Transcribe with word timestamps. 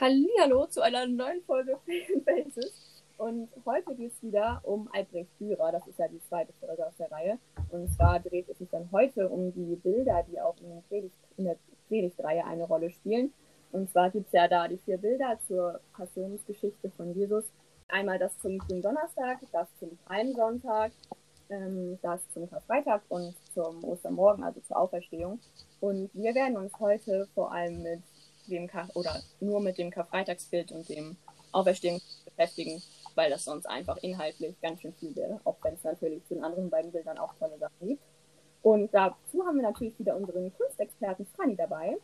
Hallihallo 0.00 0.66
zu 0.66 0.80
einer 0.80 1.08
neuen 1.08 1.42
Folge 1.42 1.76
Faces. 2.24 2.72
Und 3.16 3.48
heute 3.66 3.96
geht 3.96 4.12
es 4.12 4.22
wieder 4.22 4.60
um 4.62 4.88
Albrecht 4.92 5.30
Dürer. 5.40 5.72
Das 5.72 5.84
ist 5.88 5.98
ja 5.98 6.06
die 6.06 6.22
zweite 6.28 6.52
Folge 6.60 6.86
aus 6.86 6.96
der 6.98 7.10
Reihe. 7.10 7.38
Und 7.70 7.92
zwar 7.92 8.20
dreht 8.20 8.48
es 8.48 8.58
sich 8.58 8.68
dann 8.70 8.88
heute 8.92 9.28
um 9.28 9.52
die 9.52 9.74
Bilder, 9.74 10.24
die 10.30 10.40
auch 10.40 10.54
in, 10.60 10.84
Predigt, 10.88 11.16
in 11.36 11.46
der 11.46 11.56
Predigtreihe 11.88 12.44
eine 12.44 12.62
Rolle 12.62 12.90
spielen. 12.90 13.32
Und 13.72 13.90
zwar 13.90 14.10
gibt 14.10 14.26
es 14.28 14.32
ja 14.34 14.46
da 14.46 14.68
die 14.68 14.78
vier 14.78 14.98
Bilder 14.98 15.36
zur 15.48 15.80
Passionsgeschichte 15.94 16.90
von 16.96 17.12
Jesus. 17.14 17.50
Einmal 17.88 18.20
das 18.20 18.38
zum 18.38 18.60
Donnerstag, 18.68 19.40
das 19.50 19.66
zum 19.80 19.98
Palmsonntag, 20.06 20.92
ähm, 21.50 21.98
das 22.02 22.20
zum 22.30 22.48
Karfreitag 22.48 23.02
und 23.08 23.34
zum 23.52 23.82
Ostermorgen, 23.82 24.44
also 24.44 24.60
zur 24.60 24.76
Auferstehung. 24.76 25.40
Und 25.80 26.08
wir 26.14 26.36
werden 26.36 26.56
uns 26.56 26.78
heute 26.78 27.26
vor 27.34 27.50
allem 27.50 27.82
mit 27.82 28.02
dem 28.50 28.66
Kar 28.66 28.88
oder 28.94 29.22
nur 29.40 29.60
mit 29.60 29.78
dem 29.78 29.90
Karfreitagsbild 29.90 30.72
und 30.72 30.88
dem 30.88 31.16
Auferstehung 31.52 32.00
beschäftigen, 32.24 32.82
weil 33.14 33.30
das 33.30 33.44
sonst 33.44 33.66
einfach 33.66 33.96
inhaltlich 33.98 34.60
ganz 34.60 34.80
schön 34.80 34.92
viel 34.94 35.14
wäre, 35.16 35.40
auch 35.44 35.56
wenn 35.62 35.74
es 35.74 35.84
natürlich 35.84 36.24
zu 36.26 36.34
den 36.34 36.44
anderen 36.44 36.70
beiden 36.70 36.92
Bildern 36.92 37.18
auch 37.18 37.34
tolle 37.38 37.58
Sachen 37.58 37.88
gibt. 37.88 38.02
Und 38.62 38.92
dazu 38.92 39.46
haben 39.46 39.56
wir 39.56 39.62
natürlich 39.62 39.98
wieder 39.98 40.16
unseren 40.16 40.52
Kunstexperten 40.56 41.26
Franny 41.34 41.56
dabei. 41.56 41.96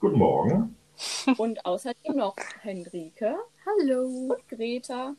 Guten 0.00 0.18
Morgen. 0.18 0.76
Und 1.36 1.64
außerdem 1.64 2.16
noch 2.16 2.36
Henrike. 2.62 3.36
Hallo. 3.64 4.34
Und 4.34 4.48
Greta. 4.48 5.14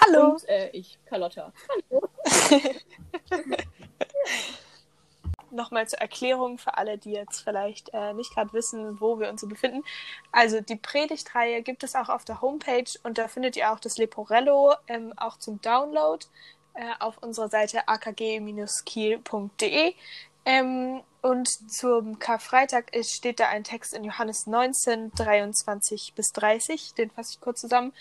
Hallo. 0.00 0.32
Und 0.32 0.48
äh, 0.48 0.70
ich, 0.70 0.98
Carlotta. 1.06 1.52
Hallo. 1.90 2.08
Nochmal 5.50 5.88
zur 5.88 6.00
Erklärung 6.00 6.58
für 6.58 6.76
alle, 6.76 6.98
die 6.98 7.12
jetzt 7.12 7.40
vielleicht 7.40 7.90
äh, 7.92 8.12
nicht 8.12 8.34
gerade 8.34 8.52
wissen, 8.52 9.00
wo 9.00 9.18
wir 9.18 9.28
uns 9.28 9.40
so 9.40 9.46
befinden. 9.46 9.82
Also 10.32 10.60
die 10.60 10.76
Predigtreihe 10.76 11.62
gibt 11.62 11.82
es 11.84 11.94
auch 11.94 12.08
auf 12.08 12.24
der 12.24 12.40
Homepage 12.40 12.90
und 13.02 13.18
da 13.18 13.28
findet 13.28 13.56
ihr 13.56 13.72
auch 13.72 13.80
das 13.80 13.98
Leporello 13.98 14.74
ähm, 14.86 15.12
auch 15.16 15.38
zum 15.38 15.60
Download 15.60 16.24
äh, 16.74 16.92
auf 17.00 17.18
unserer 17.18 17.48
Seite 17.48 17.88
akg-kiel.de. 17.88 18.74
Ähm, 20.44 21.02
und 21.20 21.48
zum 21.70 22.18
Karfreitag 22.18 22.94
ist, 22.94 23.12
steht 23.12 23.40
da 23.40 23.48
ein 23.48 23.64
Text 23.64 23.92
in 23.92 24.04
Johannes 24.04 24.46
19, 24.46 25.12
23 25.12 26.12
bis 26.14 26.32
30, 26.32 26.94
den 26.94 27.10
fasse 27.10 27.32
ich 27.34 27.40
kurz 27.40 27.60
zusammen. 27.60 27.92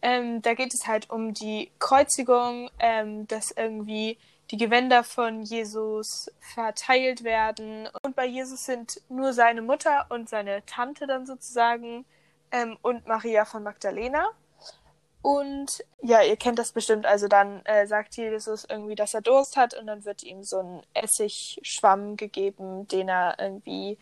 Ähm, 0.00 0.42
da 0.42 0.54
geht 0.54 0.74
es 0.74 0.86
halt 0.88 1.10
um 1.10 1.32
die 1.32 1.70
Kreuzigung, 1.78 2.70
ähm, 2.80 3.28
dass 3.28 3.52
irgendwie 3.52 4.18
die 4.52 4.58
Gewänder 4.58 5.02
von 5.02 5.42
Jesus 5.42 6.30
verteilt 6.38 7.24
werden. 7.24 7.88
Und 8.02 8.14
bei 8.14 8.26
Jesus 8.26 8.66
sind 8.66 9.00
nur 9.08 9.32
seine 9.32 9.62
Mutter 9.62 10.06
und 10.10 10.28
seine 10.28 10.64
Tante 10.66 11.06
dann 11.06 11.24
sozusagen 11.24 12.04
ähm, 12.50 12.76
und 12.82 13.06
Maria 13.06 13.46
von 13.46 13.62
Magdalena. 13.62 14.30
Und 15.22 15.82
ja, 16.02 16.20
ihr 16.22 16.36
kennt 16.36 16.58
das 16.58 16.72
bestimmt. 16.72 17.06
Also 17.06 17.28
dann 17.28 17.64
äh, 17.64 17.86
sagt 17.86 18.16
Jesus 18.16 18.66
irgendwie, 18.68 18.94
dass 18.94 19.14
er 19.14 19.22
Durst 19.22 19.56
hat 19.56 19.72
und 19.72 19.86
dann 19.86 20.04
wird 20.04 20.22
ihm 20.22 20.44
so 20.44 20.58
ein 20.58 20.82
Essigschwamm 20.92 22.16
gegeben, 22.18 22.86
den 22.88 23.08
er 23.08 23.36
irgendwie 23.38 23.96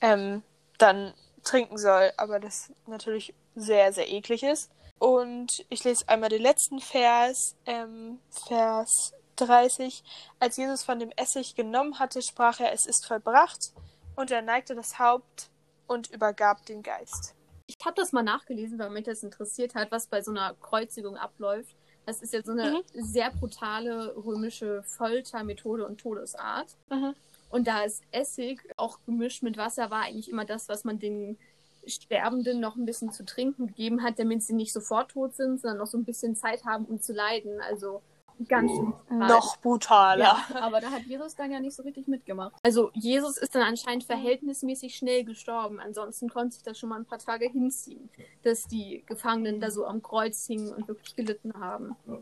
ähm, 0.00 0.44
dann 0.78 1.12
trinken 1.42 1.76
soll. 1.76 2.12
Aber 2.18 2.38
das 2.38 2.70
natürlich 2.86 3.34
sehr, 3.56 3.92
sehr 3.92 4.08
eklig 4.08 4.44
ist. 4.44 4.70
Und 5.00 5.66
ich 5.70 5.82
lese 5.82 6.08
einmal 6.08 6.28
den 6.28 6.42
letzten 6.42 6.78
Vers, 6.78 7.56
ähm, 7.66 8.20
Vers 8.46 9.12
30. 9.40 10.02
Als 10.38 10.56
Jesus 10.56 10.82
von 10.82 10.98
dem 10.98 11.10
Essig 11.16 11.54
genommen 11.54 11.98
hatte, 11.98 12.22
sprach 12.22 12.60
er, 12.60 12.72
es 12.72 12.86
ist 12.86 13.06
vollbracht, 13.06 13.72
und 14.18 14.32
er 14.32 14.42
neigte 14.42 14.74
das 14.74 14.98
Haupt 14.98 15.48
und 15.86 16.10
übergab 16.10 16.66
den 16.66 16.82
Geist. 16.82 17.36
Ich 17.66 17.76
habe 17.84 17.94
das 17.94 18.12
mal 18.12 18.24
nachgelesen, 18.24 18.78
weil 18.78 18.90
mich 18.90 19.04
das 19.04 19.22
interessiert 19.22 19.76
hat, 19.76 19.92
was 19.92 20.08
bei 20.08 20.22
so 20.22 20.32
einer 20.32 20.54
Kreuzigung 20.60 21.16
abläuft. 21.16 21.76
Das 22.04 22.20
ist 22.20 22.32
ja 22.32 22.42
so 22.42 22.52
eine 22.52 22.70
mhm. 22.70 22.82
sehr 22.94 23.30
brutale 23.30 24.16
römische 24.16 24.82
Foltermethode 24.82 25.86
und 25.86 26.00
Todesart. 26.00 26.76
Mhm. 26.90 27.14
Und 27.50 27.68
da 27.68 27.84
ist 27.84 28.02
Essig, 28.10 28.60
auch 28.76 28.98
gemischt 29.06 29.42
mit 29.42 29.56
Wasser, 29.56 29.90
war 29.90 30.02
eigentlich 30.02 30.30
immer 30.30 30.44
das, 30.44 30.68
was 30.68 30.84
man 30.84 30.98
den 30.98 31.38
Sterbenden 31.86 32.60
noch 32.60 32.76
ein 32.76 32.86
bisschen 32.86 33.12
zu 33.12 33.24
trinken 33.24 33.68
gegeben 33.68 34.02
hat, 34.02 34.18
damit 34.18 34.42
sie 34.42 34.54
nicht 34.54 34.72
sofort 34.72 35.12
tot 35.12 35.36
sind, 35.36 35.60
sondern 35.60 35.78
noch 35.78 35.86
so 35.86 35.96
ein 35.96 36.04
bisschen 36.04 36.34
Zeit 36.34 36.64
haben, 36.64 36.86
um 36.86 37.00
zu 37.00 37.12
leiden. 37.12 37.60
Also 37.60 38.02
ganz 38.46 38.70
schön 38.70 38.92
brutal. 39.08 39.28
Noch 39.28 39.56
brutaler. 39.58 40.24
Ja, 40.24 40.46
aber 40.62 40.80
da 40.80 40.90
hat 40.90 41.02
Jesus 41.02 41.34
dann 41.34 41.50
ja 41.50 41.60
nicht 41.60 41.74
so 41.74 41.82
richtig 41.82 42.08
mitgemacht. 42.08 42.54
Also 42.62 42.90
Jesus 42.94 43.38
ist 43.38 43.54
dann 43.54 43.62
anscheinend 43.62 44.04
verhältnismäßig 44.04 44.94
schnell 44.94 45.24
gestorben. 45.24 45.80
Ansonsten 45.80 46.28
konnte 46.28 46.54
sich 46.54 46.62
das 46.62 46.78
schon 46.78 46.88
mal 46.88 46.96
ein 46.98 47.06
paar 47.06 47.18
Tage 47.18 47.48
hinziehen, 47.48 48.08
dass 48.42 48.66
die 48.66 49.02
Gefangenen 49.06 49.60
da 49.60 49.70
so 49.70 49.86
am 49.86 50.02
Kreuz 50.02 50.46
hingen 50.46 50.72
und 50.72 50.88
wirklich 50.88 51.16
gelitten 51.16 51.54
haben. 51.58 51.96
Ja. 52.06 52.18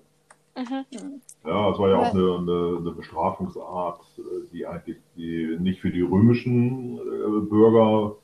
Mhm. 0.56 1.21
Ja, 1.44 1.71
es 1.71 1.78
war 1.78 1.91
ja 1.91 1.97
auch 1.99 2.15
eine, 2.15 2.37
eine, 2.38 2.78
eine, 2.78 2.91
Bestrafungsart, 2.93 4.00
die 4.53 4.66
eigentlich 4.66 4.97
die 5.15 5.55
nicht 5.60 5.82
für 5.82 5.91
die 5.91 6.00
römischen 6.00 6.97
äh, 6.97 7.41
Bürger 7.47 8.16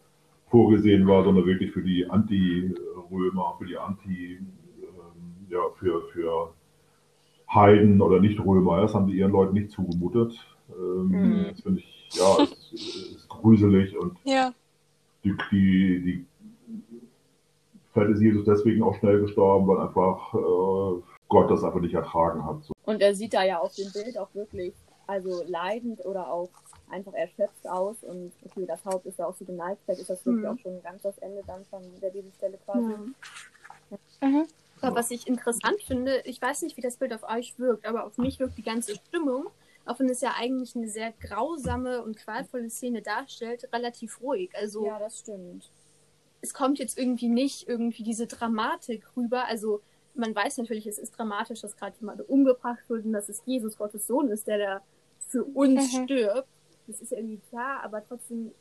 vorgesehen 0.48 1.06
war, 1.06 1.24
sondern 1.24 1.44
wirklich 1.44 1.72
für 1.72 1.82
die 1.82 2.08
Anti-Römer, 2.08 3.56
für 3.58 3.66
die 3.66 3.76
Anti, 3.76 4.38
ähm, 4.38 5.46
ja, 5.50 5.60
für, 5.78 6.08
für 6.12 6.54
Heiden 7.54 8.00
oder 8.00 8.20
Nicht-Römer. 8.20 8.80
Das 8.80 8.94
haben 8.94 9.06
sie 9.06 9.16
ihren 9.16 9.32
Leuten 9.32 9.54
nicht 9.54 9.70
zugemutet. 9.70 10.34
Ähm, 10.70 11.08
mhm. 11.08 11.46
Das 11.50 11.60
finde 11.60 11.80
ich, 11.80 12.08
ja, 12.12 12.42
es 12.42 12.72
ist, 12.72 13.16
ist 13.16 13.28
gruselig 13.28 13.96
und 13.96 14.16
ja. 14.24 14.52
die, 15.24 15.34
die, 15.50 16.02
die 16.02 16.26
vielleicht 17.92 18.12
ist 18.12 18.22
Jesus 18.22 18.44
deswegen 18.44 18.82
auch 18.82 18.94
schnell 18.96 19.20
gestorben, 19.20 19.66
weil 19.68 19.86
einfach 19.86 20.34
äh, 20.34 21.02
Gott 21.28 21.50
das 21.50 21.64
einfach 21.64 21.80
nicht 21.80 21.94
ertragen 21.94 22.44
hat. 22.44 22.64
So. 22.64 22.72
Und 22.84 23.02
er 23.02 23.14
sieht 23.14 23.34
da 23.34 23.44
ja 23.44 23.58
auf 23.58 23.74
dem 23.74 23.92
Bild 23.92 24.18
auch 24.18 24.34
wirklich 24.34 24.72
also 25.06 25.42
leidend 25.46 26.04
oder 26.06 26.32
auch 26.32 26.48
einfach 26.90 27.12
erschöpft 27.14 27.66
aus 27.68 28.02
und 28.02 28.32
okay, 28.44 28.64
das 28.66 28.84
Haupt 28.84 29.06
ist 29.06 29.18
ja 29.18 29.26
auch 29.26 29.34
so 29.34 29.44
geneigt, 29.44 29.80
vielleicht 29.84 30.02
ist 30.02 30.10
das 30.10 30.24
wirklich 30.24 30.44
mhm. 30.44 30.50
auch 30.50 30.58
schon 30.58 30.82
ganz 30.82 31.02
das 31.02 31.18
Ende 31.18 31.42
dann 31.46 31.64
von 31.64 31.82
der 32.00 32.10
Bibelstelle 32.10 32.58
quasi. 32.64 32.90
Ja. 32.90 34.28
Mhm. 34.28 34.46
Aber 34.82 34.96
was 34.96 35.10
ich 35.10 35.26
interessant 35.26 35.80
finde, 35.86 36.22
ich 36.24 36.42
weiß 36.42 36.62
nicht, 36.62 36.76
wie 36.76 36.80
das 36.80 36.96
Bild 36.96 37.12
auf 37.12 37.22
euch 37.22 37.58
wirkt, 37.58 37.86
aber 37.86 38.04
auf 38.04 38.18
mich 38.18 38.38
wirkt 38.40 38.58
die 38.58 38.62
ganze 38.62 38.96
Stimmung, 38.96 39.46
auch 39.84 39.98
wenn 39.98 40.08
es 40.08 40.20
ja 40.20 40.34
eigentlich 40.36 40.76
eine 40.76 40.88
sehr 40.88 41.12
grausame 41.12 42.02
und 42.02 42.16
qualvolle 42.16 42.68
Szene 42.68 43.00
darstellt, 43.02 43.68
relativ 43.72 44.20
ruhig. 44.20 44.50
Also 44.54 44.86
ja, 44.86 44.98
das 44.98 45.20
stimmt. 45.20 45.70
Es 46.40 46.52
kommt 46.52 46.78
jetzt 46.78 46.98
irgendwie 46.98 47.28
nicht 47.28 47.68
irgendwie 47.68 48.02
diese 48.02 48.26
Dramatik 48.26 49.04
rüber. 49.16 49.46
Also 49.46 49.80
man 50.14 50.34
weiß 50.34 50.58
natürlich, 50.58 50.86
es 50.86 50.98
ist 50.98 51.12
dramatisch, 51.16 51.60
dass 51.60 51.76
gerade 51.76 51.96
jemand 52.00 52.28
umgebracht 52.28 52.82
wird 52.88 53.04
und 53.04 53.12
dass 53.12 53.28
es 53.28 53.42
Jesus 53.46 53.78
Gottes 53.78 54.06
Sohn 54.06 54.28
ist, 54.28 54.46
der 54.46 54.58
da 54.58 54.82
für 55.28 55.44
uns 55.44 55.92
mhm. 55.92 56.04
stirbt. 56.04 56.48
Das 56.86 57.00
ist 57.00 57.12
ja 57.12 57.18
irgendwie 57.18 57.40
klar, 57.48 57.82
aber 57.84 58.04
trotzdem 58.06 58.52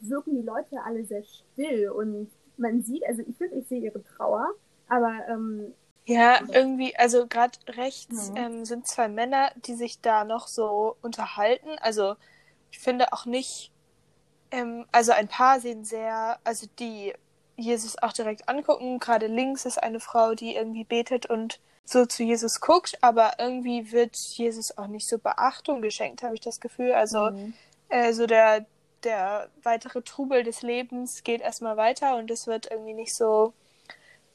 wirken 0.00 0.34
die 0.34 0.46
Leute 0.46 0.82
alle 0.84 1.04
sehr 1.04 1.22
still 1.24 1.90
und 1.90 2.30
man 2.56 2.82
sieht, 2.82 3.04
also 3.06 3.22
ich 3.22 3.36
finde, 3.36 3.56
ich 3.56 3.66
sehe 3.66 3.80
ihre 3.80 4.02
Trauer, 4.04 4.52
aber 4.92 5.26
ähm, 5.26 5.72
ja, 6.04 6.40
irgendwie, 6.52 6.94
also 6.96 7.26
gerade 7.26 7.58
rechts 7.66 8.30
mhm. 8.30 8.36
ähm, 8.36 8.64
sind 8.66 8.86
zwei 8.86 9.08
Männer, 9.08 9.50
die 9.56 9.74
sich 9.74 10.02
da 10.02 10.24
noch 10.24 10.48
so 10.48 10.96
unterhalten. 11.00 11.70
Also 11.80 12.16
ich 12.70 12.78
finde 12.78 13.10
auch 13.14 13.24
nicht, 13.24 13.72
ähm, 14.50 14.84
also 14.92 15.12
ein 15.12 15.28
paar 15.28 15.60
sehen 15.60 15.86
sehr, 15.86 16.38
also 16.44 16.66
die 16.78 17.14
Jesus 17.56 17.96
auch 18.02 18.12
direkt 18.12 18.50
angucken. 18.50 18.98
Gerade 18.98 19.28
links 19.28 19.64
ist 19.64 19.82
eine 19.82 19.98
Frau, 19.98 20.34
die 20.34 20.56
irgendwie 20.56 20.84
betet 20.84 21.24
und 21.24 21.58
so 21.86 22.04
zu 22.04 22.22
Jesus 22.22 22.60
guckt, 22.60 22.98
aber 23.00 23.34
irgendwie 23.38 23.92
wird 23.92 24.14
Jesus 24.16 24.76
auch 24.76 24.88
nicht 24.88 25.08
so 25.08 25.16
Beachtung 25.16 25.80
geschenkt, 25.80 26.22
habe 26.22 26.34
ich 26.34 26.40
das 26.40 26.60
Gefühl. 26.60 26.92
Also 26.92 27.30
mhm. 27.30 27.54
äh, 27.88 28.12
so 28.12 28.26
der, 28.26 28.66
der 29.04 29.48
weitere 29.62 30.02
Trubel 30.02 30.42
des 30.42 30.60
Lebens 30.60 31.24
geht 31.24 31.40
erstmal 31.40 31.78
weiter 31.78 32.16
und 32.16 32.30
es 32.30 32.46
wird 32.46 32.70
irgendwie 32.70 32.94
nicht 32.94 33.14
so 33.14 33.54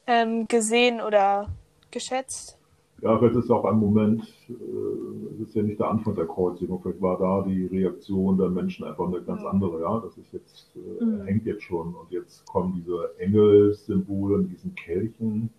ähm, 0.08 0.48
gesehen 0.48 1.00
oder 1.00 1.48
geschätzt? 1.90 2.58
Ja, 3.00 3.16
vielleicht 3.16 3.36
ist 3.36 3.50
auch 3.50 3.64
ein 3.64 3.78
Moment, 3.78 4.22
äh, 4.48 5.34
es 5.34 5.48
ist 5.48 5.54
ja 5.54 5.62
nicht 5.62 5.78
der 5.78 5.88
Anfang 5.88 6.16
der 6.16 6.26
Kreuzigung, 6.26 6.80
vielleicht 6.82 7.00
war 7.00 7.16
da 7.16 7.42
die 7.48 7.66
Reaktion 7.66 8.36
der 8.36 8.48
Menschen 8.48 8.84
einfach 8.84 9.06
eine 9.06 9.22
ganz 9.22 9.44
andere, 9.44 9.80
ja. 9.80 10.00
Das 10.00 10.18
ist 10.18 10.32
jetzt, 10.32 10.72
äh, 10.74 11.04
mhm. 11.04 11.22
hängt 11.22 11.46
jetzt 11.46 11.62
schon 11.62 11.94
und 11.94 12.10
jetzt 12.10 12.44
kommen 12.46 12.74
diese 12.74 13.12
Engelssymbole 13.18 14.38
in 14.38 14.48
diesen 14.48 14.74
Kelchen, 14.74 15.50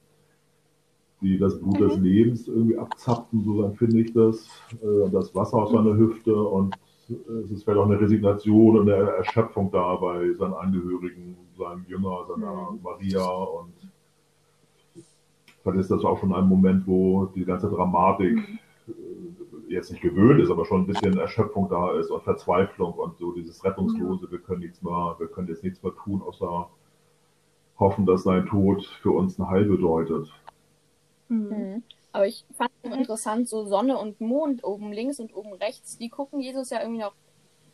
die 1.21 1.37
das 1.37 1.57
Blut 1.59 1.79
mhm. 1.79 1.87
des 1.87 1.97
Lebens 1.99 2.47
irgendwie 2.49 2.77
abzapfen, 2.77 3.41
so 3.41 3.63
empfinde 3.63 4.01
ich 4.01 4.11
das, 4.11 4.49
äh, 4.81 5.09
das 5.09 5.33
Wasser 5.33 5.57
aus 5.59 5.71
seiner 5.71 5.95
Hüfte 5.95 6.35
und 6.35 6.75
es 7.43 7.49
ist 7.49 7.63
vielleicht 7.63 7.79
auch 7.79 7.89
eine 7.89 7.99
Resignation 7.99 8.79
und 8.79 8.89
eine 8.89 9.09
Erschöpfung 9.11 9.71
da 9.71 9.95
bei 9.95 10.31
seinen 10.33 10.53
Angehörigen, 10.53 11.37
seinem 11.57 11.83
Jünger, 11.87 12.25
seiner 12.27 12.71
mhm. 12.71 12.81
Maria 12.83 13.25
und 13.25 13.73
Vielleicht 15.63 15.81
ist 15.81 15.91
das 15.91 16.05
auch 16.05 16.19
schon 16.19 16.33
ein 16.33 16.45
Moment, 16.47 16.87
wo 16.87 17.25
die 17.25 17.45
ganze 17.45 17.69
Dramatik 17.69 18.37
äh, 18.87 18.91
jetzt 19.67 19.91
nicht 19.91 20.01
gewöhnt 20.01 20.41
ist, 20.41 20.49
aber 20.49 20.65
schon 20.65 20.81
ein 20.81 20.87
bisschen 20.87 21.17
Erschöpfung 21.17 21.69
da 21.69 21.91
ist 21.99 22.09
und 22.09 22.23
Verzweiflung 22.23 22.93
und 22.93 23.17
so 23.17 23.31
dieses 23.33 23.63
Rettungslose, 23.63 24.31
wir 24.31 24.39
können 24.39 24.61
nichts 24.61 24.81
mehr, 24.81 25.15
wir 25.17 25.27
können 25.27 25.47
jetzt 25.47 25.63
nichts 25.63 25.83
mehr 25.83 25.93
tun, 26.03 26.21
außer 26.21 26.69
hoffen, 27.77 28.05
dass 28.05 28.23
sein 28.23 28.45
Tod 28.45 28.85
für 29.01 29.11
uns 29.11 29.37
ein 29.37 29.49
Heil 29.49 29.65
bedeutet. 29.65 30.27
Mhm. 31.29 31.83
Aber 32.11 32.25
ich 32.25 32.45
fand 32.57 32.71
es 32.81 32.91
interessant, 32.91 33.47
so 33.47 33.65
Sonne 33.65 33.97
und 33.97 34.19
Mond 34.19 34.63
oben 34.63 34.91
links 34.91 35.19
und 35.19 35.35
oben 35.35 35.53
rechts, 35.53 35.97
die 35.97 36.09
gucken 36.09 36.39
Jesus 36.39 36.71
ja 36.71 36.81
irgendwie 36.81 37.01
noch 37.01 37.13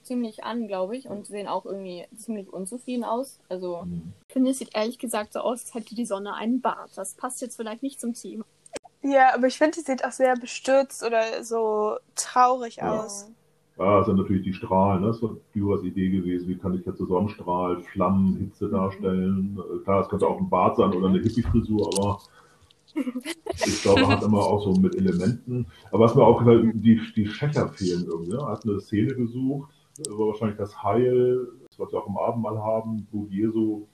ziemlich 0.05 0.43
an, 0.43 0.67
glaube 0.67 0.95
ich, 0.95 1.07
und 1.09 1.25
sehen 1.27 1.47
auch 1.47 1.65
irgendwie 1.65 2.05
ziemlich 2.15 2.51
unzufrieden 2.51 3.03
aus. 3.03 3.39
Also. 3.49 3.83
Mhm. 3.85 4.13
Ich 4.27 4.33
finde, 4.33 4.51
es 4.51 4.59
sieht 4.59 4.75
ehrlich 4.75 4.99
gesagt 4.99 5.33
so 5.33 5.39
aus, 5.39 5.61
als 5.61 5.73
hätte 5.73 5.95
die 5.95 6.05
Sonne 6.05 6.33
einen 6.33 6.61
Bart. 6.61 6.91
Das 6.95 7.13
passt 7.15 7.41
jetzt 7.41 7.55
vielleicht 7.55 7.83
nicht 7.83 7.99
zum 7.99 8.13
Thema. 8.13 8.45
Ja, 9.01 9.33
aber 9.35 9.47
ich 9.47 9.57
finde, 9.57 9.77
die 9.77 9.81
sieht 9.85 10.03
auch 10.03 10.11
sehr 10.11 10.35
bestürzt 10.35 11.03
oder 11.03 11.43
so 11.43 11.95
traurig 12.15 12.77
Ja. 12.77 13.01
aus. 13.03 13.31
Ja, 13.77 13.97
das 13.97 14.07
sind 14.07 14.15
natürlich 14.15 14.43
die 14.43 14.53
Strahlen, 14.53 15.01
ne? 15.01 15.07
das 15.07 15.21
war 15.21 15.35
Dürers 15.53 15.83
Idee 15.83 16.09
gewesen. 16.09 16.47
Wie 16.47 16.57
kann 16.57 16.73
ich 16.75 16.85
jetzt 16.85 16.97
so 16.97 17.05
Sonnenstrahl, 17.05 17.81
Flammen, 17.81 18.37
Hitze 18.37 18.69
darstellen? 18.69 19.59
Äh, 19.59 19.83
Klar, 19.83 20.01
es 20.01 20.07
könnte 20.09 20.25
auch 20.27 20.39
ein 20.39 20.49
Bart 20.49 20.77
sein 20.77 20.93
oder 20.93 21.09
eine 21.09 21.19
Hippie-Frisur, 21.19 21.89
aber 21.97 22.19
ich 23.65 23.81
glaube, 23.81 24.07
hat 24.07 24.23
immer 24.23 24.39
auch 24.39 24.63
so 24.63 24.79
mit 24.79 24.95
Elementen. 24.95 25.67
Aber 25.91 26.05
was 26.05 26.15
mir 26.15 26.23
auch 26.23 26.39
gefällt, 26.39 26.71
die, 26.75 27.01
die 27.15 27.27
Schächer 27.27 27.67
fehlen 27.67 28.05
irgendwie. 28.05 28.31
Ne? 28.31 28.37
Er 28.37 28.47
hat 28.47 28.63
eine 28.63 28.79
Szene 28.79 29.13
gesucht, 29.13 29.73
äh, 29.99 30.09
wo 30.11 30.27
wahrscheinlich 30.27 30.57
das 30.57 30.81
Heil, 30.83 31.47
das 31.67 31.79
was 31.79 31.91
wir 31.91 31.99
auch 31.99 32.07
im 32.07 32.17
Abendmahl 32.17 32.57
haben, 32.59 33.05
Blut 33.05 33.31
Jesu, 33.31 33.87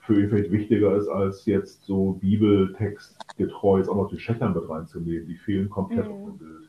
für 0.00 0.20
ihn 0.20 0.28
vielleicht 0.30 0.50
wichtiger 0.50 0.96
ist, 0.96 1.08
als 1.08 1.44
jetzt 1.46 1.84
so 1.84 2.12
Bibeltextgetreu 2.14 3.78
jetzt 3.78 3.88
auch 3.88 3.96
noch 3.96 4.08
die 4.08 4.18
Schächer 4.18 4.48
mit 4.48 4.68
reinzunehmen. 4.68 5.26
Die 5.28 5.36
fehlen 5.36 5.68
komplett 5.70 6.06
Mhm. 6.06 6.12
auf 6.12 6.24
dem 6.24 6.38
Bild. 6.38 6.68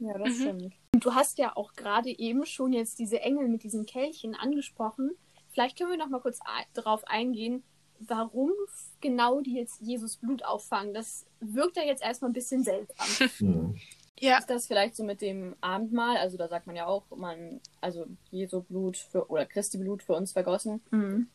Ja, 0.00 0.18
das 0.18 0.28
Mhm. 0.28 0.32
stimmt. 0.42 0.72
Und 0.94 1.04
du 1.04 1.14
hast 1.14 1.38
ja 1.38 1.56
auch 1.56 1.72
gerade 1.74 2.10
eben 2.16 2.46
schon 2.46 2.72
jetzt 2.72 2.98
diese 2.98 3.20
Engel 3.20 3.48
mit 3.48 3.62
diesen 3.64 3.86
Kelchen 3.86 4.34
angesprochen. 4.34 5.10
Vielleicht 5.50 5.76
können 5.78 5.90
wir 5.90 5.98
noch 5.98 6.08
mal 6.08 6.20
kurz 6.20 6.38
darauf 6.74 7.02
eingehen, 7.08 7.64
warum 8.00 8.52
genau 9.00 9.40
die 9.40 9.56
jetzt 9.56 9.80
Jesus 9.80 10.16
Blut 10.16 10.44
auffangen. 10.44 10.94
Das 10.94 11.26
wirkt 11.40 11.76
ja 11.76 11.82
jetzt 11.82 12.02
erstmal 12.02 12.30
ein 12.30 12.34
bisschen 12.34 12.62
seltsam. 12.62 13.28
Mhm. 13.40 13.74
Ja, 14.20 14.38
Ist 14.38 14.50
das 14.50 14.66
vielleicht 14.66 14.96
so 14.96 15.04
mit 15.04 15.20
dem 15.20 15.54
Abendmahl? 15.60 16.16
Also 16.16 16.36
da 16.36 16.48
sagt 16.48 16.66
man 16.66 16.76
ja 16.76 16.86
auch, 16.86 17.04
man, 17.16 17.60
also 17.80 18.06
Jesu 18.30 18.62
Blut 18.62 18.96
für 18.96 19.30
oder 19.30 19.46
Christi 19.46 19.78
Blut 19.78 20.02
für 20.02 20.14
uns 20.14 20.32
vergossen. 20.32 20.80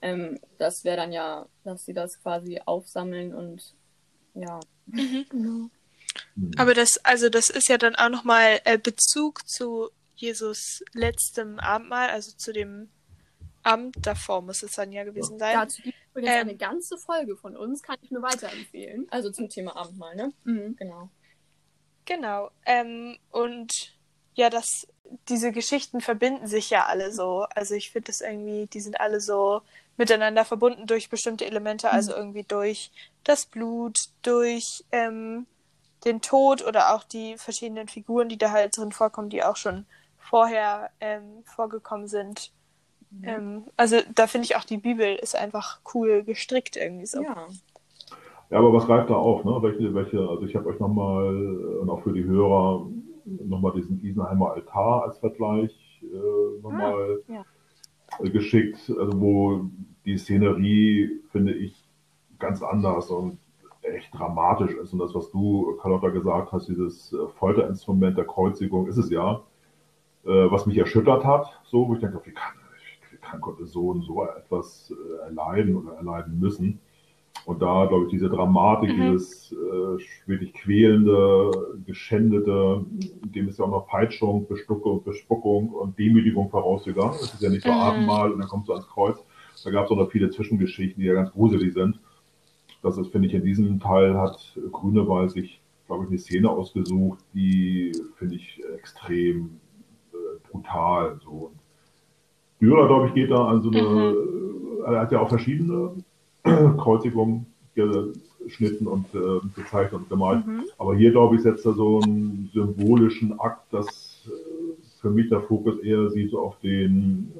Ähm, 0.02 0.40
das 0.58 0.84
wäre 0.84 0.98
dann 0.98 1.12
ja, 1.12 1.48
dass 1.64 1.86
sie 1.86 1.94
das 1.94 2.22
quasi 2.22 2.62
aufsammeln 2.66 3.34
und 3.34 3.74
ja. 4.34 4.60
Genau. 4.88 5.70
Mhm. 6.36 6.52
aber 6.58 6.74
das, 6.74 7.04
also 7.04 7.30
das 7.30 7.50
ist 7.50 7.70
ja 7.70 7.78
dann 7.78 7.96
auch 7.96 8.10
nochmal 8.10 8.60
äh, 8.66 8.78
Bezug 8.78 9.48
zu 9.48 9.90
Jesus 10.16 10.84
letztem 10.94 11.60
Abendmahl, 11.60 12.10
also 12.10 12.32
zu 12.36 12.54
dem 12.54 12.90
Abend 13.64 13.96
davor 14.06 14.42
muss 14.42 14.62
es 14.62 14.74
dann 14.74 14.92
ja 14.92 15.04
gewesen 15.06 15.40
sein. 15.40 15.56
Dazu 15.56 15.82
gibt 15.82 15.96
es 15.96 16.12
übrigens 16.12 16.32
Ähm. 16.34 16.50
eine 16.50 16.58
ganze 16.58 16.98
Folge 16.98 17.36
von 17.36 17.56
uns, 17.56 17.82
kann 17.82 17.98
ich 18.02 18.12
nur 18.12 18.22
weiterempfehlen. 18.22 19.08
Also 19.10 19.32
zum 19.32 19.50
Thema 19.50 19.76
Abendmahl, 19.76 20.16
ne? 20.16 20.34
Mhm. 20.44 20.76
Genau. 20.76 21.10
Genau. 22.06 22.52
Ähm, 22.66 23.18
und 23.32 23.94
ja, 24.36 24.50
das, 24.50 24.88
diese 25.30 25.52
Geschichten 25.52 26.02
verbinden 26.02 26.48
sich 26.48 26.70
ja 26.70 26.86
alle 26.86 27.12
so. 27.12 27.46
Also 27.56 27.76
ich 27.76 27.92
finde 27.92 28.08
das 28.08 28.22
irgendwie, 28.22 28.68
die 28.68 28.82
sind 28.82 29.00
alle 29.00 29.22
so 29.22 29.62
miteinander 29.98 30.44
verbunden 30.44 30.88
durch 30.88 31.10
bestimmte 31.10 31.46
Elemente, 31.46 31.92
also 31.92 32.14
irgendwie 32.14 32.44
durch 32.44 32.92
das 33.24 33.46
Blut, 33.46 34.10
durch 34.24 34.84
ähm, 34.92 35.46
den 36.04 36.22
Tod 36.22 36.66
oder 36.66 36.96
auch 36.96 37.04
die 37.04 37.38
verschiedenen 37.38 37.88
Figuren, 37.88 38.28
die 38.28 38.38
da 38.38 38.52
halt 38.52 38.76
drin 38.76 38.92
vorkommen, 38.92 39.30
die 39.30 39.44
auch 39.44 39.56
schon 39.56 39.86
vorher 40.18 40.90
ähm, 41.00 41.44
vorgekommen 41.46 42.08
sind. 42.08 42.52
Ähm, 43.22 43.66
also 43.78 44.02
da 44.16 44.26
finde 44.26 44.46
ich 44.46 44.56
auch 44.56 44.64
die 44.64 44.78
Bibel 44.78 45.16
ist 45.16 45.36
einfach 45.36 45.80
cool 45.94 46.24
gestrickt 46.24 46.76
irgendwie 46.76 47.06
so. 47.06 47.22
Ja. 47.22 47.48
Ja, 48.54 48.60
aber 48.60 48.72
was 48.72 48.86
greift 48.86 49.10
da 49.10 49.16
auf? 49.16 49.44
Ne? 49.46 49.58
Welche, 49.64 49.96
welche, 49.96 50.20
also 50.30 50.44
ich 50.44 50.56
habe 50.56 50.70
euch 50.70 50.80
nochmal, 50.80 51.36
und 51.82 51.90
auch 51.90 52.04
für 52.04 52.14
die 52.14 52.24
Hörer, 52.24 52.88
nochmal 53.26 53.72
diesen 53.72 54.00
Isenheimer 54.04 54.52
Altar 54.52 55.06
als 55.06 55.18
Vergleich 55.18 55.76
äh, 56.04 56.62
nochmal 56.62 57.18
Ah, 57.30 57.34
ja. 57.34 57.46
äh, 58.20 58.30
geschickt, 58.30 58.94
also 59.00 59.20
wo 59.20 59.72
die 60.06 60.20
Szenerie, 60.20 61.10
finde 61.32 61.54
ich, 61.56 61.84
ganz 62.38 62.62
anders 62.62 63.10
und 63.10 63.40
echt 63.82 64.14
dramatisch 64.14 64.76
ist. 64.76 64.94
Und 64.94 65.00
das, 65.00 65.16
was 65.16 65.32
du, 65.32 65.76
Carlotta, 65.82 66.10
gesagt 66.10 66.52
hast, 66.52 66.68
dieses 66.68 67.12
äh, 67.12 67.28
Folterinstrument 67.40 68.20
der 68.20 68.26
Kreuzigung, 68.26 68.86
ist 68.86 68.98
es 68.98 69.10
ja, 69.10 69.42
äh, 70.26 70.52
was 70.52 70.68
mich 70.68 70.78
erschüttert 70.78 71.26
hat, 71.26 71.60
so, 71.64 71.90
wo 71.90 71.96
ich 71.96 72.02
denke, 72.02 72.22
wie 72.24 72.34
kann, 72.34 72.54
wie 73.10 73.18
kann 73.18 73.42
Gottes 73.42 73.72
Sohn 73.72 74.04
so 74.04 74.24
etwas 74.24 74.94
äh, 74.94 75.24
erleiden 75.24 75.76
oder 75.76 75.94
erleiden 75.94 76.40
müssen? 76.40 76.80
Und 77.46 77.62
da, 77.62 77.86
glaube 77.88 78.06
ich, 78.06 78.12
diese 78.12 78.30
Dramatik, 78.30 78.96
Mhm. 78.96 79.12
dieses 79.12 79.52
äh, 79.52 80.28
wirklich 80.28 80.54
quälende, 80.54 81.52
geschändete, 81.86 82.86
dem 83.24 83.50
ist 83.50 83.60
ja 83.60 83.66
auch 83.66 83.72
noch 83.72 83.88
Peitschung, 83.88 84.48
Bestuckung, 84.48 85.04
Bespuckung 85.04 85.70
und 85.70 85.98
Demütigung 86.00 86.50
vorausgegangen. 86.50 87.12
Das 87.20 87.34
ist 87.34 87.42
ja 87.42 87.50
nicht 87.50 87.64
so 87.64 87.72
Mhm. 87.72 87.78
Abendmahl 87.78 88.32
und 88.32 88.40
dann 88.40 88.48
kommst 88.48 88.70
du 88.70 88.74
ans 88.74 88.88
Kreuz. 88.88 89.22
Da 89.64 89.72
gab 89.72 89.86
es 89.86 89.92
auch 89.92 89.98
noch 89.98 90.10
viele 90.12 90.30
Zwischengeschichten, 90.30 91.02
die 91.02 91.08
ja 91.08 91.14
ganz 91.14 91.32
gruselig 91.32 91.74
sind. 91.74 92.00
Das 92.82 92.98
ist, 92.98 93.12
finde 93.12 93.28
ich, 93.28 93.34
in 93.34 93.44
diesem 93.44 93.80
Teil 93.80 94.18
hat 94.18 94.58
Grünewald 94.72 95.32
sich, 95.32 95.62
glaube 95.88 96.04
ich, 96.04 96.10
eine 96.10 96.18
Szene 96.20 96.50
ausgesucht, 96.50 97.20
die, 97.34 97.92
finde 98.16 98.36
ich, 98.36 98.62
extrem 98.78 99.60
äh, 100.14 100.18
brutal. 100.50 101.20
So. 101.24 101.52
Dürer, 102.62 102.88
glaube 102.88 103.08
ich, 103.08 103.14
geht 103.14 103.32
da 103.32 103.46
an 103.48 103.62
so 103.62 103.70
eine, 103.70 104.16
er 104.86 105.02
hat 105.02 105.12
ja 105.12 105.20
auch 105.20 105.30
verschiedene 105.30 105.92
Kreuzigungen 106.78 107.46
geschnitten 107.76 108.88
und 108.88 109.06
äh, 109.16 109.40
gezeichnet 109.56 109.94
und 110.02 110.10
gemalt. 110.10 110.46
Mhm. 110.46 110.66
Aber 110.78 110.96
hier, 110.96 111.12
glaube 111.12 111.36
ich, 111.36 111.42
setzt 111.42 111.66
er 111.66 111.74
so 111.74 112.00
einen 112.00 112.50
symbolischen 112.54 113.40
Akt, 113.40 113.74
dass 113.74 114.28
äh, 114.28 114.30
für 115.02 115.10
mich 115.10 115.30
der 115.30 115.42
Fokus 115.42 115.80
eher 115.80 116.10
sieht 116.12 116.32
so 116.32 116.40
auf 116.40 116.60
den 116.60 117.34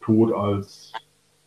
Tod 0.00 0.32
als 0.32 0.92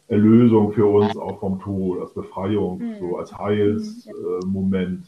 Erlösung 0.07 0.73
für 0.73 0.85
uns, 0.85 1.15
auch 1.17 1.39
vom 1.39 1.59
Tod, 1.61 2.01
als 2.01 2.13
Befreiung, 2.13 2.79
Mhm. 2.79 2.99
so 2.99 3.17
als 3.17 3.37
Heilsmoment. 3.37 4.07
Äh, 4.43 4.45
Moment. 4.45 5.05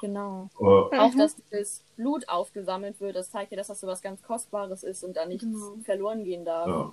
Genau. 0.00 0.48
äh, 0.60 0.64
Auch, 0.64 1.14
Mhm. 1.14 1.18
dass 1.18 1.36
das 1.50 1.82
Blut 1.96 2.28
aufgesammelt 2.28 3.00
wird, 3.00 3.16
das 3.16 3.30
zeigt 3.30 3.52
ja, 3.52 3.56
dass 3.56 3.68
das 3.68 3.80
so 3.80 3.86
was 3.86 4.02
ganz 4.02 4.22
Kostbares 4.22 4.82
ist 4.82 5.04
und 5.04 5.16
da 5.16 5.26
nichts 5.26 5.44
Genau. 5.44 5.76
verloren 5.84 6.24
gehen 6.24 6.44
darf. 6.44 6.66
ja, 6.68 6.92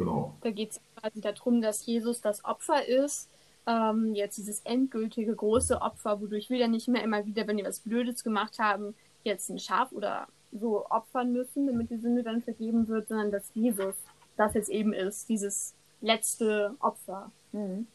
genau. 0.00 0.34
Da 0.40 0.50
geht 0.50 0.72
es 0.72 0.80
quasi 0.96 1.20
darum, 1.20 1.60
dass 1.60 1.86
Jesus 1.86 2.20
das 2.20 2.44
Opfer 2.44 2.88
ist. 2.88 3.28
Ähm, 3.66 4.14
jetzt 4.14 4.38
dieses 4.38 4.60
endgültige 4.60 5.34
große 5.34 5.80
Opfer, 5.80 6.20
wodurch 6.20 6.48
wir 6.48 6.58
dann 6.58 6.70
nicht 6.70 6.88
mehr 6.88 7.04
immer 7.04 7.26
wieder, 7.26 7.46
wenn 7.46 7.58
wir 7.58 7.66
was 7.66 7.80
Blödes 7.80 8.24
gemacht 8.24 8.58
haben, 8.58 8.94
jetzt 9.22 9.50
ein 9.50 9.58
Schaf 9.58 9.92
oder 9.92 10.26
so 10.52 10.86
opfern 10.88 11.32
müssen, 11.32 11.66
damit 11.66 11.90
die 11.90 11.98
Sünde 11.98 12.22
dann 12.22 12.40
vergeben 12.40 12.88
wird, 12.88 13.08
sondern 13.08 13.30
dass 13.30 13.50
Jesus 13.54 13.94
das 14.36 14.54
jetzt 14.54 14.70
eben 14.70 14.94
ist, 14.94 15.28
dieses 15.28 15.74
letzte 16.00 16.74
Opfer. 16.80 17.30
Mhm. 17.52 17.86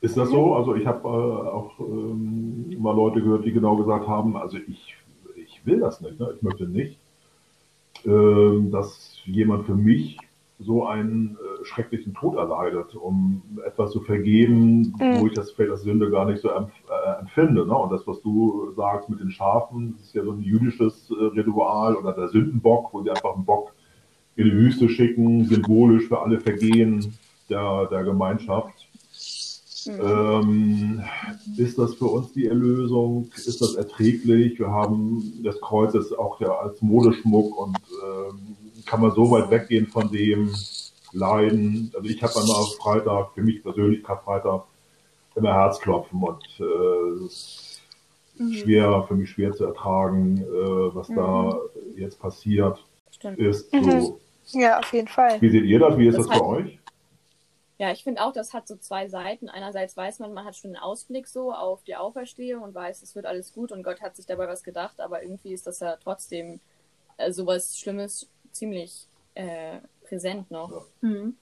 Ist 0.00 0.16
das 0.16 0.30
so? 0.30 0.54
Also 0.54 0.74
ich 0.74 0.86
habe 0.86 1.06
äh, 1.06 1.48
auch 1.50 1.78
ähm, 1.78 2.74
mal 2.80 2.96
Leute 2.96 3.20
gehört, 3.20 3.44
die 3.44 3.52
genau 3.52 3.76
gesagt 3.76 4.08
haben, 4.08 4.36
also 4.36 4.56
ich, 4.56 4.96
ich 5.34 5.66
will 5.66 5.80
das 5.80 6.00
nicht, 6.00 6.18
ne? 6.18 6.32
ich 6.34 6.42
möchte 6.42 6.66
nicht, 6.66 6.98
ähm, 8.06 8.70
dass 8.70 9.18
jemand 9.26 9.66
für 9.66 9.74
mich 9.74 10.18
so 10.58 10.86
einen 10.86 11.36
äh, 11.36 11.64
schrecklichen 11.64 12.14
Tod 12.14 12.36
erleidet, 12.36 12.94
um 12.94 13.42
etwas 13.66 13.90
zu 13.90 14.00
vergeben, 14.00 14.94
Mhm. 14.98 15.20
wo 15.20 15.26
ich 15.26 15.34
das 15.34 15.50
vielleicht 15.50 15.72
als 15.72 15.82
Sünde 15.82 16.10
gar 16.10 16.24
nicht 16.24 16.40
so 16.40 16.48
empf 16.48 16.72
äh, 16.88 17.20
empfinde. 17.20 17.66
Ne? 17.66 17.76
Und 17.76 17.92
das, 17.92 18.06
was 18.06 18.22
du 18.22 18.72
sagst 18.74 19.10
mit 19.10 19.20
den 19.20 19.30
Schafen, 19.30 19.94
das 19.98 20.06
ist 20.06 20.14
ja 20.14 20.24
so 20.24 20.32
ein 20.32 20.40
jüdisches 20.40 21.10
äh, 21.10 21.24
Ritual 21.38 21.94
oder 21.96 22.12
der 22.14 22.28
Sündenbock, 22.28 22.92
wo 22.92 23.02
sie 23.02 23.10
einfach 23.10 23.34
einen 23.34 23.44
Bock 23.44 23.72
in 24.36 24.46
die 24.46 24.52
Wüste 24.52 24.88
schicken, 24.88 25.44
symbolisch 25.44 26.08
für 26.08 26.20
alle 26.20 26.40
Vergehen 26.40 27.14
der, 27.50 27.86
der 27.86 28.04
Gemeinschaft. 28.04 28.88
Mhm. 29.86 30.00
Ähm, 30.02 31.02
ist 31.58 31.78
das 31.78 31.94
für 31.94 32.06
uns 32.06 32.32
die 32.32 32.46
Erlösung? 32.46 33.28
Ist 33.36 33.60
das 33.60 33.74
erträglich? 33.74 34.58
Wir 34.58 34.70
haben 34.70 35.22
das 35.44 35.60
Kreuz 35.60 35.94
ist 35.94 36.18
auch 36.18 36.40
ja 36.40 36.48
als 36.56 36.82
Modeschmuck 36.82 37.56
und 37.56 37.76
ähm, 38.04 38.56
kann 38.86 39.00
man 39.00 39.10
so 39.12 39.30
weit 39.30 39.50
weggehen 39.50 39.86
von 39.86 40.10
dem 40.10 40.54
Leiden? 41.12 41.92
Also 41.94 42.08
ich 42.08 42.22
habe 42.22 42.34
einmal 42.40 42.64
Freitag, 42.78 43.34
für 43.34 43.42
mich 43.42 43.62
persönlich 43.62 44.02
Karfreitag, 44.02 44.64
immer 45.34 45.52
Herzklopfen 45.52 46.22
und 46.22 46.44
äh, 46.60 47.24
es 47.24 47.32
ist 47.32 47.82
Mhm. 48.38 48.52
schwer, 48.52 49.04
für 49.08 49.14
mich 49.14 49.30
schwer 49.30 49.52
zu 49.52 49.64
ertragen, 49.64 50.38
äh, 50.42 50.94
was 50.94 51.08
da 51.08 51.58
jetzt 51.96 52.20
passiert 52.20 52.84
Stimmt. 53.10 53.38
ist. 53.38 53.72
Mhm. 53.72 54.00
So. 54.00 54.20
Ja, 54.52 54.78
auf 54.78 54.92
jeden 54.92 55.08
Fall. 55.08 55.40
Wie 55.40 55.48
seht 55.50 55.64
ihr 55.64 55.78
das? 55.78 55.96
Wie 55.96 56.06
ist 56.06 56.18
das, 56.18 56.26
Das 56.26 56.36
für 56.36 56.42
hat- 56.44 56.48
euch? 56.50 56.78
Ja, 57.78 57.92
ich 57.92 58.04
finde 58.04 58.22
auch, 58.22 58.32
das 58.32 58.54
hat 58.54 58.68
so 58.68 58.76
zwei 58.76 59.06
Seiten. 59.08 59.48
Einerseits 59.50 59.96
weiß 59.96 60.18
man, 60.20 60.32
man 60.32 60.44
hat 60.46 60.56
schon 60.56 60.70
einen 60.74 60.82
Ausblick 60.82 61.26
so 61.26 61.52
auf 61.52 61.82
die 61.84 61.96
Auferstehung 61.96 62.62
und 62.62 62.74
weiß, 62.74 63.02
es 63.02 63.14
wird 63.14 63.26
alles 63.26 63.52
gut 63.52 63.70
und 63.72 63.82
Gott 63.82 64.00
hat 64.00 64.16
sich 64.16 64.24
dabei 64.26 64.48
was 64.48 64.62
gedacht, 64.62 64.98
aber 65.00 65.22
irgendwie 65.22 65.52
ist 65.52 65.66
das 65.66 65.80
ja 65.80 65.96
trotzdem 66.02 66.60
äh, 67.18 67.32
sowas 67.32 67.78
Schlimmes 67.78 68.28
ziemlich 68.56 69.06
äh, 69.34 69.78
präsent 70.04 70.50
noch. 70.50 70.86
Mhm. 71.00 71.36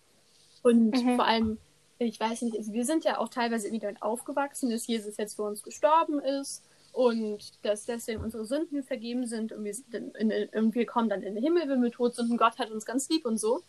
Und 0.62 0.90
Mhm. 0.92 1.16
vor 1.16 1.26
allem 1.26 1.59
ich 1.99 2.18
weiß 2.18 2.42
nicht, 2.42 2.56
also 2.56 2.73
wir 2.73 2.85
sind 2.85 3.04
ja 3.04 3.18
auch 3.18 3.28
teilweise 3.28 3.68
irgendwie 3.68 3.87
damit 3.87 4.02
aufgewachsen, 4.02 4.71
dass 4.71 4.87
Jesus 4.87 5.16
jetzt 5.16 5.37
für 5.37 5.42
uns 5.42 5.62
gestorben 5.62 6.18
ist 6.21 6.62
und 6.92 7.52
dass 7.64 7.87
deswegen 7.87 8.23
unsere 8.23 8.44
Sünden 8.44 8.83
vergeben 8.83 9.26
sind 9.26 9.52
und 9.52 9.64
wir, 9.64 9.75
in, 10.18 10.30
in, 10.30 10.75
wir 10.75 10.87
kommen 10.87 11.09
dann 11.09 11.23
in 11.23 11.35
den 11.35 11.42
Himmel, 11.42 11.68
wenn 11.68 11.83
wir 11.83 11.90
tot 11.90 12.14
sind 12.14 12.30
und 12.30 12.37
Gott 12.37 12.59
hat 12.59 12.71
uns 12.71 12.85
ganz 12.85 13.09
lieb 13.09 13.25
und 13.25 13.38
so. 13.38 13.62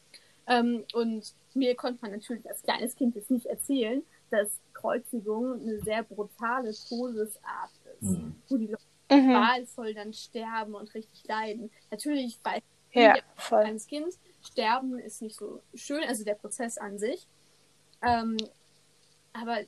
Ähm, 0.47 0.83
und 0.93 1.33
mir 1.53 1.75
konnte 1.75 1.99
man 2.01 2.11
natürlich 2.11 2.47
als 2.47 2.61
kleines 2.61 2.95
Kind 2.95 3.15
jetzt 3.15 3.31
nicht 3.31 3.47
erzählen, 3.47 4.03
dass 4.29 4.59
Kreuzigung 4.73 5.59
eine 5.61 5.79
sehr 5.81 6.03
brutale 6.03 6.73
Todesart 6.87 7.71
ist, 7.99 8.09
mhm. 8.09 8.35
wo 8.47 8.57
die 8.57 8.67
Leute 8.67 8.83
mhm. 9.09 9.33
wahlvoll 9.33 9.93
dann 9.93 10.13
sterben 10.13 10.75
und 10.75 10.93
richtig 10.93 11.27
leiden. 11.27 11.71
Natürlich 11.89 12.37
weiß 12.43 12.61
ja, 13.03 13.15
ich 13.15 13.51
als 13.51 13.87
Kind, 13.87 14.13
sterben 14.43 14.99
ist 14.99 15.21
nicht 15.21 15.35
so 15.35 15.61
schön, 15.73 16.03
also 16.07 16.23
der 16.23 16.35
Prozess 16.35 16.77
an 16.77 16.97
sich. 16.97 17.27
Ähm, 18.01 18.37
aber 19.33 19.59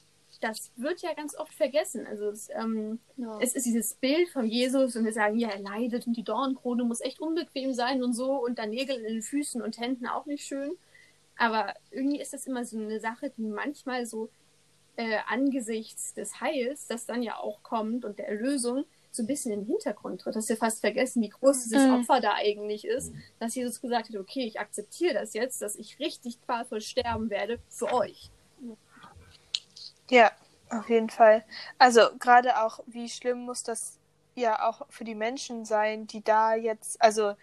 das 0.41 0.71
wird 0.75 1.01
ja 1.01 1.13
ganz 1.13 1.35
oft 1.35 1.53
vergessen. 1.53 2.05
Also 2.05 2.29
es, 2.29 2.49
ähm, 2.49 2.99
ja. 3.17 3.39
es, 3.41 3.55
ist 3.55 3.65
dieses 3.65 3.95
Bild 3.95 4.29
von 4.29 4.45
Jesus 4.45 4.95
und 4.95 5.05
wir 5.05 5.13
sagen, 5.13 5.39
ja, 5.39 5.49
er 5.49 5.59
leidet 5.59 6.07
und 6.07 6.15
die 6.15 6.23
Dornkrone 6.23 6.83
muss 6.83 7.01
echt 7.01 7.19
unbequem 7.19 7.73
sein 7.73 8.03
und 8.03 8.13
so 8.13 8.33
und 8.33 8.59
dann 8.59 8.69
Nägel 8.69 8.97
in 8.97 9.03
den 9.03 9.21
Füßen 9.21 9.61
und 9.61 9.79
Händen 9.79 10.07
auch 10.07 10.25
nicht 10.25 10.45
schön. 10.45 10.71
Aber 11.37 11.73
irgendwie 11.91 12.19
ist 12.19 12.33
das 12.33 12.47
immer 12.47 12.65
so 12.65 12.77
eine 12.77 12.99
Sache, 12.99 13.31
die 13.37 13.43
manchmal 13.43 14.05
so 14.05 14.29
äh, 14.95 15.19
angesichts 15.27 16.13
des 16.13 16.41
Heils, 16.41 16.87
das 16.87 17.05
dann 17.05 17.21
ja 17.23 17.37
auch 17.37 17.61
kommt 17.63 18.05
und 18.05 18.19
der 18.19 18.27
Erlösung, 18.27 18.85
so 19.17 19.23
ein 19.23 19.27
bisschen 19.27 19.51
in 19.51 19.61
den 19.61 19.67
Hintergrund 19.67 20.21
tritt, 20.21 20.35
dass 20.35 20.49
wir 20.49 20.57
fast 20.57 20.79
vergessen, 20.79 21.21
wie 21.21 21.29
groß 21.29 21.63
dieses 21.63 21.87
mhm. 21.87 21.95
Opfer 21.95 22.21
da 22.21 22.35
eigentlich 22.35 22.85
ist, 22.85 23.11
dass 23.39 23.55
Jesus 23.55 23.81
gesagt 23.81 24.09
hat, 24.09 24.15
okay, 24.15 24.45
ich 24.45 24.59
akzeptiere 24.59 25.13
das 25.13 25.33
jetzt, 25.33 25.61
dass 25.61 25.75
ich 25.75 25.99
richtig 25.99 26.41
qualvoll 26.41 26.81
sterben 26.81 27.29
werde 27.29 27.59
für 27.69 27.91
euch. 27.93 28.29
Ja, 30.09 30.31
auf 30.69 30.89
jeden 30.89 31.09
Fall. 31.09 31.43
Also 31.77 32.01
gerade 32.19 32.61
auch, 32.61 32.79
wie 32.85 33.09
schlimm 33.09 33.39
muss 33.39 33.63
das 33.63 33.99
ja 34.35 34.67
auch 34.67 34.85
für 34.89 35.03
die 35.03 35.15
Menschen 35.15 35.65
sein, 35.65 36.07
die 36.07 36.23
da 36.23 36.55
jetzt, 36.55 37.01
also 37.01 37.35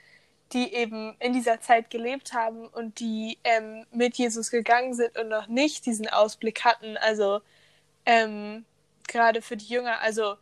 die 0.52 0.72
eben 0.72 1.16
in 1.18 1.32
dieser 1.32 1.60
Zeit 1.60 1.90
gelebt 1.90 2.32
haben 2.32 2.66
und 2.68 3.00
die 3.00 3.38
ähm, 3.44 3.86
mit 3.90 4.16
Jesus 4.16 4.50
gegangen 4.50 4.94
sind 4.94 5.18
und 5.18 5.28
noch 5.28 5.48
nicht 5.48 5.86
diesen 5.86 6.08
Ausblick 6.08 6.64
hatten. 6.64 6.96
Also 6.96 7.40
ähm, 8.06 8.64
gerade 9.08 9.42
für 9.42 9.56
die 9.56 9.66
Jünger, 9.66 10.00
also 10.00 10.36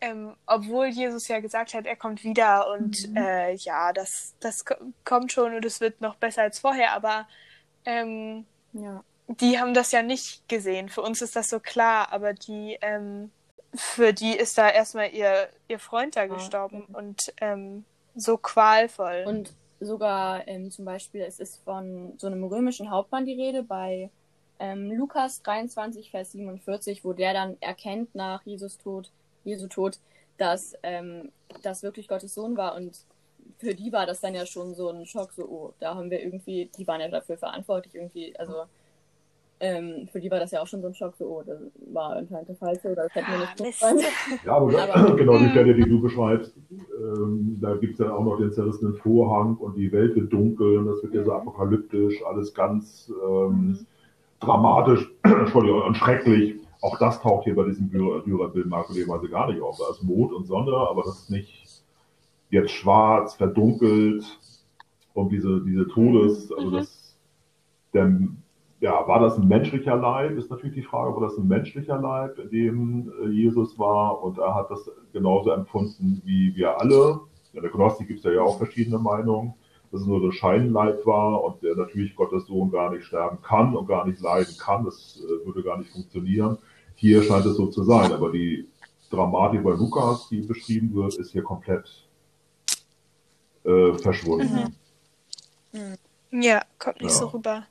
ähm, 0.00 0.34
obwohl 0.46 0.86
Jesus 0.86 1.28
ja 1.28 1.40
gesagt 1.40 1.74
hat, 1.74 1.86
er 1.86 1.96
kommt 1.96 2.24
wieder 2.24 2.70
und 2.70 3.08
mhm. 3.08 3.16
äh, 3.16 3.52
ja, 3.54 3.92
das, 3.92 4.34
das 4.40 4.64
kommt 5.04 5.32
schon 5.32 5.54
und 5.54 5.64
es 5.64 5.80
wird 5.80 6.00
noch 6.00 6.16
besser 6.16 6.42
als 6.42 6.58
vorher, 6.58 6.92
aber 6.92 7.28
ähm, 7.84 8.46
ja 8.72 9.04
die 9.38 9.58
haben 9.58 9.74
das 9.74 9.92
ja 9.92 10.02
nicht 10.02 10.48
gesehen. 10.48 10.88
Für 10.88 11.02
uns 11.02 11.22
ist 11.22 11.36
das 11.36 11.48
so 11.48 11.60
klar, 11.60 12.12
aber 12.12 12.32
die, 12.32 12.78
ähm, 12.80 13.30
für 13.74 14.12
die 14.12 14.32
ist 14.32 14.58
da 14.58 14.68
erstmal 14.68 15.12
ihr, 15.12 15.48
ihr 15.68 15.78
Freund 15.78 16.16
da 16.16 16.26
gestorben 16.26 16.84
ja. 16.88 16.98
und 16.98 17.32
ähm, 17.40 17.84
so 18.16 18.36
qualvoll. 18.36 19.24
Und 19.26 19.52
sogar 19.78 20.48
ähm, 20.48 20.70
zum 20.70 20.84
Beispiel, 20.84 21.20
es 21.20 21.38
ist 21.38 21.62
von 21.64 22.14
so 22.18 22.26
einem 22.26 22.42
römischen 22.42 22.90
Hauptmann 22.90 23.24
die 23.24 23.40
Rede 23.40 23.62
bei 23.62 24.10
ähm, 24.58 24.90
Lukas 24.90 25.42
23, 25.42 26.10
Vers 26.10 26.32
47, 26.32 27.04
wo 27.04 27.12
der 27.12 27.32
dann 27.32 27.56
erkennt 27.60 28.14
nach 28.14 28.42
Jesus 28.44 28.78
Tod, 28.78 29.10
Jesu 29.44 29.66
Tod, 29.68 29.98
dass 30.38 30.74
ähm, 30.82 31.30
das 31.62 31.82
wirklich 31.82 32.08
Gottes 32.08 32.34
Sohn 32.34 32.56
war 32.56 32.74
und 32.76 33.04
für 33.58 33.74
die 33.74 33.92
war 33.92 34.06
das 34.06 34.20
dann 34.20 34.34
ja 34.34 34.46
schon 34.46 34.74
so 34.74 34.88
ein 34.88 35.04
Schock, 35.06 35.32
so, 35.32 35.44
oh, 35.44 35.74
da 35.80 35.94
haben 35.94 36.10
wir 36.10 36.22
irgendwie, 36.22 36.70
die 36.76 36.86
waren 36.86 37.00
ja 37.00 37.08
dafür 37.08 37.36
verantwortlich, 37.36 37.94
irgendwie, 37.94 38.34
also 38.38 38.62
ähm, 39.62 40.08
für 40.10 40.20
die 40.20 40.30
war 40.30 40.38
das 40.38 40.52
ja 40.52 40.62
auch 40.62 40.66
schon 40.66 40.80
so 40.80 40.88
ein 40.88 40.94
Schock, 40.94 41.14
so, 41.16 41.26
oh, 41.26 41.42
das 41.44 41.58
war 41.92 42.16
anscheinend 42.16 42.48
der 42.48 42.56
Falsche 42.56 42.90
oder 42.90 43.02
das 43.02 43.14
hätten 43.14 43.30
wir 43.30 43.38
nicht 43.38 43.56
gefallen. 43.58 43.98
Ja, 44.44 44.56
aber, 44.56 44.94
aber 44.94 45.16
genau 45.16 45.38
die 45.38 45.50
Stelle, 45.50 45.74
die 45.74 45.88
du 45.88 46.00
beschreibst, 46.00 46.54
ähm, 46.70 47.58
da 47.60 47.76
gibt 47.76 47.92
es 47.92 47.98
dann 47.98 48.10
auch 48.10 48.24
noch 48.24 48.38
den 48.38 48.52
zerrissenen 48.52 48.94
Vorhang 48.94 49.56
und 49.56 49.76
die 49.76 49.92
Welt 49.92 50.16
wird 50.16 50.32
dunkel 50.32 50.78
und 50.78 50.86
das 50.86 51.02
wird 51.02 51.14
ja 51.14 51.24
so 51.24 51.32
mhm. 51.32 51.36
apokalyptisch, 51.36 52.24
alles 52.24 52.54
ganz 52.54 53.12
ähm, 53.28 53.86
dramatisch 54.40 55.10
und 55.54 55.96
schrecklich. 55.96 56.56
Auch 56.80 56.98
das 56.98 57.20
taucht 57.20 57.44
hier 57.44 57.54
bei 57.54 57.64
diesem 57.64 57.90
Dürerbild 57.90 58.66
merkwürdigerweise 58.66 59.28
gar 59.28 59.50
nicht 59.50 59.60
auf. 59.60 59.78
Da 59.78 59.90
ist 59.90 60.02
Mond 60.02 60.32
und 60.32 60.46
Sonne, 60.46 60.74
aber 60.74 61.02
das 61.02 61.20
ist 61.20 61.30
nicht 61.30 61.82
jetzt 62.50 62.72
schwarz, 62.72 63.34
verdunkelt 63.34 64.24
und 65.14 65.30
diese, 65.30 65.60
diese 65.62 65.86
Todes, 65.88 66.52
also 66.52 66.70
mhm. 66.70 66.74
das, 66.74 67.16
der 67.92 68.18
ja, 68.80 69.06
war 69.06 69.20
das 69.20 69.36
ein 69.36 69.46
menschlicher 69.46 69.96
Leib, 69.96 70.38
ist 70.38 70.50
natürlich 70.50 70.74
die 70.74 70.82
Frage, 70.82 71.14
war 71.14 71.28
das 71.28 71.36
ein 71.36 71.46
menschlicher 71.46 72.00
Leib, 72.00 72.38
in 72.38 72.50
dem 72.50 73.12
äh, 73.22 73.28
Jesus 73.28 73.78
war 73.78 74.22
und 74.22 74.38
er 74.38 74.54
hat 74.54 74.70
das 74.70 74.90
genauso 75.12 75.50
empfunden 75.50 76.22
wie 76.24 76.54
wir 76.56 76.80
alle. 76.80 77.20
In 77.52 77.62
der 77.62 77.70
Gnostik 77.70 78.08
gibt 78.08 78.24
es 78.24 78.32
ja 78.32 78.40
auch 78.40 78.58
verschiedene 78.58 78.98
Meinungen, 78.98 79.54
dass 79.92 80.00
es 80.00 80.06
nur 80.06 80.20
so 80.20 80.30
Scheinleib 80.30 81.04
war 81.04 81.44
und 81.44 81.62
der 81.62 81.76
natürlich 81.76 82.16
Gottes 82.16 82.46
Sohn 82.46 82.70
gar 82.70 82.90
nicht 82.90 83.04
sterben 83.04 83.42
kann 83.42 83.76
und 83.76 83.86
gar 83.86 84.06
nicht 84.06 84.20
leiden 84.20 84.54
kann. 84.58 84.84
Das 84.84 85.22
äh, 85.22 85.46
würde 85.46 85.62
gar 85.62 85.76
nicht 85.76 85.90
funktionieren. 85.90 86.56
Hier 87.00 87.22
scheint 87.22 87.46
es 87.46 87.56
so 87.56 87.66
zu 87.68 87.82
sein, 87.82 88.12
aber 88.12 88.30
die 88.30 88.68
Dramatik 89.08 89.64
bei 89.64 89.70
Lukas, 89.70 90.28
die 90.28 90.42
beschrieben 90.42 90.94
wird, 90.94 91.14
ist 91.14 91.32
hier 91.32 91.42
komplett 91.42 91.88
äh, 93.64 93.94
verschwunden. 93.94 94.76
Mhm. 95.72 95.96
Ja, 96.30 96.62
kommt 96.78 97.00
nicht 97.00 97.12
ja. 97.12 97.18
so 97.18 97.28
rüber. 97.28 97.66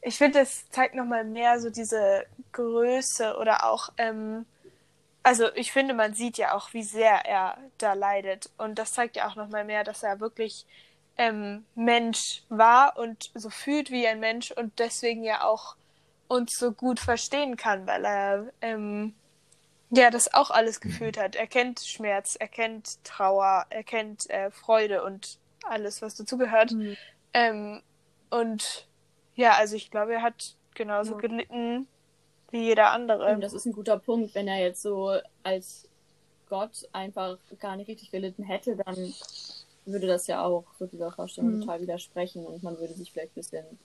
Ich 0.00 0.16
finde, 0.16 0.38
es 0.40 0.68
zeigt 0.70 0.94
nochmal 0.94 1.24
mehr 1.24 1.60
so 1.60 1.68
diese 1.68 2.24
Größe 2.52 3.36
oder 3.36 3.70
auch, 3.70 3.90
ähm, 3.98 4.46
also 5.22 5.52
ich 5.54 5.70
finde, 5.70 5.92
man 5.92 6.14
sieht 6.14 6.38
ja 6.38 6.54
auch, 6.54 6.72
wie 6.72 6.82
sehr 6.82 7.26
er 7.26 7.58
da 7.76 7.92
leidet. 7.92 8.48
Und 8.56 8.78
das 8.78 8.94
zeigt 8.94 9.16
ja 9.16 9.28
auch 9.28 9.36
nochmal 9.36 9.66
mehr, 9.66 9.84
dass 9.84 10.02
er 10.02 10.18
wirklich 10.18 10.64
ähm, 11.18 11.66
Mensch 11.74 12.42
war 12.48 12.96
und 12.96 13.30
so 13.34 13.50
fühlt 13.50 13.90
wie 13.90 14.06
ein 14.06 14.18
Mensch 14.18 14.50
und 14.50 14.78
deswegen 14.78 15.24
ja 15.24 15.44
auch 15.44 15.76
uns 16.34 16.58
so 16.58 16.72
gut 16.72 17.00
verstehen 17.00 17.56
kann, 17.56 17.86
weil 17.86 18.04
er 18.04 18.46
ähm, 18.60 19.14
ja 19.90 20.10
das 20.10 20.32
auch 20.34 20.50
alles 20.50 20.80
gefühlt 20.80 21.18
hat. 21.18 21.36
Er 21.36 21.46
kennt 21.46 21.80
Schmerz, 21.80 22.36
er 22.38 22.48
kennt 22.48 23.02
Trauer, 23.04 23.66
er 23.70 23.84
kennt 23.84 24.28
äh, 24.30 24.50
Freude 24.50 25.04
und 25.04 25.38
alles, 25.64 26.02
was 26.02 26.16
dazugehört. 26.16 26.72
Mhm. 26.72 26.96
Ähm, 27.32 27.82
und 28.30 28.86
ja, 29.36 29.52
also 29.52 29.76
ich 29.76 29.90
glaube, 29.90 30.14
er 30.14 30.22
hat 30.22 30.54
genauso 30.74 31.14
ja. 31.14 31.20
gelitten 31.20 31.86
wie 32.50 32.64
jeder 32.64 32.90
andere. 32.90 33.32
Und 33.32 33.40
das 33.40 33.52
ist 33.52 33.66
ein 33.66 33.72
guter 33.72 33.98
Punkt. 33.98 34.34
Wenn 34.34 34.48
er 34.48 34.58
jetzt 34.58 34.82
so 34.82 35.16
als 35.42 35.88
Gott 36.48 36.88
einfach 36.92 37.38
gar 37.58 37.76
nicht 37.76 37.88
richtig 37.88 38.10
gelitten 38.10 38.42
hätte, 38.42 38.76
dann 38.76 39.14
würde 39.86 40.06
das 40.06 40.26
ja 40.26 40.42
auch 40.42 40.64
so 40.78 40.86
dieser 40.86 41.12
Vorstellung 41.12 41.56
mhm. 41.56 41.60
total 41.60 41.80
widersprechen 41.80 42.46
und 42.46 42.62
man 42.62 42.78
würde 42.78 42.94
sich 42.94 43.12
vielleicht 43.12 43.32
ein 43.32 43.34
bisschen 43.34 43.64
mhm. 43.64 43.78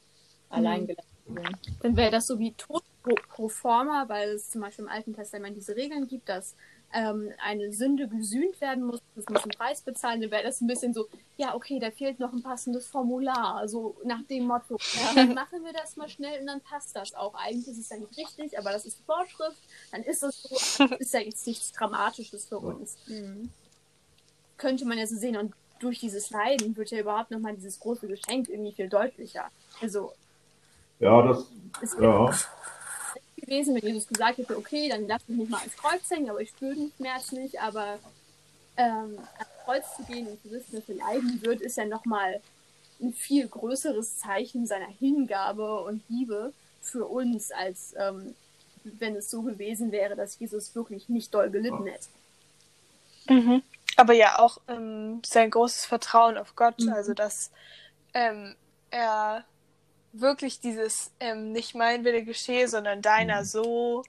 Allein 0.50 0.88
gelassen 0.88 1.10
fühlen. 1.26 1.58
Dann 1.82 1.96
wäre 1.96 2.12
das 2.12 2.28
so 2.28 2.40
wie 2.40 2.54
Tod 2.54 2.84
pro, 3.04 3.16
pro 3.30 3.50
forma, 3.50 4.06
weil 4.08 4.30
es 4.30 4.50
zum 4.50 4.62
Beispiel 4.62 4.86
im 4.86 4.92
Alten 4.92 5.14
Testament 5.14 5.56
diese 5.56 5.76
Regeln 5.76 6.08
gibt, 6.08 6.30
dass 6.30 6.56
ähm, 6.94 7.32
eine 7.38 7.72
Sünde 7.72 8.08
gesühnt 8.08 8.60
werden 8.62 8.84
muss, 8.84 9.02
das 9.16 9.26
muss 9.30 9.44
einen 9.44 9.52
Preis 9.52 9.82
bezahlen, 9.82 10.22
dann 10.22 10.32
wäre 10.32 10.44
das 10.44 10.60
ein 10.62 10.68
bisschen 10.68 10.94
so, 10.94 11.08
ja, 11.38 11.56
okay, 11.56 11.80
da 11.80 11.92
fehlt 11.92 12.20
noch 12.20 12.34
ein 12.34 12.42
passendes 12.42 12.88
Formular, 12.88 13.68
so 13.68 13.96
nach 14.04 14.24
dem 14.24 14.48
Motto, 14.48 14.78
ja, 14.96 15.14
dann 15.14 15.34
machen 15.36 15.64
wir 15.64 15.74
das 15.74 15.98
mal 15.98 16.10
schnell 16.10 16.42
und 16.42 16.48
dann 16.48 16.62
passt 16.62 16.96
das 16.96 17.14
auch. 17.14 17.36
Eigentlich 17.36 17.68
ist 17.68 17.78
es 17.78 17.90
ja 17.90 17.98
nicht 17.98 18.18
richtig, 18.18 18.58
aber 18.58 18.72
das 18.72 18.86
ist 18.86 19.00
die 19.00 19.04
Vorschrift, 19.04 19.62
dann 19.92 20.04
ist 20.04 20.24
das 20.24 20.42
so, 20.42 20.86
ist 20.98 21.14
ja 21.14 21.20
jetzt 21.20 21.46
nichts 21.46 21.72
Dramatisches 21.74 22.46
für 22.46 22.58
uns. 22.58 22.98
Mhm. 23.08 23.52
Könnte 24.58 24.86
man 24.86 24.98
ja 24.98 25.06
so 25.06 25.16
sehen 25.16 25.38
und 25.38 25.54
durch 25.80 26.00
dieses 26.00 26.30
Leiden 26.32 26.76
wird 26.76 26.92
ja 26.92 27.00
überhaupt 27.00 27.32
nochmal 27.32 27.56
dieses 27.56 27.80
große 27.80 28.08
Geschenk 28.08 28.50
irgendwie 28.50 28.74
viel 28.74 28.90
deutlicher. 28.90 29.50
Also. 29.82 30.12
Ja, 31.00 31.22
das, 31.22 31.46
ja 32.00 32.32
gewesen, 33.50 33.76
wenn 33.76 33.84
Jesus 33.84 34.08
gesagt 34.08 34.38
hätte, 34.38 34.58
okay, 34.58 34.90
dann 34.90 35.08
lass 35.08 35.28
mich 35.28 35.40
nicht 35.40 35.50
mal 35.50 35.60
ans 35.60 35.76
Kreuz 35.76 36.10
hängen, 36.10 36.30
aber 36.30 36.42
ich 36.42 36.50
spüre 36.50 36.76
den 36.76 36.92
Schmerz 36.98 37.32
nicht, 37.32 37.60
aber 37.60 38.00
ähm, 38.78 39.18
ans 39.18 39.50
Kreuz 39.66 39.96
zu 39.96 40.04
gehen 40.04 40.28
und 40.28 40.42
zu 40.42 40.52
wissen, 40.52 40.76
dass 40.76 40.88
er 40.88 40.96
leiden 40.96 41.42
wird, 41.42 41.62
ist 41.62 41.78
ja 41.78 41.86
nochmal 41.86 42.42
ein 43.02 43.14
viel 43.14 43.48
größeres 43.48 44.20
Zeichen 44.20 44.68
seiner 44.68 44.88
Hingabe 44.88 45.82
und 45.82 46.04
Liebe 46.10 46.54
für 46.82 47.06
uns, 47.06 47.52
als 47.52 47.96
ähm, 47.98 48.36
wenn 48.84 49.16
es 49.16 49.30
so 49.30 49.42
gewesen 49.42 49.92
wäre, 49.92 50.16
dass 50.16 50.40
Jesus 50.40 50.76
wirklich 50.76 51.10
nicht 51.10 51.34
doll 51.34 51.50
gelitten 51.50 51.86
hätte. 51.88 52.08
Mhm. 53.30 53.64
Aber 53.96 54.14
ja 54.14 54.40
auch 54.40 54.60
ähm, 54.68 55.22
sein 55.26 55.50
großes 55.50 55.86
Vertrauen 55.86 56.38
auf 56.38 56.56
Gott, 56.56 56.80
mhm. 56.80 56.94
also 56.94 57.14
dass 57.14 57.52
ähm, 58.14 58.56
er 58.92 59.44
wirklich 60.12 60.60
dieses 60.60 61.14
ähm, 61.20 61.52
nicht 61.52 61.76
mein 61.76 62.04
Wille 62.04 62.24
geschehe, 62.24 62.68
sondern 62.68 63.02
deiner 63.02 63.42
mhm. 63.42 63.46
so 63.46 64.04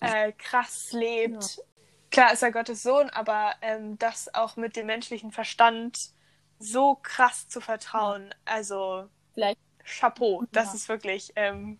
äh, 0.00 0.32
krass 0.32 0.92
lebt. 0.92 1.56
Ja. 1.56 1.62
Klar 2.10 2.32
ist 2.34 2.42
er 2.42 2.52
Gottes 2.52 2.82
Sohn, 2.82 3.08
aber 3.10 3.52
ähm, 3.62 3.98
das 3.98 4.34
auch 4.34 4.56
mit 4.56 4.76
dem 4.76 4.86
menschlichen 4.86 5.32
Verstand 5.32 6.10
so 6.58 6.98
krass 7.02 7.48
zu 7.48 7.60
vertrauen. 7.60 8.34
Also 8.44 9.04
Vielleicht. 9.34 9.58
Chapeau, 9.84 10.44
das 10.52 10.68
ja. 10.68 10.74
ist 10.74 10.88
wirklich 10.88 11.32
ähm, 11.36 11.78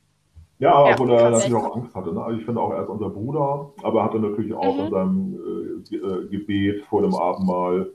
Ja, 0.58 0.88
Ja, 0.88 0.94
obwohl 0.94 1.12
er 1.12 1.30
natürlich 1.30 1.54
auch 1.54 1.76
Angst 1.76 1.94
hatte. 1.94 2.12
Ne? 2.12 2.22
Also 2.22 2.38
ich 2.38 2.44
finde 2.44 2.60
auch, 2.60 2.72
er 2.72 2.82
ist 2.82 2.88
unser 2.88 3.10
Bruder, 3.10 3.72
aber 3.82 4.00
er 4.00 4.04
hatte 4.04 4.18
natürlich 4.20 4.52
auch 4.54 4.76
Mhm. 4.76 4.80
in 4.84 4.90
seinem 4.90 5.34
äh, 5.34 5.88
Ge- 5.88 6.00
äh, 6.00 6.28
Gebet 6.28 6.84
vor 6.86 7.02
dem 7.02 7.14
Abendmahl, 7.14 7.92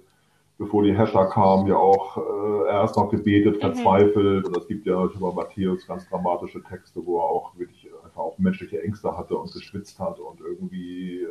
bevor 0.58 0.84
die 0.84 0.94
Herrscher 0.96 1.26
kamen, 1.28 1.68
ja 1.68 1.76
auch 1.76 2.18
äh, 2.18 2.68
erst 2.70 2.98
noch 2.98 3.10
gebetet, 3.10 3.58
Mhm. 3.58 3.60
verzweifelt. 3.62 4.48
Und 4.48 4.58
es 4.58 4.68
gibt 4.68 4.86
ja 4.88 5.06
über 5.06 5.34
Matthäus 5.34 5.86
ganz 5.88 6.08
dramatische 6.10 6.64
Texte, 6.64 7.06
wo 7.06 7.20
er 7.20 7.26
auch 7.26 7.56
wirklich 7.58 7.88
einfach 8.04 8.22
auch 8.22 8.38
menschliche 8.40 8.82
Ängste 8.84 9.16
hatte 9.16 9.38
und 9.38 9.52
geschwitzt 9.54 10.00
hat 10.00 10.20
und 10.20 10.40
irgendwie 10.42 11.22
äh, 11.22 11.28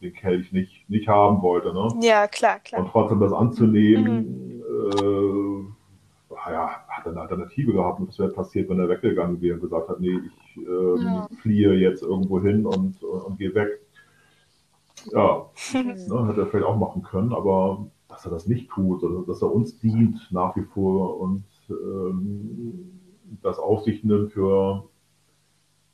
den 0.00 0.14
Kelch 0.14 0.52
nicht, 0.52 0.88
nicht 0.88 1.06
haben 1.08 1.42
wollte. 1.42 1.72
Ne? 1.74 1.88
Ja, 2.00 2.26
klar, 2.26 2.60
klar. 2.60 2.80
Und 2.82 2.88
trotzdem 2.90 3.20
das 3.20 3.32
anzunehmen, 3.32 4.16
Mhm. 4.56 4.62
äh, 4.98 6.50
ja, 6.50 6.70
hat 6.88 7.04
er 7.06 7.12
eine 7.12 7.20
Alternative 7.20 7.72
gehabt 7.72 8.00
und 8.00 8.08
was 8.08 8.18
wäre 8.18 8.30
passiert, 8.30 8.68
wenn 8.68 8.80
er 8.80 8.88
weggegangen 8.88 9.40
wäre 9.40 9.54
und 9.56 9.60
gesagt 9.60 9.88
hat, 9.88 10.00
nee, 10.00 10.18
ich 10.26 10.56
Ja. 10.56 11.28
fliehe 11.40 11.74
jetzt 11.74 12.02
irgendwo 12.02 12.40
hin 12.40 12.66
und, 12.66 13.02
und, 13.02 13.20
und 13.22 13.38
gehe 13.38 13.54
weg. 13.54 13.80
Ja, 15.12 15.46
Mhm. 15.72 15.94
ne, 16.08 16.28
hätte 16.28 16.40
er 16.40 16.46
vielleicht 16.46 16.66
auch 16.66 16.76
machen 16.76 17.02
können, 17.02 17.32
aber 17.32 17.86
dass 18.12 18.26
er 18.26 18.30
das 18.30 18.46
nicht 18.46 18.68
tut, 18.70 19.02
also 19.02 19.22
dass 19.22 19.40
er 19.42 19.52
uns 19.52 19.78
dient 19.78 20.28
nach 20.30 20.54
wie 20.54 20.62
vor 20.62 21.18
und 21.18 21.44
ähm, 21.70 23.00
das 23.42 23.58
auf 23.58 23.82
sich 23.82 24.04
nimmt 24.04 24.32
für 24.32 24.84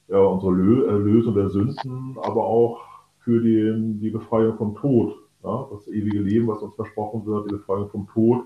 ja, 0.09 0.19
unsere 0.19 0.53
Lö 0.53 0.87
Erlösung 0.87 1.35
der 1.35 1.49
Sünden, 1.49 2.17
aber 2.21 2.45
auch 2.45 2.81
für 3.21 3.41
den, 3.41 4.01
die 4.01 4.11
Befreiung 4.11 4.57
vom 4.57 4.75
Tod. 4.75 5.15
Ja, 5.45 5.69
das 5.71 5.87
ewige 5.87 6.21
Leben, 6.21 6.49
was 6.49 6.63
uns 6.63 6.75
versprochen 6.75 7.25
wird, 7.25 7.49
die 7.49 7.55
Befreiung 7.55 7.89
vom 7.91 8.09
Tod, 8.09 8.45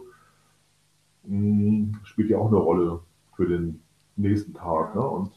mh, 1.24 1.98
spielt 2.04 2.28
ja 2.28 2.38
auch 2.38 2.48
eine 2.48 2.58
Rolle 2.58 3.00
für 3.34 3.46
den 3.46 3.80
nächsten 4.16 4.52
Tag. 4.52 4.94
Ne? 4.94 5.00
Und 5.00 5.30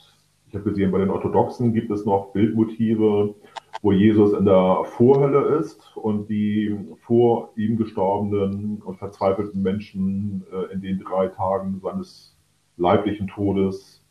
ich 0.50 0.56
habe 0.56 0.70
gesehen, 0.70 0.92
bei 0.92 0.98
den 0.98 1.10
Orthodoxen 1.10 1.74
gibt 1.74 1.89
es 1.92 2.06
noch 2.06 2.34
Bildmotive, 2.34 3.36
wo 3.82 3.91
Jesus 3.91 4.34
in 4.34 4.46
der 4.46 4.84
Vorhölle 4.86 5.58
ist 5.58 5.96
und 5.98 6.27
die 6.29 6.75
vor 7.05 7.51
ihm 7.55 7.77
gestorbenen 7.77 8.82
und 8.82 8.98
verzweifelten 8.98 9.62
Menschen 9.62 10.46
äh, 10.51 10.74
in 10.74 10.82
den 10.82 11.00
drei 11.00 11.27
Tagen 11.27 11.79
seines 11.82 12.36
leiblichen 12.77 13.27
Todes 13.27 14.03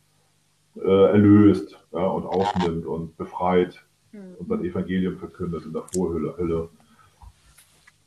äh, 0.77 0.81
erlöst 1.11 1.77
ja, 1.91 2.05
und 2.07 2.25
aufnimmt 2.25 2.85
und 2.85 3.15
befreit 3.17 3.85
Mhm. 4.15 4.35
und 4.39 4.47
sein 4.47 4.63
Evangelium 4.63 5.17
verkündet 5.17 5.65
in 5.65 5.73
der 5.73 5.83
Vorhölle. 5.93 6.35
Hölle. 6.37 6.69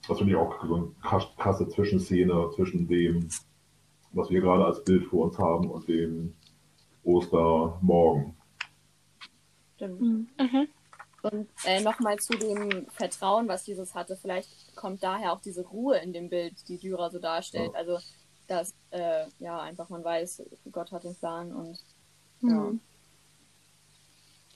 Das 0.09 0.19
finde 0.19 0.33
ich 0.33 0.39
auch 0.39 0.65
so 0.67 0.75
eine 0.75 0.87
krass- 1.03 1.37
krasse 1.37 1.69
Zwischenszene 1.69 2.51
zwischen 2.55 2.89
dem, 2.89 3.29
was 4.13 4.31
wir 4.31 4.41
gerade 4.41 4.65
als 4.65 4.83
Bild 4.85 5.05
vor 5.05 5.27
uns 5.27 5.39
haben 5.39 5.69
und 5.71 5.87
dem 5.87 6.33
Ostermorgen. 7.05 8.35
Stimmt. 9.77 10.01
Mhm. 10.01 10.29
Und 11.23 11.49
äh, 11.65 11.81
nochmal 11.83 12.17
zu 12.19 12.33
dem 12.39 12.87
Vertrauen, 12.91 13.49
was 13.49 13.67
Jesus 13.67 13.95
hatte. 13.95 14.17
Vielleicht 14.17 14.49
kommt 14.77 15.03
daher 15.03 15.33
auch 15.33 15.41
diese 15.41 15.63
Ruhe 15.67 15.99
in 15.99 16.13
dem 16.13 16.29
Bild, 16.29 16.55
die 16.69 16.79
Dürer 16.79 17.11
so 17.11 17.19
darstellt. 17.19 17.73
Ja. 17.73 17.79
Also, 17.79 17.99
dass 18.47 18.73
äh, 18.91 19.25
ja 19.41 19.61
einfach 19.61 19.89
man 19.89 20.05
weiß, 20.05 20.43
Gott 20.73 20.93
hat 20.93 21.05
den 21.05 21.15
Plan 21.17 21.53
und 21.53 21.79
ja. 22.43 22.49
Mhm. 22.49 22.81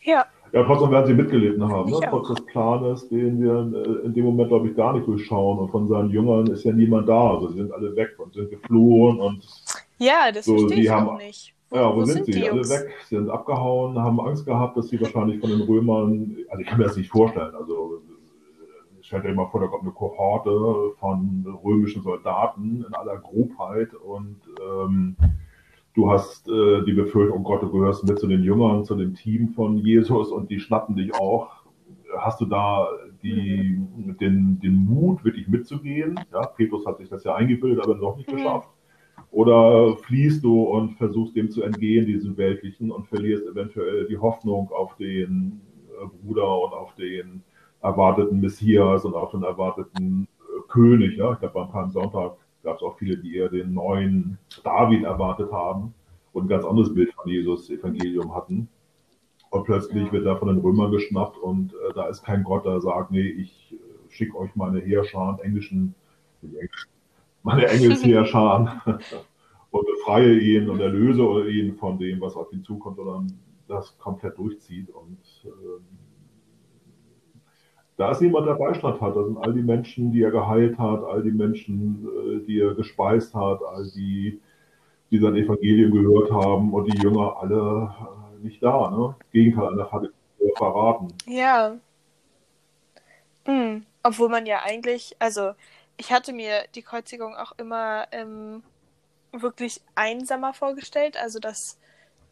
Ja, 0.04 0.26
Ja, 0.52 0.64
trotzdem 0.64 0.90
werden 0.90 1.06
sie 1.06 1.14
mitgelitten 1.14 1.62
haben, 1.68 1.88
ne? 1.90 2.00
Trotz 2.10 2.28
des 2.28 2.44
Planes, 2.46 3.08
den 3.08 3.40
wir 3.40 3.80
äh, 4.02 4.04
in 4.06 4.12
dem 4.14 4.24
Moment, 4.24 4.48
glaube 4.48 4.68
ich, 4.68 4.74
gar 4.76 4.92
nicht 4.94 5.06
durchschauen. 5.06 5.58
Und 5.60 5.70
von 5.70 5.86
seinen 5.88 6.10
Jüngern 6.10 6.46
ist 6.48 6.64
ja 6.64 6.72
niemand 6.72 7.08
da. 7.08 7.34
Also 7.34 7.50
sie 7.50 7.58
sind 7.58 7.72
alle 7.72 7.94
weg 7.94 8.18
und 8.18 8.34
sind 8.34 8.50
geflohen 8.50 9.20
und 9.20 9.46
ja, 9.98 10.32
das 10.32 10.46
So, 10.46 10.56
verstehe 10.58 10.76
die 10.76 10.82
ich 10.84 10.90
haben- 10.90 11.08
auch 11.08 11.18
nicht. 11.18 11.54
Ja, 11.72 11.94
wo, 11.94 12.04
sind, 12.04 12.26
die 12.26 12.32
sie? 12.34 12.48
Alle 12.48 12.68
weg, 12.68 12.90
sind 13.06 13.30
abgehauen, 13.30 13.98
haben 13.98 14.20
Angst 14.20 14.44
gehabt, 14.46 14.76
dass 14.76 14.88
sie 14.88 15.00
wahrscheinlich 15.00 15.40
von 15.40 15.50
den 15.50 15.62
Römern, 15.62 16.36
also 16.50 16.60
ich 16.60 16.66
kann 16.68 16.78
mir 16.78 16.84
das 16.84 16.96
nicht 16.96 17.10
vorstellen, 17.10 17.54
also 17.54 17.96
äh, 17.96 19.02
stellt 19.02 19.24
euch 19.24 19.34
mal 19.34 19.46
vor, 19.46 19.60
da 19.60 19.66
kommt 19.68 19.82
eine 19.82 19.92
Kohorte 19.92 20.94
von 20.98 21.46
römischen 21.64 22.02
Soldaten 22.02 22.84
in 22.86 22.94
aller 22.94 23.18
Grobheit 23.18 23.94
und 23.94 24.36
ähm, 24.60 25.16
du 25.94 26.10
hast 26.10 26.48
äh, 26.48 26.82
die 26.84 26.92
Befürchtung, 26.92 27.40
oh 27.40 27.42
Gott, 27.42 27.62
du 27.62 27.70
gehörst 27.70 28.04
mit 28.06 28.18
zu 28.18 28.26
den 28.26 28.42
Jüngern, 28.42 28.84
zu 28.84 28.94
dem 28.94 29.14
Team 29.14 29.48
von 29.50 29.78
Jesus 29.78 30.30
und 30.30 30.50
die 30.50 30.60
schnappen 30.60 30.96
dich 30.96 31.14
auch. 31.14 31.50
Hast 32.18 32.40
du 32.42 32.44
da 32.46 32.88
die, 33.22 33.80
den, 34.20 34.60
den 34.60 34.84
Mut, 34.84 35.24
wirklich 35.24 35.48
mitzugehen? 35.48 36.20
Ja, 36.32 36.42
Petrus 36.46 36.84
hat 36.84 36.98
sich 36.98 37.08
das 37.08 37.24
ja 37.24 37.34
eingebildet, 37.34 37.82
aber 37.82 37.94
noch 37.94 38.16
nicht 38.16 38.30
Mhm. 38.30 38.36
geschafft. 38.36 38.68
Oder 39.32 39.96
fliehst 39.96 40.44
du 40.44 40.62
und 40.62 40.98
versuchst 40.98 41.34
dem 41.34 41.50
zu 41.50 41.62
entgehen, 41.62 42.06
diesem 42.06 42.36
Weltlichen, 42.36 42.90
und 42.90 43.08
verlierst 43.08 43.46
eventuell 43.46 44.06
die 44.06 44.18
Hoffnung 44.18 44.70
auf 44.70 44.94
den 44.96 45.62
äh, 45.88 46.06
Bruder 46.22 46.62
und 46.62 46.74
auf 46.74 46.94
den 46.96 47.42
erwarteten 47.80 48.40
Messias 48.40 49.06
und 49.06 49.14
auf 49.14 49.30
den 49.30 49.42
erwarteten 49.42 50.28
äh, 50.38 50.68
König. 50.68 51.16
Ja? 51.16 51.32
Ich 51.32 51.38
glaube, 51.38 51.54
beim 51.54 51.70
Palmsonntag 51.70 52.36
gab 52.62 52.76
es 52.76 52.82
auch 52.82 52.98
viele, 52.98 53.16
die 53.16 53.36
eher 53.36 53.48
den 53.48 53.72
neuen 53.72 54.36
David 54.64 55.04
erwartet 55.04 55.50
haben 55.50 55.94
und 56.34 56.44
ein 56.44 56.48
ganz 56.48 56.66
anderes 56.66 56.92
Bild 56.92 57.10
von 57.14 57.26
Jesus 57.26 57.70
Evangelium 57.70 58.34
hatten. 58.34 58.68
Und 59.48 59.64
plötzlich 59.64 60.12
wird 60.12 60.26
er 60.26 60.36
von 60.36 60.48
den 60.48 60.58
Römern 60.58 60.92
geschnappt 60.92 61.38
und 61.38 61.72
äh, 61.72 61.94
da 61.94 62.06
ist 62.08 62.22
kein 62.22 62.44
Gott, 62.44 62.66
der 62.66 62.82
sagt, 62.82 63.10
nee, 63.10 63.28
ich 63.28 63.72
äh, 63.72 64.12
schicke 64.12 64.36
euch 64.36 64.54
meine 64.56 64.80
Heerscharen, 64.80 65.38
englischen, 65.38 65.94
englischen, 66.42 66.90
meine 67.42 67.66
Engelsheerscharen 67.68 68.70
und 69.70 69.86
befreie 69.86 70.38
ihn 70.38 70.68
und 70.68 70.80
erlöse 70.80 71.48
ihn 71.48 71.76
von 71.76 71.98
dem, 71.98 72.20
was 72.20 72.36
auf 72.36 72.52
ihn 72.52 72.62
zukommt, 72.62 72.96
sondern 72.96 73.32
das 73.68 73.96
komplett 73.98 74.38
durchzieht. 74.38 74.90
Und 74.90 75.18
ähm, 75.44 75.84
da 77.96 78.10
ist 78.10 78.20
niemand, 78.20 78.46
der 78.46 78.54
Beistand 78.54 79.00
hat. 79.00 79.16
Das 79.16 79.26
sind 79.26 79.38
all 79.38 79.52
die 79.52 79.62
Menschen, 79.62 80.12
die 80.12 80.22
er 80.22 80.30
geheilt 80.30 80.78
hat, 80.78 81.04
all 81.04 81.22
die 81.22 81.30
Menschen, 81.30 82.06
äh, 82.06 82.46
die 82.46 82.60
er 82.60 82.74
gespeist 82.74 83.34
hat, 83.34 83.60
all 83.62 83.90
die, 83.94 84.40
die 85.10 85.18
sein 85.18 85.36
Evangelium 85.36 85.92
gehört 85.92 86.30
haben 86.30 86.72
und 86.72 86.92
die 86.92 86.98
Jünger 87.02 87.36
alle 87.40 87.94
äh, 88.40 88.44
nicht 88.44 88.62
da. 88.62 88.90
Ne? 88.90 89.14
Das 89.18 89.30
Gegenteil, 89.30 89.68
einer 89.68 89.90
hat 89.90 90.04
ihn 90.04 90.50
verraten. 90.56 91.08
Ja. 91.26 91.76
Mhm. 93.46 93.84
Obwohl 94.02 94.28
man 94.28 94.46
ja 94.46 94.60
eigentlich, 94.64 95.14
also 95.18 95.52
ich 96.02 96.10
hatte 96.10 96.32
mir 96.32 96.64
die 96.74 96.82
Kreuzigung 96.82 97.36
auch 97.36 97.52
immer 97.58 98.08
ähm, 98.10 98.64
wirklich 99.30 99.80
einsamer 99.94 100.52
vorgestellt, 100.52 101.16
also 101.16 101.38
dass 101.38 101.78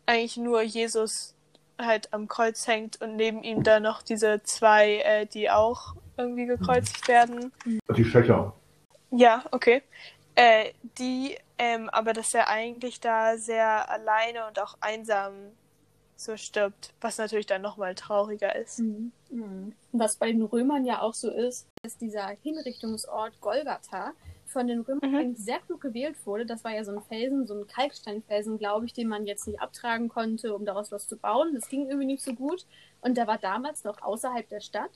eigentlich 0.06 0.36
nur 0.36 0.60
Jesus 0.62 1.36
halt 1.78 2.12
am 2.12 2.26
Kreuz 2.26 2.66
hängt 2.66 3.00
und 3.00 3.14
neben 3.14 3.44
ihm 3.44 3.62
dann 3.62 3.84
noch 3.84 4.02
diese 4.02 4.42
zwei, 4.42 4.96
äh, 4.96 5.26
die 5.26 5.50
auch 5.50 5.94
irgendwie 6.16 6.46
gekreuzigt 6.46 7.06
werden. 7.06 7.52
Die 7.96 8.04
Schächer. 8.04 8.52
Ja, 9.12 9.44
okay. 9.52 9.84
Äh, 10.34 10.72
die, 10.98 11.38
ähm, 11.56 11.88
aber 11.90 12.12
dass 12.12 12.34
er 12.34 12.48
eigentlich 12.48 12.98
da 13.00 13.36
sehr 13.36 13.88
alleine 13.88 14.48
und 14.48 14.58
auch 14.58 14.76
einsam 14.80 15.32
so 16.20 16.36
stirbt, 16.36 16.92
was 17.00 17.18
natürlich 17.18 17.46
dann 17.46 17.62
nochmal 17.62 17.94
trauriger 17.94 18.54
ist. 18.54 18.80
Mhm. 18.80 19.12
Mhm. 19.30 19.72
Was 19.92 20.16
bei 20.16 20.30
den 20.32 20.42
Römern 20.42 20.84
ja 20.84 21.00
auch 21.02 21.14
so 21.14 21.30
ist, 21.30 21.66
ist 21.84 22.00
dieser 22.00 22.28
Hinrichtungsort 22.42 23.40
Golgatha 23.40 24.12
von 24.46 24.66
den 24.66 24.80
Römern 24.80 25.10
Mhm. 25.10 25.16
eigentlich 25.16 25.44
sehr 25.44 25.60
klug 25.60 25.80
gewählt 25.80 26.16
wurde. 26.26 26.44
Das 26.44 26.64
war 26.64 26.72
ja 26.72 26.84
so 26.84 26.92
ein 26.92 27.00
Felsen, 27.02 27.46
so 27.46 27.54
ein 27.54 27.66
Kalksteinfelsen, 27.66 28.58
glaube 28.58 28.86
ich, 28.86 28.92
den 28.92 29.08
man 29.08 29.26
jetzt 29.26 29.46
nicht 29.46 29.60
abtragen 29.60 30.08
konnte, 30.08 30.54
um 30.54 30.64
daraus 30.64 30.90
was 30.92 31.06
zu 31.08 31.16
bauen. 31.16 31.54
Das 31.54 31.68
ging 31.68 31.86
irgendwie 31.86 32.06
nicht 32.06 32.22
so 32.24 32.34
gut. 32.34 32.66
Und 33.00 33.16
der 33.16 33.26
war 33.26 33.38
damals 33.38 33.84
noch 33.84 34.02
außerhalb 34.02 34.48
der 34.48 34.60
Stadt, 34.60 34.90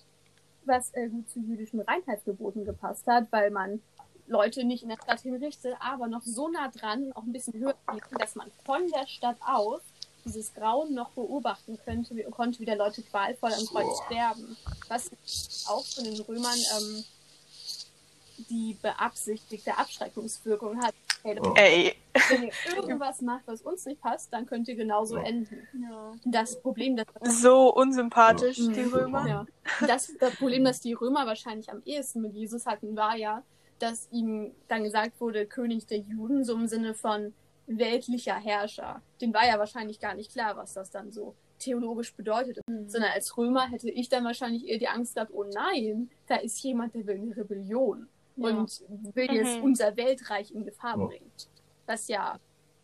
was 0.65 0.93
gut 0.93 1.29
zu 1.31 1.41
jüdischen 1.41 1.81
Reinheitsgeboten 1.81 2.65
gepasst 2.65 3.07
hat, 3.07 3.31
weil 3.31 3.51
man 3.51 3.81
Leute 4.27 4.65
nicht 4.65 4.83
in 4.83 4.89
der 4.89 4.97
Stadt 5.03 5.21
hinrichtet, 5.21 5.77
aber 5.81 6.07
noch 6.09 6.23
so 6.23 6.49
nah 6.49 6.69
dran, 6.69 7.13
auch 7.13 7.23
ein 7.25 7.33
bisschen 7.33 7.53
höher, 7.55 7.75
dass 8.19 8.35
man 8.35 8.51
von 8.65 8.87
der 8.89 9.07
Stadt 9.07 9.37
aus 9.47 9.83
dieses 10.25 10.53
Grauen 10.55 10.95
noch 10.95 11.11
beobachten 11.11 11.79
könnte, 11.85 12.15
konnte, 12.31 12.59
wie 12.61 12.65
der 12.65 12.77
Leute 12.77 13.03
qualvoll 13.03 13.53
am 13.53 13.67
Kreuz 13.67 14.01
sterben. 14.07 14.57
Was 14.89 15.11
auch 15.69 15.85
von 15.85 16.05
den 16.05 16.21
Römern 16.21 16.59
ähm, 16.79 17.05
die 18.49 18.77
beabsichtigte 18.83 19.77
Abschreckungswirkung 19.77 20.83
hat. 20.83 20.95
Hey, 21.23 21.37
Ja. 21.37 21.53
Ey, 21.55 21.97
wenn 22.29 22.43
ihr 22.43 22.53
irgendwas 22.77 23.23
macht, 23.23 23.45
was 23.47 23.63
uns 23.63 23.87
nicht 23.87 24.01
passt, 24.01 24.31
dann 24.33 24.45
könnt 24.45 24.69
ihr 24.69 24.75
genauso 24.75 25.17
Ja. 25.17 25.23
enden. 25.23 25.67
Ja. 25.89 26.13
Das 26.25 26.61
Problem, 26.61 26.97
das 26.97 27.07
so 27.41 27.73
unsympathisch, 27.73 28.59
Ja. 28.59 28.73
die. 28.73 28.81
Römer. 28.83 29.27
Ja. 29.27 29.47
Das, 29.87 30.13
das 30.21 30.37
Problem, 30.37 30.65
das 30.65 30.81
die 30.81 30.93
Römer 30.93 31.27
wahrscheinlich 31.27 31.71
am 31.71 31.83
ehesten 31.85 32.21
mit 32.21 32.35
Jesus 32.35 32.67
hatten, 32.67 32.95
war 32.97 33.17
ja, 33.17 33.43
dass 33.79 34.09
ihm 34.13 34.53
dann 34.69 34.85
gesagt 34.85 35.21
wurde, 35.21 35.47
König 35.47 35.87
der 35.87 35.99
Juden, 35.99 36.45
so 36.45 36.55
im 36.55 36.69
Sinne 36.69 36.95
von 36.95 37.33
weltlicher 37.66 38.35
Herrscher. 38.35 39.00
Den 39.20 39.33
war 39.35 39.46
ja 39.46 39.59
wahrscheinlich 39.59 40.00
gar 40.00 40.14
nicht 40.14 40.33
klar, 40.33 40.57
was 40.57 40.74
das 40.74 40.90
dann 40.90 41.11
so 41.12 41.35
theologisch 41.59 42.14
bedeutet. 42.14 42.59
Mhm. 42.68 42.88
Sondern 42.88 43.11
als 43.12 43.37
Römer 43.37 43.68
hätte 43.70 43.90
ich 43.90 44.09
dann 44.09 44.24
wahrscheinlich 44.24 44.66
eher 44.68 44.79
die 44.79 44.88
Angst 44.88 45.14
gehabt, 45.14 45.31
oh 45.33 45.44
nein, 45.55 46.11
da 46.27 46.37
ist 46.37 46.62
jemand, 46.62 46.94
der 46.94 47.07
will 47.07 47.16
eine 47.20 47.37
Rebellion 47.37 48.09
Ja. 48.37 48.48
und 48.50 48.83
will 49.14 49.31
jetzt 49.33 49.59
Mhm. 49.59 49.64
unser 49.64 49.96
Weltreich 49.96 50.53
in 50.53 50.64
Gefahr 50.64 50.98
Ja. 50.98 51.07
bringen. 51.07 51.31
Was 51.87 52.09
ja 52.09 52.38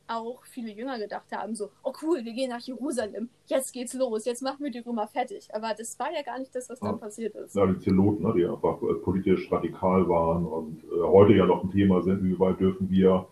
auch 0.07 0.45
viele 0.45 0.73
Jünger 0.73 0.99
gedacht 0.99 1.31
haben, 1.33 1.55
so, 1.55 1.71
oh 1.85 1.93
cool, 2.03 2.25
wir 2.25 2.33
gehen 2.33 2.51
nach 2.51 2.61
Jerusalem, 2.61 3.29
jetzt 3.47 3.73
geht's 3.73 3.95
los, 3.95 4.25
jetzt 4.25 4.43
machen 4.43 4.65
wir 4.65 4.71
die 4.73 4.81
Römer 4.81 5.07
fertig. 5.07 5.49
Aber 5.55 5.73
das 5.73 5.97
war 6.01 6.13
ja 6.13 6.23
gar 6.23 6.37
nicht 6.39 6.53
das, 6.55 6.69
was 6.69 6.81
dann 6.81 6.99
passiert 6.99 7.35
ist. 7.37 7.55
Ja, 7.55 7.65
die 7.67 7.79
Zeloten, 7.79 8.25
ne, 8.25 8.33
die 8.37 8.45
einfach 8.45 8.83
äh, 8.83 8.95
politisch 9.05 9.51
radikal 9.53 10.09
waren 10.09 10.45
und 10.47 10.83
äh, 10.83 11.03
heute 11.03 11.35
ja 11.35 11.47
noch 11.47 11.63
ein 11.63 11.71
Thema 11.71 12.03
sind, 12.03 12.25
wie 12.25 12.37
weit 12.41 12.59
dürfen 12.59 12.91
wir 12.91 13.29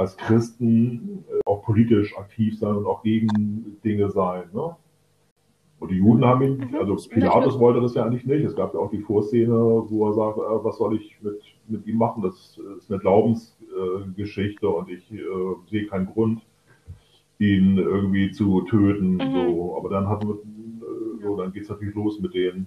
als 0.00 0.16
Christen 0.16 1.24
äh, 1.28 1.40
auch 1.44 1.62
politisch 1.62 2.16
aktiv 2.16 2.58
sein 2.58 2.74
und 2.74 2.86
auch 2.86 3.02
gegen 3.02 3.76
Dinge 3.84 4.10
sein. 4.10 4.44
Ne? 4.52 4.74
Und 5.78 5.90
die 5.90 5.96
Juden 5.96 6.24
haben 6.24 6.42
ihn, 6.42 6.56
Mhm. 6.70 6.76
also 6.76 6.96
Pilatus 7.08 7.58
wollte 7.58 7.80
das 7.80 7.94
ja 7.94 8.04
eigentlich 8.04 8.26
nicht. 8.26 8.44
Es 8.44 8.56
gab 8.56 8.74
ja 8.74 8.80
auch 8.80 8.90
die 8.90 9.00
Vorszene, 9.00 9.54
wo 9.54 10.08
er 10.08 10.14
sagt, 10.14 10.38
äh, 10.38 10.64
was 10.64 10.78
soll 10.78 10.96
ich 10.96 11.20
mit, 11.22 11.40
mit 11.68 11.86
ihm 11.86 11.98
machen? 11.98 12.22
Das 12.22 12.58
ist 12.78 12.90
eine 12.90 13.00
Glaubensgeschichte 13.00 14.68
und 14.68 14.88
ich 14.90 15.10
äh, 15.12 15.18
sehe 15.70 15.86
keinen 15.86 16.06
Grund, 16.06 16.42
ihn 17.38 17.78
irgendwie 17.78 18.30
zu 18.30 18.62
töten. 18.62 19.14
Mhm. 19.14 19.32
So. 19.32 19.76
Aber 19.78 19.90
dann 19.90 20.08
hat, 20.08 20.24
äh, 20.24 21.22
so, 21.22 21.36
dann 21.36 21.52
geht 21.52 21.64
es 21.64 21.68
natürlich 21.68 21.94
los 21.94 22.20
mit 22.20 22.34
den 22.34 22.66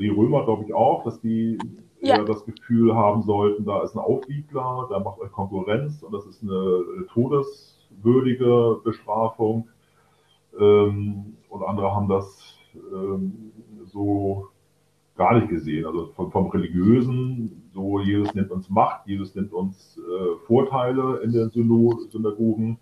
die 0.00 0.08
Römer, 0.08 0.44
glaube 0.44 0.64
ich, 0.64 0.74
auch, 0.74 1.04
dass 1.04 1.20
die 1.20 1.56
Ja. 2.04 2.16
eher 2.16 2.24
das 2.24 2.44
Gefühl 2.44 2.94
haben 2.94 3.22
sollten, 3.22 3.64
da 3.64 3.82
ist 3.82 3.94
ein 3.94 4.00
Aufwiegler, 4.00 4.86
da 4.90 4.98
macht 5.00 5.20
euch 5.20 5.32
Konkurrenz 5.32 6.02
und 6.02 6.12
das 6.12 6.26
ist 6.26 6.42
eine 6.42 7.06
todeswürdige 7.12 8.80
Bestrafung. 8.84 9.68
Ähm, 10.58 11.36
und 11.48 11.62
andere 11.62 11.94
haben 11.94 12.08
das 12.08 12.56
ähm, 12.92 13.52
so 13.86 14.48
gar 15.16 15.34
nicht 15.34 15.48
gesehen. 15.48 15.86
Also 15.86 16.06
vom, 16.14 16.30
vom 16.30 16.48
Religiösen, 16.48 17.70
so 17.72 18.00
Jesus 18.00 18.34
nimmt 18.34 18.50
uns 18.50 18.68
Macht, 18.68 19.06
Jesus 19.06 19.34
nimmt 19.34 19.52
uns 19.52 19.98
äh, 19.98 20.46
Vorteile 20.46 21.20
in 21.22 21.32
den 21.32 21.50
Synagogen. 21.50 22.78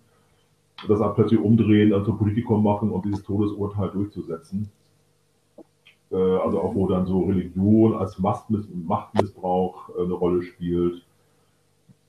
Das 0.89 0.99
dann 0.99 1.15
plötzlich 1.15 1.39
umdrehen, 1.39 1.91
dann 1.91 2.05
zum 2.05 2.19
Politikum 2.19 2.63
machen 2.65 2.91
und 2.91 3.05
dieses 3.05 3.23
Todesurteil 3.23 3.91
durchzusetzen. 3.91 4.71
Äh, 6.13 6.17
also 6.17 6.61
auch 6.61 6.75
wo 6.75 6.87
dann 6.87 7.07
so 7.07 7.21
Religion 7.23 7.95
als 7.97 8.19
Machtmiss 8.19 8.69
Machtmissbrauch 8.73 9.91
äh, 9.97 10.03
eine 10.03 10.15
Rolle 10.15 10.43
spielt. 10.43 11.03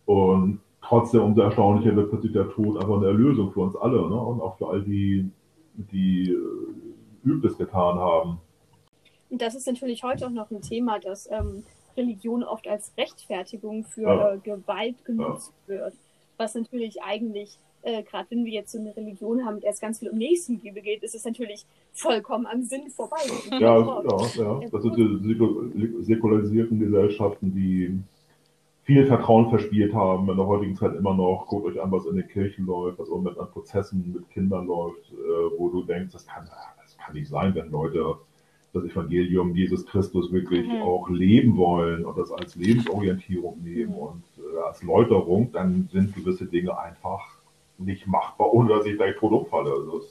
Und 0.06 0.60
trotzdem 0.82 1.22
umso 1.22 1.42
erstaunlicher 1.42 1.96
wird 1.96 2.10
plötzlich 2.10 2.34
der 2.34 2.50
Tod 2.50 2.78
einfach 2.78 2.98
eine 2.98 3.08
Erlösung 3.08 3.52
für 3.52 3.62
uns 3.62 3.76
alle 3.76 4.02
ne? 4.10 4.20
und 4.20 4.42
auch 4.42 4.58
für 4.58 4.68
all 4.68 4.82
die, 4.82 5.30
die 5.76 6.32
äh, 6.32 7.28
Übles 7.28 7.58
getan 7.58 7.98
haben. 7.98 8.40
Und 9.30 9.42
das 9.42 9.56
ist 9.56 9.66
natürlich 9.66 10.04
heute 10.04 10.28
auch 10.28 10.32
noch 10.32 10.52
ein 10.52 10.62
Thema, 10.62 11.00
dass 11.00 11.32
ähm, 11.32 11.64
Religion 11.96 12.44
oft 12.44 12.68
als 12.68 12.92
Rechtfertigung 12.98 13.86
für 13.86 14.02
Ja. 14.02 14.34
äh, 14.34 14.38
Gewalt 14.40 15.04
genutzt 15.06 15.54
wird. 15.68 15.94
Was 16.38 16.56
natürlich 16.56 17.02
eigentlich, 17.02 17.58
äh, 17.84 18.02
gerade 18.04 18.26
wenn 18.32 18.46
wir 18.46 18.52
jetzt 18.54 18.72
so 18.72 18.80
eine 18.80 18.96
Religion 18.96 19.46
haben, 19.46 19.60
der 19.62 19.72
es 19.72 19.80
ganz 19.80 20.00
viel 20.00 20.10
um 20.10 20.18
Nächstenliebe 20.18 20.82
geht, 20.82 21.04
ist 21.04 21.16
es 21.16 21.26
natürlich 21.26 21.66
vollkommen 21.94 22.46
am 22.46 22.64
Sinn 22.64 22.90
vorbei. 22.90 23.18
Ja, 23.52 23.78
ja, 23.80 24.02
ja. 24.38 24.62
Das 24.72 24.82
sind 24.84 24.98
die 24.98 25.04
säku- 25.36 26.02
säkularisierten 26.04 26.80
Gesellschaften, 26.80 27.54
die 27.54 28.00
viel 28.84 29.06
Vertrauen 29.06 29.50
verspielt 29.50 29.94
haben, 29.94 30.30
in 30.30 30.36
der 30.36 30.46
heutigen 30.46 30.76
Zeit 30.76 30.96
immer 30.96 31.14
noch. 31.14 31.46
Guckt 31.48 31.66
euch 31.68 31.82
an, 31.82 31.92
was 31.92 32.06
in 32.06 32.16
den 32.18 32.28
Kirchen 32.28 32.66
läuft, 32.66 33.00
was 33.00 33.08
Moment 33.10 33.38
an 33.40 33.48
Prozessen 33.52 34.12
mit 34.14 34.30
Kindern 34.32 34.66
läuft, 34.68 35.12
äh, 35.12 35.58
wo 35.58 35.70
du 35.70 35.84
denkst, 35.84 36.12
das 36.14 36.26
kann, 36.28 36.46
das 36.82 36.98
kann 36.98 37.14
nicht 37.14 37.30
sein, 37.30 37.56
wenn 37.56 37.72
Leute 37.72 38.16
das 38.74 38.84
Evangelium 38.86 39.56
Jesus 39.56 39.86
Christus 39.86 40.32
wirklich 40.34 40.68
Mhm. 40.68 40.82
auch 40.82 41.08
leben 41.10 41.56
wollen 41.58 42.04
und 42.06 42.18
das 42.18 42.32
als 42.32 42.56
Lebensorientierung 42.56 43.62
nehmen 43.64 43.94
und 43.94 44.24
äh, 44.40 44.60
als 44.68 44.82
Läuterung, 44.84 45.52
dann 45.54 45.88
sind 45.92 46.16
gewisse 46.16 46.46
Dinge 46.48 46.78
einfach 46.78 47.22
nicht 47.78 48.08
machbar, 48.08 48.54
ohne 48.54 48.78
dass 48.78 48.86
ich 48.86 48.96
gleich 48.98 49.16
tot 49.18 49.32
umfalle. 49.32 49.72
Also 49.72 50.02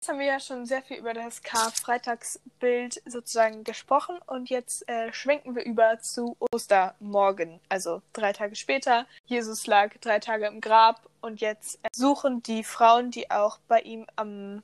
Jetzt 0.00 0.08
haben 0.08 0.18
wir 0.18 0.26
ja 0.26 0.40
schon 0.40 0.64
sehr 0.64 0.80
viel 0.80 0.96
über 0.96 1.12
das 1.12 1.42
Karfreitagsbild 1.42 3.02
sozusagen 3.04 3.64
gesprochen 3.64 4.18
und 4.26 4.48
jetzt 4.48 4.88
äh, 4.88 5.12
schwenken 5.12 5.54
wir 5.54 5.62
über 5.62 5.98
zu 6.00 6.38
Ostermorgen, 6.50 7.60
also 7.68 8.00
drei 8.14 8.32
Tage 8.32 8.56
später. 8.56 9.04
Jesus 9.26 9.66
lag 9.66 9.94
drei 10.00 10.18
Tage 10.18 10.46
im 10.46 10.62
Grab 10.62 11.02
und 11.20 11.42
jetzt 11.42 11.80
äh, 11.82 11.88
suchen 11.92 12.42
die 12.42 12.64
Frauen, 12.64 13.10
die 13.10 13.30
auch 13.30 13.58
bei 13.68 13.80
ihm 13.80 14.06
am 14.16 14.62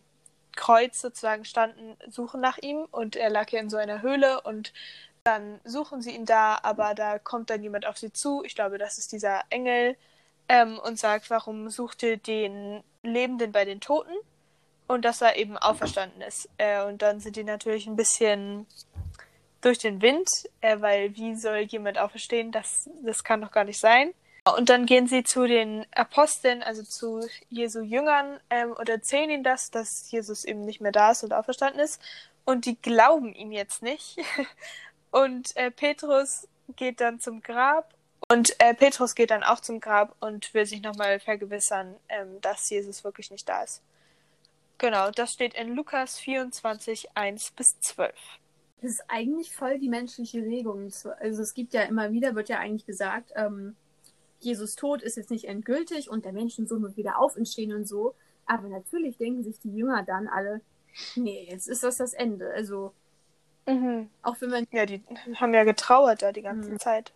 Kreuz 0.57 1.03
sozusagen 1.03 1.45
standen, 1.45 1.99
suchen 2.09 2.41
nach 2.41 2.57
ihm 2.57 2.87
und 2.91 3.15
er 3.15 3.29
lag 3.29 3.51
ja 3.51 3.61
in 3.61 3.69
so 3.69 3.77
einer 3.77 4.01
Höhle 4.01 4.41
und 4.41 4.73
dann 5.23 5.61
suchen 5.65 6.01
sie 6.01 6.13
ihn 6.13 6.25
da, 6.25 6.59
aber 6.63 6.95
da 6.95 7.19
kommt 7.19 7.51
dann 7.51 7.63
jemand 7.63 7.85
auf 7.85 7.99
sie 7.99 8.11
zu. 8.11 8.43
Ich 8.43 8.55
glaube, 8.55 8.79
das 8.79 8.97
ist 8.97 9.13
dieser 9.13 9.43
Engel 9.51 9.99
ähm, 10.49 10.79
und 10.79 10.99
sagt, 10.99 11.31
warum 11.31 11.71
sucht 11.71 12.03
ihr 12.03 12.17
den 12.17 12.83
Lebenden 13.03 13.53
bei 13.53 13.65
den 13.65 13.81
Toten? 13.81 14.15
und 14.87 15.05
dass 15.05 15.21
er 15.21 15.37
eben 15.37 15.57
auferstanden 15.57 16.23
ist. 16.23 16.49
Äh, 16.59 16.85
und 16.85 17.03
dann 17.03 17.21
sind 17.21 17.37
die 17.37 17.45
natürlich 17.45 17.87
ein 17.87 17.97
bisschen 17.97 18.67
durch 19.61 19.79
den 19.79 20.01
Wind, 20.01 20.29
äh, 20.61 20.81
weil 20.81 21.17
wie 21.17 21.35
soll 21.35 21.59
jemand 21.59 21.99
auferstehen? 21.99 22.53
Das, 22.53 22.89
das 23.03 23.25
kann 23.25 23.41
doch 23.41 23.51
gar 23.51 23.65
nicht 23.65 23.81
sein. 23.81 24.13
Und 24.57 24.69
dann 24.69 24.87
gehen 24.87 25.09
sie 25.09 25.25
zu 25.25 25.47
den 25.47 25.87
Aposteln, 25.93 26.63
also 26.63 26.85
zu 26.85 27.27
Jesu 27.49 27.81
Jüngern, 27.81 28.39
ähm, 28.49 28.73
und 28.73 28.89
erzählen 28.89 29.31
ihnen 29.31 29.43
das, 29.43 29.73
dass 29.73 30.09
Jesus 30.11 30.45
eben 30.45 30.61
nicht 30.61 30.81
mehr 30.81 30.93
da 30.93 31.11
ist 31.11 31.25
und 31.25 31.33
auferstanden 31.33 31.81
ist. 31.81 32.01
Und 32.45 32.65
die 32.65 32.81
glauben 32.81 33.35
ihm 33.35 33.51
jetzt 33.51 33.83
nicht. 33.83 34.19
Und 35.11 35.57
äh, 35.57 35.71
Petrus 35.71 36.47
geht 36.77 37.01
dann 37.01 37.21
zum 37.21 37.41
Grab. 37.41 37.95
Und 38.29 38.57
äh, 38.61 38.75
Petrus 38.75 39.15
geht 39.15 39.31
dann 39.31 39.45
auch 39.45 39.61
zum 39.61 39.81
Grab 39.81 40.17
und 40.21 40.53
will 40.53 40.67
sich 40.67 40.83
nochmal 40.83 41.21
vergewissern, 41.21 41.95
ähm, 42.09 42.41
dass 42.41 42.69
Jesus 42.71 43.05
wirklich 43.05 43.31
nicht 43.31 43.49
da 43.49 43.63
ist. 43.63 43.83
Genau, 44.79 45.11
das 45.11 45.33
steht 45.33 45.55
in 45.55 45.75
Lukas 45.75 46.19
24, 46.19 47.09
1 47.15 47.53
bis 47.53 47.79
12. 47.81 48.13
Das 48.83 48.91
ist 48.91 49.05
eigentlich 49.09 49.55
voll 49.55 49.79
die 49.79 49.89
menschliche 49.89 50.43
Regung. 50.43 50.93
Also 51.21 51.43
es 51.43 51.55
gibt 51.55 51.73
ja 51.73 51.83
immer 51.83 52.13
wieder, 52.13 52.35
wird 52.35 52.49
ja 52.49 52.59
eigentlich 52.59 52.85
gesagt, 52.85 53.33
ähm, 53.37 53.75
Jesus 54.41 54.75
Tod 54.77 55.03
ist 55.03 55.17
jetzt 55.17 55.31
nicht 55.31 55.45
endgültig 55.47 56.11
und 56.11 56.25
der 56.25 56.33
Menschensohn 56.33 56.83
wird 56.83 56.97
wieder 56.97 57.19
auferstehen 57.19 57.73
und 57.73 57.89
so. 57.89 58.15
Aber 58.45 58.69
natürlich 58.69 59.17
denken 59.17 59.45
sich 59.45 59.59
die 59.61 59.75
Jünger 59.75 60.03
dann 60.03 60.29
alle, 60.29 60.61
nee, 61.15 61.47
jetzt 61.51 61.69
ist 61.69 61.83
das 61.83 61.97
das 61.97 62.13
Ende. 62.13 62.53
Also 62.53 62.93
auch 64.23 64.37
wenn 64.41 64.51
man, 64.51 64.67
Ja, 64.71 64.85
die 64.87 65.03
haben 65.37 65.55
ja 65.55 65.65
getrauert 65.65 66.23
da 66.23 66.33
die 66.33 66.43
ganze 66.43 66.71
Mhm. 66.73 66.79
Zeit. 66.79 67.13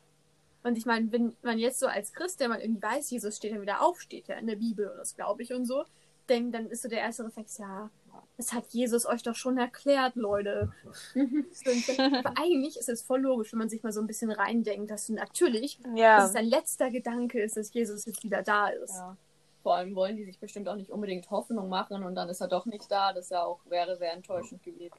Und 0.62 0.76
ich 0.76 0.86
meine, 0.86 1.10
wenn 1.12 1.34
man 1.42 1.58
jetzt 1.58 1.80
so 1.80 1.86
als 1.86 2.12
Christ, 2.12 2.40
der 2.40 2.48
man 2.48 2.60
irgendwie 2.60 2.82
weiß, 2.82 3.10
Jesus 3.10 3.36
steht 3.36 3.52
ja 3.54 3.60
wieder 3.60 3.82
auf, 3.82 4.00
steht 4.00 4.28
ja 4.28 4.36
in 4.36 4.46
der 4.46 4.56
Bibel 4.56 4.88
und 4.88 4.98
das 4.98 5.14
glaube 5.14 5.42
ich 5.42 5.52
und 5.52 5.64
so, 5.66 5.84
denkt, 6.28 6.54
dann 6.54 6.66
ist 6.68 6.82
so 6.82 6.88
der 6.88 7.00
erste 7.00 7.24
Reflex, 7.24 7.58
ja, 7.58 7.90
das 8.36 8.52
hat 8.52 8.66
Jesus 8.68 9.04
euch 9.06 9.22
doch 9.22 9.34
schon 9.34 9.58
erklärt, 9.58 10.14
Leute. 10.16 10.72
Aber 11.14 12.32
eigentlich 12.38 12.76
ist 12.76 12.88
es 12.88 13.02
voll 13.02 13.20
logisch, 13.20 13.52
wenn 13.52 13.58
man 13.58 13.68
sich 13.68 13.82
mal 13.82 13.92
so 13.92 14.00
ein 14.00 14.06
bisschen 14.06 14.30
reindenkt, 14.30 14.90
dass 14.90 15.08
natürlich, 15.08 15.78
dass 15.82 15.98
Ja, 15.98 16.24
es 16.26 16.32
sein 16.32 16.46
letzter 16.46 16.90
Gedanke 16.90 17.42
ist, 17.42 17.56
dass 17.56 17.72
Jesus 17.72 18.04
jetzt 18.06 18.22
wieder 18.22 18.42
da 18.42 18.68
ist. 18.68 18.94
Ja. 18.94 19.16
Vor 19.62 19.74
allem 19.74 19.94
wollen 19.94 20.16
die 20.16 20.24
sich 20.24 20.38
bestimmt 20.38 20.68
auch 20.68 20.76
nicht 20.76 20.90
unbedingt 20.90 21.30
Hoffnung 21.30 21.68
machen 21.68 22.02
und 22.04 22.14
dann 22.14 22.28
ist 22.30 22.40
er 22.40 22.48
doch 22.48 22.64
nicht 22.64 22.90
da. 22.90 23.12
Das 23.12 23.28
ja 23.28 23.44
auch 23.44 23.60
wäre 23.68 23.96
sehr 23.96 24.12
enttäuschend 24.14 24.62
gewesen. 24.62 24.94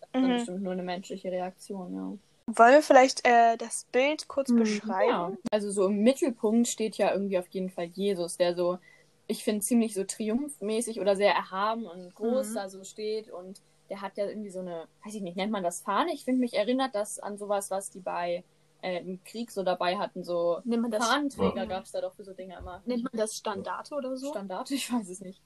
Das 0.00 0.08
ist 0.08 0.14
dann 0.14 0.22
Mhm. 0.24 0.32
bestimmt 0.34 0.62
nur 0.62 0.72
eine 0.72 0.82
menschliche 0.82 1.30
Reaktion, 1.30 1.94
ja. 1.94 2.12
Wollen 2.46 2.74
wir 2.74 2.82
vielleicht 2.82 3.26
äh, 3.26 3.56
das 3.56 3.86
Bild 3.92 4.28
kurz 4.28 4.50
Mhm. 4.50 4.58
beschreiben? 4.58 5.08
Ja, 5.10 5.36
also 5.50 5.70
so 5.70 5.86
im 5.86 6.02
Mittelpunkt 6.02 6.68
steht 6.68 6.96
ja 6.96 7.12
irgendwie 7.12 7.38
auf 7.38 7.48
jeden 7.48 7.70
Fall 7.70 7.86
Jesus, 7.86 8.36
der 8.36 8.54
so, 8.54 8.78
ich 9.26 9.42
finde, 9.44 9.62
ziemlich 9.64 9.94
so 9.94 10.04
triumphmäßig 10.04 11.00
oder 11.00 11.16
sehr 11.16 11.32
erhaben 11.34 11.86
und 11.86 12.14
groß 12.14 12.50
Mhm. 12.50 12.54
da 12.54 12.68
so 12.68 12.84
steht 12.84 13.30
und 13.30 13.60
der 13.90 14.00
hat 14.00 14.16
ja 14.16 14.26
irgendwie 14.26 14.50
so 14.50 14.60
eine, 14.60 14.86
weiß 15.04 15.14
ich 15.14 15.22
nicht, 15.22 15.36
nennt 15.36 15.52
man 15.52 15.62
das 15.62 15.80
Fahne? 15.80 16.12
Ich 16.12 16.24
finde, 16.24 16.40
mich 16.40 16.54
erinnert 16.54 16.94
das 16.94 17.18
an 17.18 17.38
sowas, 17.38 17.70
was 17.70 17.90
die 17.90 18.00
bei 18.00 18.44
äh, 18.82 18.98
im 19.00 19.22
Krieg 19.24 19.50
so 19.50 19.62
dabei 19.62 19.96
hatten, 19.96 20.22
so 20.24 20.60
Nennt 20.64 20.82
man 20.82 20.90
das, 20.90 21.06
Fahnenträger 21.06 21.62
Ja. 21.62 21.64
gab 21.66 21.84
es 21.84 21.92
da 21.92 22.00
doch 22.00 22.14
für 22.14 22.24
so 22.24 22.32
Dinge 22.32 22.56
immer. 22.58 22.82
nennt 22.84 23.02
man 23.04 23.12
das 23.14 23.34
Standarte 23.36 23.94
oder 23.94 24.16
so? 24.16 24.30
Standard, 24.30 24.70
ich 24.72 24.92
weiß 24.92 25.08
es 25.08 25.20
nicht. 25.20 25.40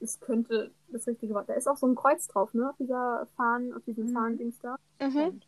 Es 0.00 0.18
könnte 0.18 0.72
das 0.88 1.06
richtige 1.06 1.34
Wort. 1.34 1.48
Da 1.48 1.54
ist 1.54 1.68
auch 1.68 1.76
so 1.76 1.86
ein 1.86 1.94
Kreuz 1.94 2.26
drauf, 2.26 2.54
ne? 2.54 2.70
Auf 2.70 2.76
dieser 2.78 3.26
Fahnen, 3.36 3.74
auf 3.74 3.82
diesem 3.84 4.06
Mhm. 4.06 4.14
Fahndings 4.14 4.58
da. 4.60 4.76
Mhm. 4.98 5.40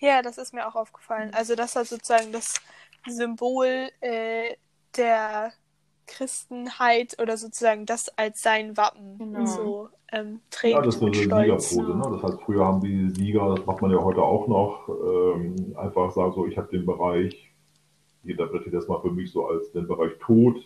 Ja, 0.00 0.22
das 0.22 0.38
ist 0.38 0.54
mir 0.54 0.66
auch 0.68 0.74
aufgefallen. 0.76 1.30
Also 1.34 1.54
das 1.54 1.74
hat 1.76 1.86
sozusagen 1.86 2.32
das 2.32 2.54
Symbol 3.06 3.90
äh, 4.00 4.54
der 4.96 5.52
Christenheit 6.06 7.16
oder 7.20 7.36
sozusagen 7.36 7.84
das 7.86 8.08
als 8.16 8.42
sein 8.42 8.76
Wappen 8.76 9.18
Genau. 9.18 9.44
so 9.46 9.88
ähm, 10.10 10.40
trägt 10.50 10.74
Ja, 10.74 10.80
das 10.82 10.94
ist 10.94 11.00
so 11.00 11.06
eine. 11.06 11.14
Siegerpose. 11.14 11.82
Ne? 11.96 12.02
Das 12.12 12.22
heißt, 12.22 12.42
früher 12.44 12.64
haben 12.64 12.80
die 12.80 13.10
Sieger, 13.10 13.54
das 13.54 13.66
macht 13.66 13.82
man 13.82 13.90
ja 13.90 13.98
heute 14.02 14.22
auch 14.22 14.48
noch, 14.48 14.88
ähm, 14.88 15.76
einfach 15.76 16.10
sagen 16.12 16.32
so, 16.32 16.46
ich 16.46 16.56
habe 16.56 16.68
den 16.68 16.86
Bereich, 16.86 17.52
ich 18.24 18.30
interpretiere 18.30 18.76
das 18.76 18.88
mal 18.88 19.00
für 19.02 19.10
mich 19.10 19.30
so 19.30 19.46
als 19.46 19.70
den 19.72 19.86
Bereich 19.86 20.12
Tod 20.20 20.56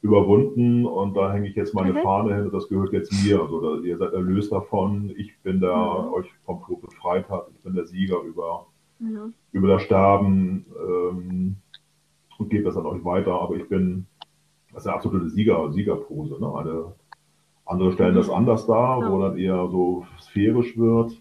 überwunden 0.00 0.86
und 0.86 1.14
da 1.16 1.32
hänge 1.32 1.48
ich 1.48 1.56
jetzt 1.56 1.74
meine 1.74 1.92
Mhm. 1.92 2.02
Fahne 2.02 2.34
hin 2.36 2.44
und 2.46 2.54
das 2.54 2.68
gehört 2.68 2.92
jetzt 2.92 3.12
mir. 3.24 3.40
Also 3.42 3.60
da, 3.60 3.82
ihr 3.82 3.98
seid 3.98 4.12
erlöst 4.12 4.52
davon, 4.52 5.10
ich 5.16 5.36
bin 5.42 5.60
der 5.60 5.74
Mhm. 5.76 6.12
euch 6.14 6.26
vom 6.44 6.62
Tod 6.64 6.80
befreit 6.82 7.28
hat, 7.28 7.48
ich 7.54 7.60
bin 7.62 7.74
der 7.74 7.86
Sieger 7.86 8.20
über, 8.22 8.66
Ja. 9.00 9.28
über 9.52 9.68
das 9.68 9.82
Sterben 9.82 10.66
ähm, 10.88 11.56
und 12.38 12.48
gebe 12.50 12.64
das 12.64 12.76
an 12.76 12.86
euch 12.86 13.04
weiter, 13.04 13.32
aber 13.40 13.56
ich 13.56 13.68
bin 13.68 14.06
Das 14.72 14.82
ist 14.82 14.86
eine 14.86 14.96
absolute 14.96 15.28
Sieger, 15.30 15.72
Siegerpose. 15.72 16.38
Ne? 16.38 16.54
Eine, 16.54 16.92
andere 17.64 17.90
stellen 17.92 18.14
das 18.14 18.28
anders 18.30 18.66
dar, 18.66 19.10
wo 19.10 19.20
dann 19.20 19.36
eher 19.38 19.66
so 19.68 20.06
sphärisch 20.20 20.76
wird. 20.78 21.20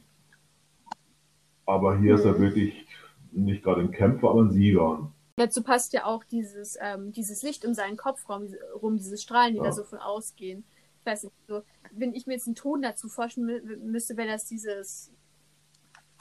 Aber 1.65 1.97
hier 1.97 2.15
ist 2.15 2.25
er 2.25 2.39
wirklich 2.39 2.85
nicht 3.31 3.63
gerade 3.63 3.81
ein 3.81 3.91
Kämpfer, 3.91 4.29
aber 4.29 4.41
ein 4.41 4.51
Sieger. 4.51 5.11
Dazu 5.37 5.61
passt 5.61 5.93
ja 5.93 6.05
auch 6.05 6.23
dieses, 6.23 6.77
ähm, 6.81 7.11
dieses 7.11 7.43
Licht 7.43 7.63
um 7.63 7.75
seinen 7.75 7.95
Kopf 7.95 8.27
rum, 8.27 8.97
diese 8.97 9.17
Strahlen, 9.17 9.53
die 9.53 9.59
ja. 9.59 9.65
da 9.65 9.71
so 9.71 9.83
von 9.83 9.99
ausgehen. 9.99 10.65
Ich 10.99 11.05
weiß 11.05 11.23
nicht, 11.25 11.35
so, 11.47 11.61
wenn 11.91 12.15
ich 12.15 12.25
mir 12.25 12.33
jetzt 12.33 12.47
einen 12.47 12.55
Ton 12.55 12.81
dazu 12.81 13.07
forschen 13.07 13.45
müsste, 13.85 14.17
wäre 14.17 14.29
das 14.29 14.45
dieses. 14.45 15.13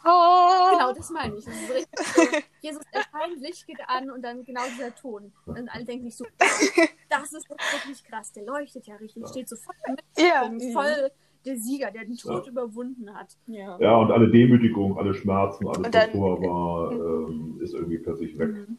Oh. 0.05 0.70
Genau, 0.70 0.92
das 0.92 1.09
meine 1.09 1.35
ich. 1.35 1.46
Das 1.46 1.55
ist 1.55 1.70
richtig 1.74 2.07
so, 2.14 2.22
Jesus 2.61 2.83
erscheint, 2.92 3.40
Licht 3.40 3.66
geht 3.66 3.81
an 3.87 4.11
und 4.11 4.20
dann 4.20 4.44
genau 4.44 4.61
dieser 4.76 4.94
Ton. 4.94 5.33
Und 5.46 5.68
alle 5.70 5.85
denken 5.87 6.05
sich 6.05 6.16
so, 6.16 6.26
das 7.09 7.33
ist 7.33 7.48
wirklich 7.48 8.05
krass, 8.05 8.33
der 8.33 8.44
leuchtet 8.44 8.87
ja 8.87 8.96
richtig, 8.96 9.26
steht 9.29 9.48
so 9.48 9.57
voll 9.57 9.74
mit, 9.88 10.05
ja. 10.18 10.52
voll 10.74 11.11
der 11.46 11.57
Sieger, 11.57 11.90
der 11.90 12.05
den 12.05 12.18
Tod 12.18 12.44
ja. 12.44 12.52
überwunden 12.52 13.14
hat. 13.14 13.35
Ja. 13.46 13.81
ja, 13.81 13.96
und 13.96 14.11
alle 14.11 14.31
Demütigung, 14.31 14.98
alle 14.98 15.14
Schmerzen, 15.14 15.66
alles, 15.66 15.79
was 15.90 16.11
vorher 16.11 16.50
war, 16.50 16.92
ähm, 16.92 17.61
ist 17.62 17.72
irgendwie 17.72 17.98
plötzlich 17.98 18.38
weg. 18.38 18.50
Mhm. 18.50 18.79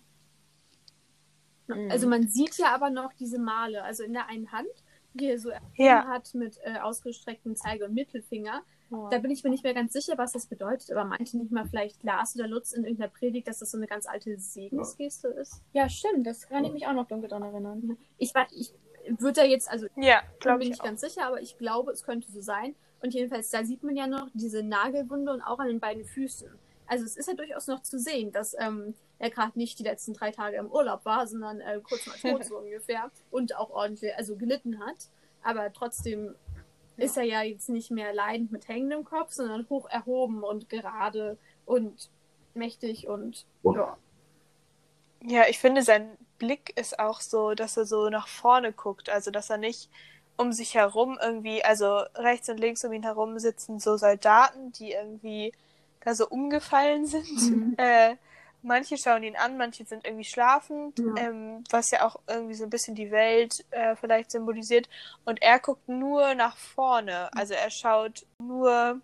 Mhm. 1.67 1.91
Also 1.91 2.08
man 2.08 2.27
sieht 2.27 2.58
ja 2.58 2.73
aber 2.73 2.89
noch 2.89 3.13
diese 3.13 3.39
Male, 3.39 3.84
also 3.84 4.03
in 4.03 4.13
der 4.13 4.27
einen 4.27 4.51
Hand, 4.51 4.67
die 5.13 5.30
er 5.30 5.39
so 5.39 5.51
ja. 5.75 6.06
hat 6.06 6.34
mit 6.34 6.58
äh, 6.63 6.80
ausgestrecktem 6.80 7.56
Zeige- 7.56 7.86
und 7.86 7.93
Mittelfinger. 7.93 8.63
Da 8.89 9.17
bin 9.19 9.32
ich 9.32 9.43
mir 9.43 9.49
nicht 9.49 9.65
mehr 9.65 9.73
ganz 9.73 9.91
sicher, 9.91 10.17
was 10.17 10.32
das 10.32 10.45
bedeutet, 10.45 10.91
aber 10.91 11.03
meinte 11.03 11.38
nicht 11.38 11.51
mal 11.51 11.65
vielleicht 11.65 12.03
Lars 12.03 12.36
oder 12.36 12.47
Lutz 12.47 12.71
in 12.71 12.86
irgendeiner 12.86 13.12
Predigt, 13.12 13.47
dass 13.47 13.60
das 13.60 13.71
so 13.71 13.77
eine 13.77 13.86
ganz 13.86 14.06
alte 14.06 14.38
Segensgeste 14.39 15.27
ist? 15.27 15.62
Ja, 15.73 15.89
stimmt, 15.89 16.25
das 16.25 16.47
kann 16.47 16.63
ich 16.63 16.71
mich 16.71 16.88
auch 16.88 16.93
noch 16.93 17.06
dunkel 17.06 17.30
daran 17.30 17.51
erinnern. 17.51 17.97
Ich, 18.17 18.32
ich 18.51 18.73
würde 19.19 19.41
da 19.41 19.45
jetzt, 19.45 19.69
also 19.69 19.88
ja, 19.97 20.21
bin 20.41 20.62
ich 20.62 20.69
nicht 20.69 20.84
ganz 20.84 21.01
sicher, 21.01 21.25
aber 21.25 21.41
ich 21.41 21.58
glaube, 21.58 21.91
es 21.91 22.03
könnte 22.03 22.32
so 22.32 22.39
sein. 22.39 22.75
Und 23.01 23.13
jedenfalls, 23.13 23.49
da 23.49 23.65
sieht 23.65 23.84
man 23.84 23.95
ja 23.95 24.08
noch 24.08 24.30
diese 24.34 24.63
Nagelwunde 24.63 25.34
und 25.34 25.41
auch 25.41 25.60
an 25.60 25.67
den 25.67 25.82
beiden 25.82 26.06
Füßen. 26.06 26.49
Also 26.88 27.06
es 27.06 27.17
ist 27.17 27.28
ja 27.28 27.34
durchaus 27.34 27.67
noch 27.67 27.82
zu 27.84 28.00
sehen, 28.00 28.32
dass 28.32 28.56
ähm, 28.60 28.95
er 29.19 29.30
gerade 29.30 29.58
nicht 29.58 29.78
die 29.80 29.84
letzten 29.84 30.13
drei 30.13 30.32
Tage 30.32 30.58
im 30.58 30.71
Urlaub 30.71 31.06
war, 31.06 31.28
sondern 31.28 31.60
äh, 31.60 31.80
kurz 31.84 32.08
mal 32.08 32.17
tot 32.17 32.45
so 32.45 32.58
ungefähr 32.58 33.12
und 33.32 33.56
auch 33.56 33.69
ordentlich, 33.69 34.15
also 34.15 34.36
gelitten 34.36 34.80
hat. 34.80 35.10
Aber 35.43 35.71
trotzdem 35.73 36.36
ja. 36.97 37.04
ist 37.04 37.17
er 37.17 37.23
ja 37.23 37.41
jetzt 37.41 37.69
nicht 37.69 37.91
mehr 37.91 38.13
leidend 38.13 38.52
mit 38.52 38.67
hängendem 38.67 39.04
Kopf, 39.04 39.34
sondern 39.34 39.67
hoch 39.69 39.89
erhoben 39.89 40.43
und 40.43 40.69
gerade 40.69 41.38
und 41.65 42.10
mächtig 42.54 43.08
und 43.08 43.45
ja. 43.63 43.97
Ja, 45.23 45.43
ich 45.50 45.60
finde, 45.60 45.82
sein 45.82 46.15
Blick 46.38 46.78
ist 46.78 47.00
auch 47.00 47.21
so, 47.21 47.56
dass 47.56 47.76
er 47.76 47.86
so 47.86 48.10
nach 48.10 48.28
vorne 48.28 48.71
guckt, 48.71 49.10
also 49.10 49.32
dass 49.32 49.50
er 49.50 49.58
nicht 49.58 49.89
um 50.38 50.54
sich 50.54 50.76
herum 50.76 51.17
irgendwie, 51.21 51.63
also 51.63 52.02
rechts 52.15 52.47
und 52.50 52.60
links 52.60 52.86
um 52.86 52.93
ihn 52.93 53.04
herum 53.04 53.39
sitzen 53.39 53.80
so 53.80 53.97
Soldaten, 53.97 54.71
die 54.73 54.91
irgendwie 54.91 55.52
da 56.08 56.15
so 56.15 56.28
umgefallen 56.28 57.06
sind. 57.06 57.52
Mhm. 57.52 57.76
Äh, 57.78 58.15
manche 58.63 58.98
schauen 58.98 59.24
ihn 59.24 59.36
an, 59.36 59.58
manche 59.58 59.86
sind 59.86 60.06
irgendwie 60.06 60.24
schlafend, 60.24 60.98
ja. 61.00 61.15
Ähm, 61.17 61.63
was 61.70 61.91
ja 61.91 62.06
auch 62.06 62.20
irgendwie 62.28 62.56
so 62.56 62.63
ein 62.63 62.70
bisschen 62.70 62.96
die 62.96 63.12
Welt 63.12 63.65
äh, 63.72 63.96
vielleicht 63.96 64.32
symbolisiert. 64.32 64.89
Und 65.26 65.41
er 65.41 65.60
guckt 65.60 65.88
nur 65.88 66.34
nach 66.34 66.58
vorne, 66.58 67.30
also 67.34 67.54
er 67.54 67.70
schaut 67.70 68.26
nur 68.39 69.00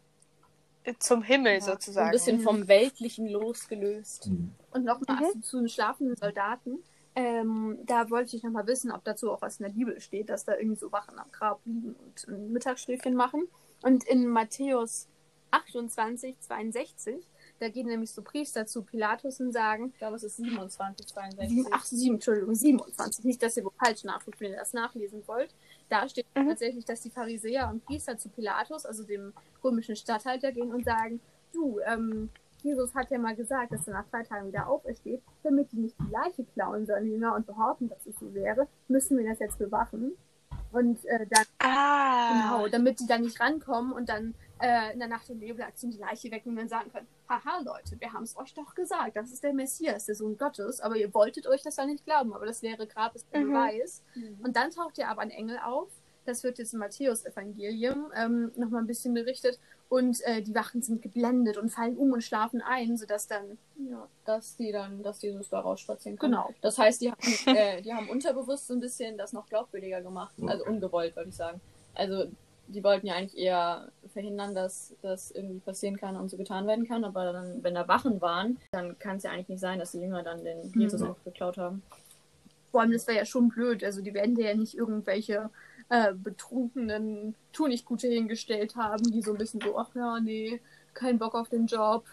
zum 0.99 1.23
Himmel 1.23 1.55
ja, 1.55 1.61
sozusagen. 1.61 2.07
Ein 2.07 2.13
bisschen 2.13 2.41
vom 2.41 2.67
Weltlichen 2.67 3.27
losgelöst. 3.27 4.27
Mhm. 4.27 4.53
Und 4.71 4.85
nochmal 4.85 5.31
mhm. 5.35 5.43
zu 5.43 5.59
den 5.59 5.69
schlafenden 5.69 6.15
Soldaten. 6.15 6.79
Ähm, 7.15 7.77
da 7.85 8.09
wollte 8.09 8.35
ich 8.35 8.43
nochmal 8.43 8.65
wissen, 8.65 8.91
ob 8.91 9.03
dazu 9.03 9.31
auch 9.31 9.41
was 9.41 9.59
in 9.59 9.65
der 9.65 9.73
Bibel 9.73 9.99
steht, 10.01 10.29
dass 10.29 10.45
da 10.45 10.55
irgendwie 10.55 10.79
so 10.79 10.91
Wachen 10.91 11.19
am 11.19 11.31
Grab 11.31 11.59
liegen 11.65 11.95
und 11.95 12.27
ein 12.27 12.51
Mittagsschläfchen 12.51 13.13
machen. 13.13 13.47
Und 13.81 14.03
in 14.05 14.27
Matthäus 14.27 15.07
28, 15.53 16.39
62. 16.39 17.27
Da 17.59 17.69
gehen 17.69 17.87
nämlich 17.87 18.11
so 18.11 18.21
Priester 18.21 18.65
zu 18.65 18.81
Pilatus 18.81 19.39
und 19.39 19.51
sagen, 19.51 19.89
ich 19.93 19.97
glaube, 19.97 20.15
es 20.15 20.23
ist 20.23 20.37
27, 20.37 21.07
62. 21.07 21.65
Ach, 21.71 21.85
7, 21.85 22.15
Entschuldigung, 22.15 22.55
27. 22.55 23.23
Nicht, 23.23 23.41
dass 23.43 23.55
ihr 23.55 23.63
wo 23.63 23.71
falsch 23.71 24.03
nachguckt, 24.03 24.41
wenn 24.41 24.51
ihr 24.51 24.57
das 24.57 24.73
nachlesen 24.73 25.23
wollt. 25.27 25.53
Da 25.89 26.09
steht 26.09 26.25
mhm. 26.35 26.49
tatsächlich, 26.49 26.85
dass 26.85 27.01
die 27.01 27.11
Pharisäer 27.11 27.69
und 27.69 27.85
Priester 27.85 28.17
zu 28.17 28.29
Pilatus, 28.29 28.85
also 28.85 29.03
dem 29.03 29.33
römischen 29.63 29.95
Statthalter, 29.95 30.51
gehen 30.51 30.73
und 30.73 30.83
sagen, 30.83 31.21
du, 31.53 31.79
ähm, 31.85 32.29
Jesus 32.63 32.95
hat 32.95 33.11
ja 33.11 33.19
mal 33.19 33.35
gesagt, 33.35 33.73
dass 33.73 33.87
er 33.87 33.93
nach 33.93 34.09
drei 34.09 34.23
Tagen 34.23 34.47
wieder 34.47 34.67
aufersteht. 34.67 35.21
Damit 35.43 35.71
die 35.71 35.77
nicht 35.77 35.95
die 35.99 36.11
Leiche 36.11 36.45
klauen 36.53 36.85
sollen, 36.85 37.11
Jünger, 37.11 37.35
und 37.35 37.45
behaupten, 37.45 37.89
dass 37.89 38.05
es 38.05 38.17
so 38.19 38.33
wäre, 38.33 38.67
müssen 38.87 39.17
wir 39.17 39.29
das 39.29 39.39
jetzt 39.39 39.59
bewachen. 39.59 40.13
Und 40.71 41.05
äh, 41.05 41.27
dann, 41.29 41.45
ah. 41.59 42.57
genau, 42.57 42.67
damit 42.67 42.99
die 42.99 43.05
dann 43.05 43.21
nicht 43.21 43.39
rankommen 43.39 43.91
und 43.93 44.09
dann 44.09 44.33
äh, 44.61 44.93
in 44.93 44.99
der 44.99 45.07
Nacht- 45.07 45.29
und 45.29 45.39
Nebelaktion 45.39 45.91
die 45.91 45.97
Leiche 45.97 46.31
wegnehmen 46.31 46.59
und 46.59 46.71
dann 46.71 46.79
sagen 46.79 46.91
können, 46.91 47.07
haha 47.29 47.59
Leute, 47.59 47.99
wir 47.99 48.13
haben 48.13 48.23
es 48.23 48.37
euch 48.37 48.53
doch 48.53 48.75
gesagt, 48.75 49.15
das 49.15 49.31
ist 49.31 49.43
der 49.43 49.53
Messias, 49.53 50.05
der 50.05 50.15
Sohn 50.15 50.37
Gottes, 50.37 50.79
aber 50.79 50.95
ihr 50.95 51.13
wolltet 51.13 51.47
euch 51.47 51.61
das 51.61 51.77
ja 51.77 51.85
nicht 51.85 52.05
glauben, 52.05 52.33
aber 52.33 52.45
das 52.45 52.61
leere 52.61 52.87
Grab 52.87 53.15
ist 53.15 53.27
der 53.33 53.41
mhm. 53.41 53.47
Beweis. 53.49 54.03
Mhm. 54.15 54.39
Und 54.43 54.55
dann 54.55 54.71
taucht 54.71 54.97
ja 54.97 55.09
aber 55.09 55.21
ein 55.21 55.31
Engel 55.31 55.59
auf, 55.59 55.89
das 56.25 56.43
wird 56.43 56.57
jetzt 56.57 56.73
im 56.73 56.79
Matthäus-Evangelium 56.79 58.11
ähm, 58.15 58.51
nochmal 58.55 58.81
ein 58.81 58.87
bisschen 58.87 59.13
berichtet 59.13 59.59
und 59.89 60.21
äh, 60.21 60.41
die 60.41 60.55
Wachen 60.55 60.81
sind 60.81 61.01
geblendet 61.01 61.57
und 61.57 61.69
fallen 61.69 61.97
um 61.97 62.13
und 62.13 62.23
schlafen 62.23 62.61
ein, 62.61 62.97
sodass 62.97 63.27
dann 63.27 63.57
ja, 63.77 64.07
dass 64.25 64.55
die 64.55 64.71
dann, 64.71 65.03
dass 65.03 65.21
Jesus 65.21 65.49
da 65.49 65.59
rausspazieren 65.59 66.17
kann. 66.17 66.31
Genau. 66.31 66.49
Das 66.61 66.77
heißt, 66.77 67.01
die 67.01 67.11
haben, 67.11 67.21
äh, 67.55 67.81
die 67.81 67.93
haben 67.93 68.09
unterbewusst 68.09 68.67
so 68.67 68.73
ein 68.73 68.79
bisschen 68.79 69.17
das 69.17 69.33
noch 69.33 69.47
glaubwürdiger 69.47 70.01
gemacht, 70.01 70.33
also 70.45 70.65
ungewollt, 70.65 71.15
würde 71.15 71.29
ich 71.29 71.35
sagen. 71.35 71.59
Also 71.93 72.25
die 72.67 72.83
wollten 72.83 73.07
ja 73.07 73.15
eigentlich 73.15 73.37
eher 73.37 73.91
verhindern, 74.11 74.55
dass 74.55 74.95
das 75.01 75.31
irgendwie 75.31 75.59
passieren 75.59 75.97
kann 75.97 76.15
und 76.15 76.29
so 76.29 76.37
getan 76.37 76.67
werden 76.67 76.87
kann. 76.87 77.03
Aber 77.03 77.31
dann, 77.31 77.63
wenn 77.63 77.75
da 77.75 77.87
Wachen 77.87 78.21
waren, 78.21 78.57
dann 78.71 78.97
kann 78.99 79.17
es 79.17 79.23
ja 79.23 79.31
eigentlich 79.31 79.49
nicht 79.49 79.59
sein, 79.59 79.79
dass 79.79 79.91
die 79.91 79.99
Jünger 79.99 80.23
dann 80.23 80.43
den 80.43 80.71
mhm. 80.73 80.81
Jesus 80.81 81.01
einfach 81.01 81.23
geklaut 81.23 81.57
haben. 81.57 81.83
Vor 82.71 82.81
allem, 82.81 82.91
das 82.91 83.07
wäre 83.07 83.17
ja 83.17 83.25
schon 83.25 83.49
blöd. 83.49 83.83
Also 83.83 84.01
die 84.01 84.13
werden 84.13 84.35
ja 84.37 84.55
nicht 84.55 84.75
irgendwelche 84.75 85.49
äh, 85.89 86.13
betrunkenen 86.13 87.35
Tunichtgute 87.51 88.07
hingestellt 88.07 88.75
haben, 88.75 89.03
die 89.11 89.21
so 89.21 89.31
ein 89.31 89.37
bisschen 89.37 89.61
so, 89.61 89.77
ach 89.77 89.93
ja, 89.95 90.19
nee, 90.19 90.61
kein 90.93 91.19
Bock 91.19 91.35
auf 91.35 91.49
den 91.49 91.67
Job. 91.67 92.05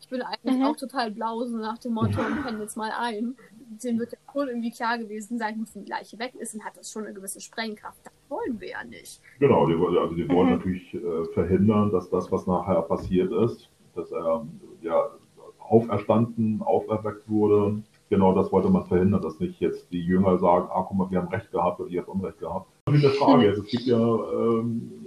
Ich 0.00 0.08
bin 0.08 0.22
eigentlich 0.22 0.56
mhm. 0.56 0.64
auch 0.64 0.76
total 0.76 1.10
blau, 1.10 1.44
so 1.44 1.56
nach 1.56 1.78
dem 1.78 1.92
Motto, 1.92 2.20
und 2.20 2.42
penne 2.42 2.62
jetzt 2.62 2.76
mal 2.76 2.90
ein. 2.98 3.36
Dem 3.82 3.98
wird 3.98 4.12
ja 4.12 4.18
schon 4.32 4.48
irgendwie 4.48 4.70
klar 4.70 4.98
gewesen 4.98 5.38
sein, 5.38 5.66
wenn 5.72 5.84
die 5.84 5.90
Leiche 5.90 6.18
weg 6.18 6.34
ist, 6.36 6.54
dann 6.54 6.64
hat 6.64 6.76
das 6.76 6.90
schon 6.90 7.04
eine 7.04 7.14
gewisse 7.14 7.40
Sprengkraft 7.40 8.00
wollen 8.28 8.60
wir 8.60 8.70
ja 8.70 8.84
nicht. 8.84 9.20
Genau, 9.38 9.66
die, 9.66 9.74
also 9.74 10.14
die 10.14 10.28
wollen 10.28 10.50
mhm. 10.50 10.56
natürlich 10.56 10.94
äh, 10.94 11.24
verhindern, 11.34 11.90
dass 11.90 12.10
das, 12.10 12.30
was 12.30 12.46
nachher 12.46 12.82
passiert 12.82 13.32
ist, 13.32 13.68
dass 13.94 14.10
er 14.12 14.46
ja 14.82 15.10
auferstanden, 15.58 16.62
auferweckt 16.62 17.28
wurde. 17.28 17.82
Genau 18.10 18.34
das 18.34 18.50
wollte 18.52 18.70
man 18.70 18.86
verhindern, 18.86 19.20
dass 19.20 19.38
nicht 19.38 19.60
jetzt 19.60 19.92
die 19.92 20.00
Jünger 20.00 20.38
sagen, 20.38 20.68
ah, 20.72 20.84
guck 20.88 20.96
mal, 20.96 21.10
wir 21.10 21.18
haben 21.18 21.28
Recht 21.28 21.50
gehabt 21.50 21.80
oder 21.80 21.90
ihr 21.90 22.00
habt 22.00 22.08
Unrecht 22.08 22.38
gehabt. 22.38 22.70
Das 22.86 22.94
ist 22.94 23.04
eine 23.04 23.14
Frage. 23.14 23.48
Also, 23.48 23.62
es 23.62 23.68
gibt 23.68 23.84
ja 23.84 23.98
ähm, 23.98 24.97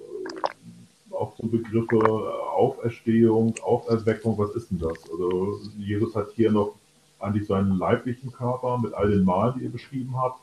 auch 1.21 1.35
so 1.37 1.47
Begriffe 1.47 1.97
äh, 1.97 2.57
Auferstehung, 2.57 3.55
Auferweckung, 3.63 4.37
was 4.37 4.55
ist 4.55 4.71
denn 4.71 4.79
das? 4.79 4.97
Also 5.11 5.59
Jesus 5.77 6.15
hat 6.15 6.31
hier 6.35 6.51
noch 6.51 6.75
eigentlich 7.19 7.47
seinen 7.47 7.77
leiblichen 7.77 8.31
Körper 8.31 8.79
mit 8.79 8.93
all 8.93 9.09
den 9.09 9.23
Malen, 9.23 9.59
die 9.59 9.65
er 9.65 9.71
beschrieben 9.71 10.19
hat, 10.21 10.33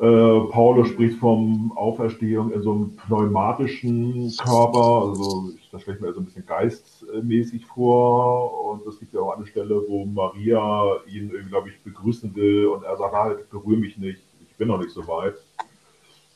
äh, 0.00 0.40
Paulus 0.50 0.88
spricht 0.88 1.18
vom 1.18 1.72
Auferstehung 1.76 2.52
in 2.52 2.62
so 2.62 2.72
einem 2.72 2.96
pneumatischen 2.96 4.34
Körper, 4.38 5.08
also 5.08 5.50
das 5.70 5.82
stelle 5.82 5.98
ich 5.98 6.02
mir 6.02 6.12
so 6.14 6.20
ein 6.20 6.24
bisschen 6.24 6.46
geistmäßig 6.46 7.66
vor. 7.66 8.70
Und 8.70 8.86
es 8.86 8.98
gibt 8.98 9.12
ja 9.12 9.20
auch 9.20 9.36
eine 9.36 9.46
Stelle, 9.46 9.82
wo 9.86 10.06
Maria 10.06 10.96
ihn, 11.06 11.30
glaube 11.50 11.68
ich, 11.68 11.82
begrüßen 11.82 12.34
will 12.34 12.66
und 12.68 12.84
er 12.84 12.96
sagt, 12.96 13.14
halt, 13.14 13.50
berühre 13.50 13.78
mich 13.78 13.98
nicht, 13.98 14.20
ich 14.40 14.56
bin 14.56 14.68
noch 14.68 14.78
nicht 14.78 14.92
so 14.92 15.06
weit. 15.06 15.34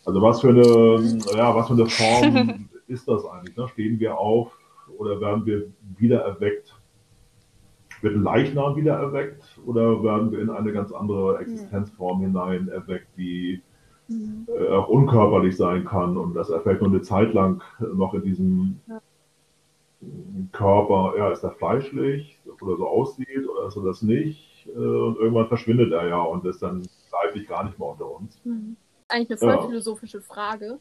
Also 0.04 0.20
was 0.20 0.42
für 0.42 0.50
eine, 0.50 1.20
ja, 1.34 1.54
was 1.54 1.68
für 1.68 1.72
eine 1.72 1.86
Form 1.86 2.68
ist 2.86 3.08
das 3.08 3.24
eigentlich? 3.24 3.56
Ne? 3.56 3.68
Stehen 3.68 3.98
wir 3.98 4.18
auf 4.18 4.56
oder 4.98 5.20
werden 5.20 5.46
wir 5.46 5.72
wieder 5.96 6.20
erweckt 6.20 6.74
wird 8.04 8.14
ein 8.14 8.22
Leichnam 8.22 8.76
wieder 8.76 8.94
erweckt 8.94 9.58
oder 9.66 10.02
werden 10.04 10.30
wir 10.30 10.40
in 10.40 10.50
eine 10.50 10.72
ganz 10.72 10.92
andere 10.92 11.38
Existenzform 11.38 12.20
hinein 12.20 12.68
erweckt, 12.68 13.08
die 13.16 13.62
mhm. 14.08 14.46
äh, 14.46 14.68
auch 14.68 14.88
unkörperlich 14.88 15.56
sein 15.56 15.84
kann 15.84 16.16
und 16.16 16.34
dass 16.34 16.50
er 16.50 16.60
vielleicht 16.60 16.82
nur 16.82 16.90
eine 16.90 17.00
Zeit 17.00 17.32
lang 17.32 17.62
noch 17.80 18.14
in 18.14 18.22
diesem 18.22 18.80
ja. 18.86 19.00
Körper, 20.52 21.14
ja, 21.16 21.30
ist 21.30 21.42
er 21.42 21.52
fleischlich 21.52 22.38
oder 22.60 22.76
so 22.76 22.86
aussieht 22.86 23.48
oder 23.48 23.68
ist 23.68 23.76
er 23.76 23.84
das 23.84 24.02
nicht 24.02 24.68
äh, 24.68 24.78
und 24.78 25.16
irgendwann 25.16 25.48
verschwindet 25.48 25.92
er 25.92 26.06
ja 26.06 26.20
und 26.20 26.44
ist 26.44 26.62
dann 26.62 26.82
leiblich 27.10 27.48
gar 27.48 27.64
nicht 27.64 27.78
mehr 27.78 27.88
unter 27.88 28.10
uns. 28.10 28.38
Mhm. 28.44 28.76
Eigentlich 29.08 29.30
eine 29.30 29.38
voll 29.38 29.62
ja. 29.62 29.66
philosophische 29.68 30.20
Frage. 30.20 30.78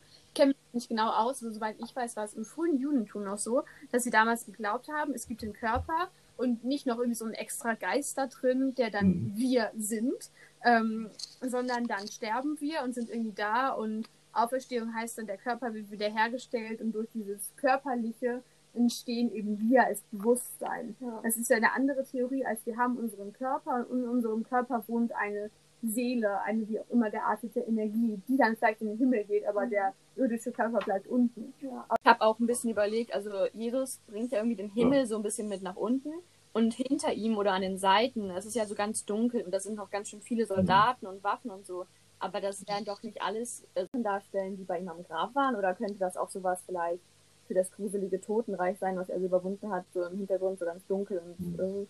Nicht 0.73 0.89
genau 0.89 1.09
aus, 1.11 1.43
aber 1.43 1.51
soweit 1.51 1.75
ich 1.79 1.95
weiß, 1.95 2.15
war 2.15 2.25
es 2.25 2.33
im 2.33 2.45
frühen 2.45 2.77
Judentum 2.77 3.23
noch 3.23 3.37
so, 3.37 3.63
dass 3.91 4.03
sie 4.03 4.09
damals 4.09 4.45
geglaubt 4.45 4.89
haben, 4.89 5.13
es 5.13 5.27
gibt 5.27 5.41
den 5.41 5.53
Körper 5.53 6.09
und 6.35 6.63
nicht 6.63 6.87
noch 6.87 6.97
irgendwie 6.97 7.15
so 7.15 7.25
ein 7.25 7.33
extra 7.33 7.75
Geist 7.75 8.17
da 8.17 8.27
drin, 8.27 8.73
der 8.75 8.89
dann 8.89 9.07
mhm. 9.07 9.33
wir 9.37 9.71
sind, 9.77 10.31
ähm, 10.65 11.09
sondern 11.41 11.85
dann 11.85 12.07
sterben 12.07 12.59
wir 12.59 12.81
und 12.83 12.95
sind 12.95 13.09
irgendwie 13.09 13.33
da 13.33 13.69
und 13.69 14.09
Auferstehung 14.33 14.93
heißt 14.95 15.19
dann, 15.19 15.27
der 15.27 15.37
Körper 15.37 15.73
wird 15.73 15.91
wiederhergestellt 15.91 16.81
und 16.81 16.91
durch 16.93 17.07
dieses 17.13 17.51
Körperliche 17.55 18.41
entstehen 18.73 19.31
eben 19.31 19.59
wir 19.59 19.85
als 19.85 20.01
Bewusstsein. 20.11 20.95
Ja. 20.99 21.19
Das 21.23 21.37
ist 21.37 21.49
ja 21.49 21.57
eine 21.57 21.73
andere 21.73 22.03
Theorie, 22.03 22.43
als 22.43 22.65
wir 22.65 22.77
haben 22.77 22.97
unseren 22.97 23.31
Körper 23.33 23.85
und 23.87 24.01
in 24.01 24.09
unserem 24.09 24.43
Körper 24.43 24.83
wohnt 24.87 25.13
eine 25.15 25.51
Seele, 25.83 26.41
eine 26.41 26.67
wie 26.67 26.79
auch 26.79 26.89
immer 26.89 27.09
geartete 27.11 27.59
Energie, 27.59 28.19
die 28.27 28.37
dann 28.37 28.55
vielleicht 28.55 28.81
in 28.81 28.87
den 28.87 28.97
Himmel 28.97 29.25
geht, 29.25 29.45
aber 29.45 29.65
mhm. 29.65 29.71
der 29.71 29.93
irdische 30.15 30.51
Körper 30.51 30.79
bleibt 30.79 31.07
unten. 31.07 31.53
Ja. 31.61 31.85
Ich 31.99 32.05
habe 32.05 32.21
auch 32.21 32.39
ein 32.39 32.47
bisschen 32.47 32.69
überlegt, 32.69 33.13
also 33.13 33.29
Jesus 33.53 33.99
bringt 34.07 34.31
ja 34.31 34.39
irgendwie 34.39 34.55
den 34.55 34.69
Himmel 34.69 34.99
ja. 34.99 35.05
so 35.05 35.15
ein 35.17 35.23
bisschen 35.23 35.49
mit 35.49 35.61
nach 35.61 35.75
unten 35.75 36.11
und 36.53 36.73
hinter 36.73 37.13
ihm 37.13 37.37
oder 37.37 37.53
an 37.53 37.61
den 37.61 37.77
Seiten, 37.77 38.29
es 38.31 38.45
ist 38.45 38.55
ja 38.55 38.65
so 38.65 38.75
ganz 38.75 39.05
dunkel 39.05 39.41
und 39.41 39.51
da 39.53 39.59
sind 39.59 39.75
noch 39.75 39.89
ganz 39.89 40.09
schön 40.09 40.21
viele 40.21 40.45
Soldaten 40.45 41.05
und 41.07 41.23
Waffen 41.23 41.51
und 41.51 41.65
so. 41.65 41.85
Aber 42.19 42.39
das 42.39 42.65
werden 42.67 42.85
doch 42.85 43.03
nicht 43.03 43.21
alles 43.21 43.65
äh, 43.75 43.85
darstellen, 43.91 44.55
die 44.55 44.63
bei 44.63 44.79
ihm 44.79 44.87
am 44.87 45.03
Grab 45.03 45.35
waren, 45.35 45.55
oder 45.55 45.73
könnte 45.73 45.95
das 45.95 46.15
auch 46.15 46.29
sowas 46.29 46.63
vielleicht 46.65 47.01
für 47.47 47.53
das 47.53 47.69
gruselige 47.71 48.21
Totenreich 48.21 48.79
sein, 48.79 48.95
was 48.95 49.09
er 49.09 49.19
so 49.19 49.25
überwunden 49.25 49.69
hat, 49.69 49.83
so 49.93 50.03
im 50.03 50.15
Hintergrund 50.15 50.59
so 50.59 50.65
ganz 50.65 50.85
dunkel 50.87 51.19
und, 51.19 51.59
äh, 51.59 51.85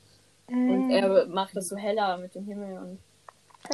und 0.48 0.90
er 0.90 1.28
macht 1.28 1.56
das 1.56 1.70
so 1.70 1.76
heller 1.76 2.18
mit 2.18 2.34
dem 2.34 2.46
Himmel 2.46 2.80
und 2.80 3.00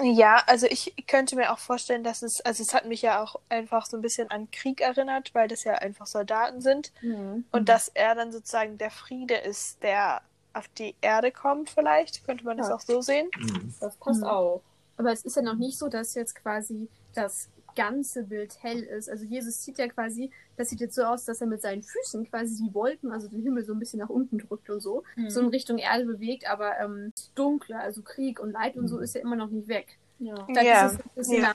ja, 0.04 0.44
also 0.46 0.68
ich 0.68 0.94
könnte 1.08 1.36
mir 1.36 1.52
auch 1.52 1.60
vorstellen, 1.60 2.04
dass 2.04 2.22
es, 2.22 2.42
also 2.42 2.62
es 2.62 2.74
hat 2.74 2.86
mich 2.86 3.02
ja 3.02 3.24
auch 3.24 3.40
einfach 3.50 3.86
so 3.86 3.98
ein 3.98 4.02
bisschen 4.02 4.30
an 4.30 4.50
Krieg 4.52 4.82
erinnert, 4.82 5.34
weil 5.34 5.48
das 5.48 5.64
ja 5.64 5.74
einfach 5.76 6.06
Soldaten 6.06 6.62
sind. 6.62 6.92
Mhm. 7.02 7.46
Und 7.52 7.70
dass 7.70 7.90
er 7.90 8.16
dann 8.16 8.32
sozusagen 8.32 8.78
der 8.78 8.92
Friede 8.92 9.36
ist, 9.36 9.82
der 9.82 10.22
auf 10.54 10.68
die 10.78 10.96
Erde 11.02 11.32
kommt, 11.32 11.70
vielleicht. 11.70 12.26
Könnte 12.26 12.46
man 12.46 12.58
das 12.58 12.70
auch 12.70 12.82
so 12.82 13.02
sehen? 13.02 13.30
Mhm. 13.38 13.74
Das 13.80 13.96
passt 13.98 14.22
mhm. 14.22 14.28
auch. 14.28 14.62
Aber 14.98 15.12
es 15.12 15.24
ist 15.24 15.36
ja 15.36 15.42
noch 15.42 15.56
nicht 15.56 15.78
so, 15.78 15.88
dass 15.88 16.14
jetzt 16.16 16.36
quasi 16.36 16.90
das 17.14 17.50
ganze 17.80 18.24
Bild 18.24 18.62
hell 18.62 18.84
ist. 18.84 19.10
Also 19.10 19.24
Jesus 19.24 19.64
sieht 19.64 19.78
ja 19.78 19.88
quasi, 19.88 20.32
das 20.58 20.70
sieht 20.70 20.82
jetzt 20.82 20.96
so 20.96 21.04
aus, 21.04 21.24
dass 21.24 21.40
er 21.40 21.48
mit 21.48 21.62
seinen 21.62 21.82
Füßen 21.82 22.30
quasi 22.30 22.62
die 22.62 22.74
Wolken, 22.74 23.14
also 23.14 23.30
den 23.30 23.42
Himmel 23.42 23.64
so 23.64 23.72
ein 23.72 23.80
bisschen 23.80 24.00
nach 24.00 24.10
unten 24.10 24.38
drückt 24.38 24.70
und 24.70 24.82
so, 24.82 25.04
mhm. 25.16 25.30
so 25.30 25.40
in 25.40 25.48
Richtung 25.48 25.78
Erde 25.78 26.06
bewegt, 26.06 26.50
aber 26.50 26.78
ähm, 26.78 27.14
das 27.16 27.32
Dunkle, 27.36 27.80
also 27.80 28.02
Krieg 28.02 28.42
und 28.42 28.52
Leid 28.52 28.76
und 28.76 28.90
so 28.90 28.98
mhm. 28.98 29.04
ist 29.04 29.16
ja 29.16 29.22
immer 29.22 29.38
noch 29.38 29.50
nicht 29.50 29.70
weg. 29.70 29.98
Ja. 30.20 30.36
Da 30.54 30.62
ja. 30.62 30.88
ist 30.88 31.00
es 31.16 31.32
ja. 31.32 31.54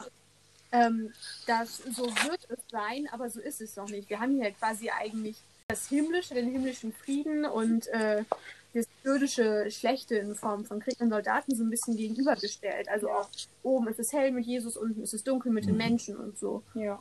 ähm, 0.72 1.12
das, 1.46 1.76
so 1.76 2.06
wird 2.06 2.48
es 2.48 2.58
sein, 2.70 3.06
aber 3.12 3.28
so 3.28 3.40
ist 3.40 3.60
es 3.60 3.76
noch 3.76 3.90
nicht. 3.90 4.08
Wir 4.08 4.18
haben 4.18 4.40
hier 4.40 4.50
quasi 4.52 4.88
eigentlich 4.88 5.36
das 5.68 5.88
Himmlische, 5.90 6.32
den 6.32 6.50
himmlischen 6.50 6.94
Frieden 6.94 7.44
und 7.44 7.86
äh, 7.88 8.24
das 8.74 8.86
irdische 9.04 9.70
Schlechte 9.70 10.16
in 10.16 10.34
Form 10.34 10.64
von 10.64 10.80
Krieg 10.80 11.00
und 11.00 11.10
Soldaten 11.10 11.54
so 11.54 11.62
ein 11.62 11.70
bisschen 11.70 11.96
gegenübergestellt. 11.96 12.88
Also 12.88 13.08
auch 13.08 13.28
oben 13.62 13.88
ist 13.88 14.00
es 14.00 14.12
hell 14.12 14.32
mit 14.32 14.44
Jesus, 14.44 14.76
unten 14.76 15.02
ist 15.02 15.14
es 15.14 15.24
dunkel 15.24 15.52
mit 15.52 15.64
den 15.64 15.72
mhm. 15.72 15.78
Menschen 15.78 16.16
und 16.16 16.38
so. 16.38 16.62
Ja. 16.74 16.98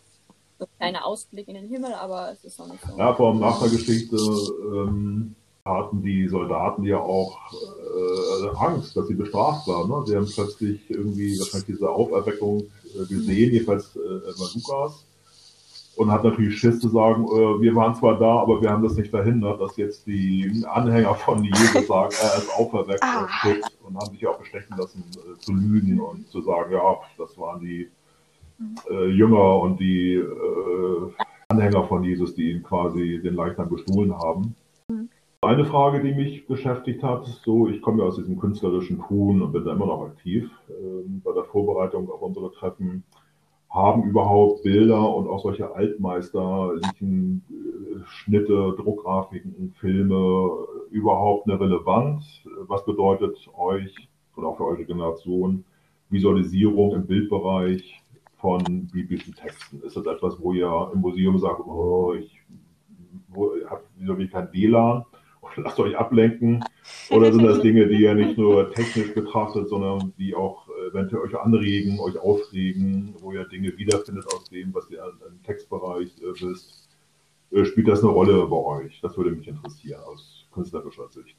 So 0.59 0.65
ein 0.65 0.77
kleiner 0.77 1.05
Ausblick 1.05 1.47
in 1.47 1.55
den 1.55 1.67
Himmel, 1.67 1.93
aber 1.93 2.31
es 2.31 2.43
ist 2.45 2.59
noch 2.59 2.71
nicht 2.71 2.83
so. 2.87 2.97
Ja, 2.97 3.13
vor 3.15 3.31
allem 3.31 3.39
nach 3.39 3.59
der 3.59 3.69
Geschichte 3.69 4.15
ähm, 4.15 5.35
hatten 5.65 6.03
die 6.03 6.27
Soldaten 6.27 6.83
ja 6.83 6.99
auch 6.99 7.39
äh, 7.53 8.57
Angst, 8.57 8.95
dass 8.95 9.07
sie 9.07 9.15
bestraft 9.15 9.67
waren. 9.67 9.89
Ne? 9.89 10.03
Sie 10.05 10.15
haben 10.15 10.29
plötzlich 10.31 10.89
irgendwie 10.89 11.39
wahrscheinlich 11.39 11.67
diese 11.67 11.89
Auferweckung 11.89 12.63
äh, 12.93 13.05
gesehen, 13.05 13.49
mhm. 13.49 13.53
jedenfalls 13.53 13.95
äh, 13.95 13.99
bei 13.99 14.45
Lukas 14.53 15.05
und 15.95 16.11
hat 16.11 16.23
natürlich 16.23 16.57
Schiss 16.57 16.79
zu 16.79 16.89
sagen, 16.89 17.25
äh, 17.25 17.61
wir 17.61 17.75
waren 17.75 17.95
zwar 17.95 18.17
da, 18.17 18.39
aber 18.39 18.61
wir 18.61 18.69
haben 18.69 18.83
das 18.83 18.95
nicht 18.95 19.09
verhindert, 19.09 19.61
dass 19.61 19.77
jetzt 19.77 20.07
die 20.07 20.63
Anhänger 20.67 21.13
von 21.15 21.43
Jesus 21.43 21.73
sagen, 21.87 22.13
er 22.21 22.37
ist 22.37 22.49
auferweckt 22.57 23.03
ah. 23.03 23.27
und 23.83 23.95
haben 23.97 24.11
sich 24.11 24.25
auch 24.25 24.39
bestechen 24.39 24.75
lassen 24.77 25.03
äh, 25.15 25.37
zu 25.39 25.53
lügen 25.53 25.99
und 25.99 26.27
zu 26.29 26.41
sagen, 26.41 26.73
ja, 26.73 26.97
das 27.17 27.37
waren 27.37 27.59
die 27.59 27.89
äh, 28.89 29.07
Jünger 29.07 29.59
und 29.59 29.79
die 29.79 30.15
äh, 30.15 31.11
Anhänger 31.49 31.83
von 31.83 32.03
Jesus, 32.03 32.33
die 32.35 32.51
ihn 32.51 32.63
quasi 32.63 33.19
den 33.23 33.35
Leichnam 33.35 33.69
gestohlen 33.69 34.13
haben. 34.13 34.55
Mhm. 34.87 35.09
Eine 35.41 35.65
Frage, 35.65 36.01
die 36.01 36.13
mich 36.13 36.47
beschäftigt 36.47 37.03
hat, 37.03 37.25
so 37.43 37.67
ich 37.67 37.81
komme 37.81 38.01
ja 38.01 38.07
aus 38.07 38.15
diesem 38.15 38.39
künstlerischen 38.39 39.01
Tun 39.01 39.41
und 39.41 39.51
bin 39.51 39.65
da 39.65 39.73
immer 39.73 39.87
noch 39.87 40.05
aktiv 40.05 40.49
ähm, 40.69 41.21
bei 41.23 41.33
der 41.33 41.43
Vorbereitung 41.43 42.09
auf 42.09 42.21
unsere 42.21 42.51
Treffen 42.53 43.03
haben 43.73 44.03
überhaupt 44.03 44.61
Bilder 44.63 45.15
und 45.15 45.27
auch 45.27 45.41
solche 45.41 45.73
Altmeister, 45.73 46.73
äh, 46.75 47.39
Schnitte, 48.05 48.75
Druckgrafiken, 48.77 49.73
Filme 49.79 50.51
überhaupt 50.91 51.49
eine 51.49 51.59
Relevanz? 51.59 52.23
Was 52.67 52.85
bedeutet 52.85 53.35
euch 53.57 53.95
und 54.35 54.45
auch 54.45 54.57
für 54.57 54.65
eure 54.65 54.85
Generation 54.85 55.65
Visualisierung 56.09 56.93
im 56.93 57.07
Bildbereich 57.07 58.03
von 58.37 58.87
biblischen 58.93 59.33
Texten? 59.33 59.81
Ist 59.81 59.97
das 59.97 60.05
etwas, 60.05 60.39
wo 60.39 60.53
ihr 60.53 60.91
im 60.93 61.01
Museum 61.01 61.39
sagt, 61.39 61.61
oh, 61.65 62.13
ich 62.13 62.39
habe 63.65 63.81
wieso 63.97 64.17
wie 64.19 64.27
kein 64.27 64.53
WLAN? 64.53 65.03
lasst 65.57 65.79
euch 65.79 65.97
ablenken? 65.97 66.63
Oder 67.09 67.31
sind 67.31 67.43
das 67.43 67.61
Dinge, 67.61 67.87
die 67.87 68.01
ihr 68.01 68.13
nicht 68.13 68.37
nur 68.37 68.71
technisch 68.71 69.13
betrachtet, 69.13 69.69
sondern 69.69 70.13
die 70.17 70.35
auch 70.35 70.67
eventuell 70.93 71.23
euch 71.23 71.35
anregen, 71.35 71.99
euch 71.99 72.17
aufregen, 72.17 73.15
wo 73.19 73.31
ihr 73.31 73.45
Dinge 73.45 73.77
wiederfindet 73.77 74.25
aus 74.27 74.45
dem, 74.49 74.73
was 74.73 74.89
ihr 74.89 75.03
im 75.27 75.41
Textbereich 75.43 76.15
äh, 76.19 76.41
wisst? 76.41 76.87
Äh, 77.51 77.65
spielt 77.65 77.87
das 77.87 78.01
eine 78.03 78.11
Rolle 78.11 78.45
bei 78.47 78.57
euch? 78.57 78.99
Das 79.01 79.17
würde 79.17 79.31
mich 79.31 79.47
interessieren 79.47 80.01
aus 80.03 80.45
künstlerischer 80.51 81.09
Sicht. 81.09 81.37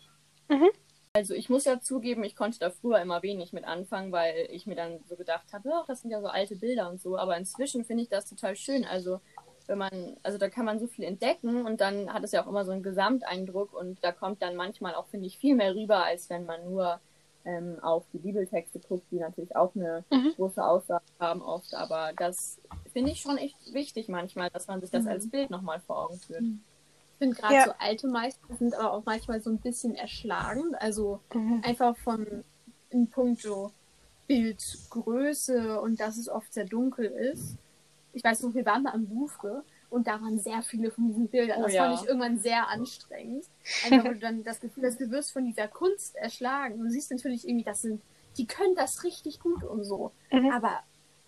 Mhm. 0.49 0.71
Also 1.17 1.33
ich 1.35 1.49
muss 1.49 1.65
ja 1.65 1.81
zugeben, 1.81 2.25
ich 2.25 2.35
konnte 2.35 2.59
da 2.59 2.71
früher 2.71 3.01
immer 3.01 3.23
wenig 3.23 3.53
mit 3.53 3.65
anfangen, 3.65 4.11
weil 4.11 4.49
ich 4.51 4.67
mir 4.67 4.75
dann 4.75 4.99
so 5.09 5.15
gedacht 5.15 5.53
habe, 5.53 5.69
oh, 5.69 5.85
das 5.87 6.01
sind 6.01 6.11
ja 6.11 6.21
so 6.21 6.27
alte 6.27 6.57
Bilder 6.57 6.91
und 6.91 7.01
so. 7.01 7.17
Aber 7.17 7.37
inzwischen 7.37 7.85
finde 7.85 8.03
ich 8.03 8.09
das 8.09 8.29
total 8.29 8.57
schön. 8.57 8.85
Also 8.85 9.21
wenn 9.69 9.79
man, 9.79 10.17
also 10.25 10.39
da 10.39 10.51
kann 10.51 10.65
man 10.65 10.81
so 10.81 10.89
viel 10.89 11.05
entdecken 11.05 11.65
und 11.67 11.81
dann 11.81 12.13
hat 12.13 12.25
es 12.25 12.33
ja 12.33 12.43
auch 12.43 12.49
immer 12.49 12.65
so 12.65 12.73
einen 12.73 12.83
Gesamteindruck 12.83 13.73
und 13.73 14.03
da 14.03 14.11
kommt 14.11 14.43
dann 14.43 14.57
manchmal 14.57 14.95
auch, 14.95 15.07
finde 15.07 15.27
ich, 15.27 15.39
viel 15.39 15.55
mehr 15.55 15.75
rüber, 15.77 16.05
als 16.05 16.29
wenn 16.31 16.47
man 16.47 16.65
nur 16.65 17.01
ähm, 17.45 17.79
auf 17.83 18.05
die 18.13 18.19
Bibeltexte 18.19 18.81
guckt, 18.81 19.05
die 19.11 19.19
natürlich 19.19 19.55
auch 19.55 19.75
eine 19.75 20.05
mhm. 20.11 20.33
große 20.37 20.65
Aussage 20.65 21.05
haben 21.19 21.43
oft, 21.43 21.75
aber 21.75 22.13
das 22.17 22.61
finde 22.93 23.11
ich 23.11 23.21
schon 23.21 23.39
echt 23.39 23.57
wichtig 23.73 24.09
manchmal, 24.09 24.51
dass 24.51 24.67
man 24.67 24.81
sich 24.81 24.91
das 24.91 25.05
mhm. 25.05 25.11
als 25.11 25.29
Bild 25.29 25.51
nochmal 25.51 25.81
vor 25.81 26.05
Augen 26.05 26.19
führt. 26.19 26.43
Mhm. 26.43 26.61
Ich 27.13 27.19
finde 27.19 27.37
gerade 27.37 27.55
ja. 27.55 27.65
so 27.67 27.73
alte 27.79 28.09
Meister 28.09 28.57
sind 28.59 28.75
aber 28.75 28.93
auch 28.93 29.05
manchmal 29.05 29.41
so 29.41 29.51
ein 29.51 29.59
bisschen 29.59 29.95
erschlagend, 29.95 30.75
also 30.81 31.21
mhm. 31.33 31.63
einfach 31.65 31.97
von 31.99 32.45
in 32.91 33.09
puncto 33.09 33.73
Bildgröße 34.27 35.81
und 35.81 36.01
dass 36.01 36.17
es 36.17 36.29
oft 36.29 36.53
sehr 36.53 36.65
dunkel 36.65 37.07
ist 37.07 37.59
ich 38.15 38.23
weiß 38.23 38.43
noch, 38.43 38.55
wir 38.55 38.65
waren 38.65 38.85
da 38.85 38.93
am 38.93 39.07
Louvre 39.09 39.65
und 39.95 40.09
da 40.09 40.21
waren 40.21 40.41
sehr 40.41 40.61
viele 40.63 40.91
von 40.91 41.07
diesen 41.07 41.29
Bildern. 41.29 41.63
Das 41.63 41.71
oh, 41.71 41.75
ja. 41.75 41.85
fand 41.85 42.01
ich 42.01 42.09
irgendwann 42.09 42.39
sehr 42.39 42.69
anstrengend. 42.69 43.45
Einfach, 43.85 44.05
weil 44.05 44.15
du 44.15 44.21
dann 44.21 44.43
das 44.43 44.59
Gefühl 44.59 44.87
hast, 44.87 45.01
du 45.01 45.09
wirst 45.13 45.33
von 45.33 45.47
dieser 45.47 45.69
Kunst 45.69 46.17
erschlagen. 46.17 46.81
Du 46.81 46.91
siehst 46.91 47.13
natürlich 47.13 47.47
irgendwie, 47.47 47.65
das 47.65 47.83
sind, 47.83 48.03
die 48.37 48.47
können 48.47 48.75
das 48.75 49.05
richtig 49.05 49.39
gut 49.39 49.63
und 49.63 49.85
so. 49.85 50.11
Mhm. 50.33 50.51
Aber 50.51 50.81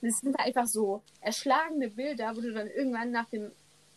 es 0.02 0.18
sind 0.18 0.36
einfach 0.40 0.66
so 0.66 1.00
erschlagene 1.20 1.90
Bilder, 1.90 2.36
wo 2.36 2.40
du 2.40 2.52
dann 2.52 2.66
irgendwann 2.66 3.12
nach 3.12 3.28
dem 3.30 3.52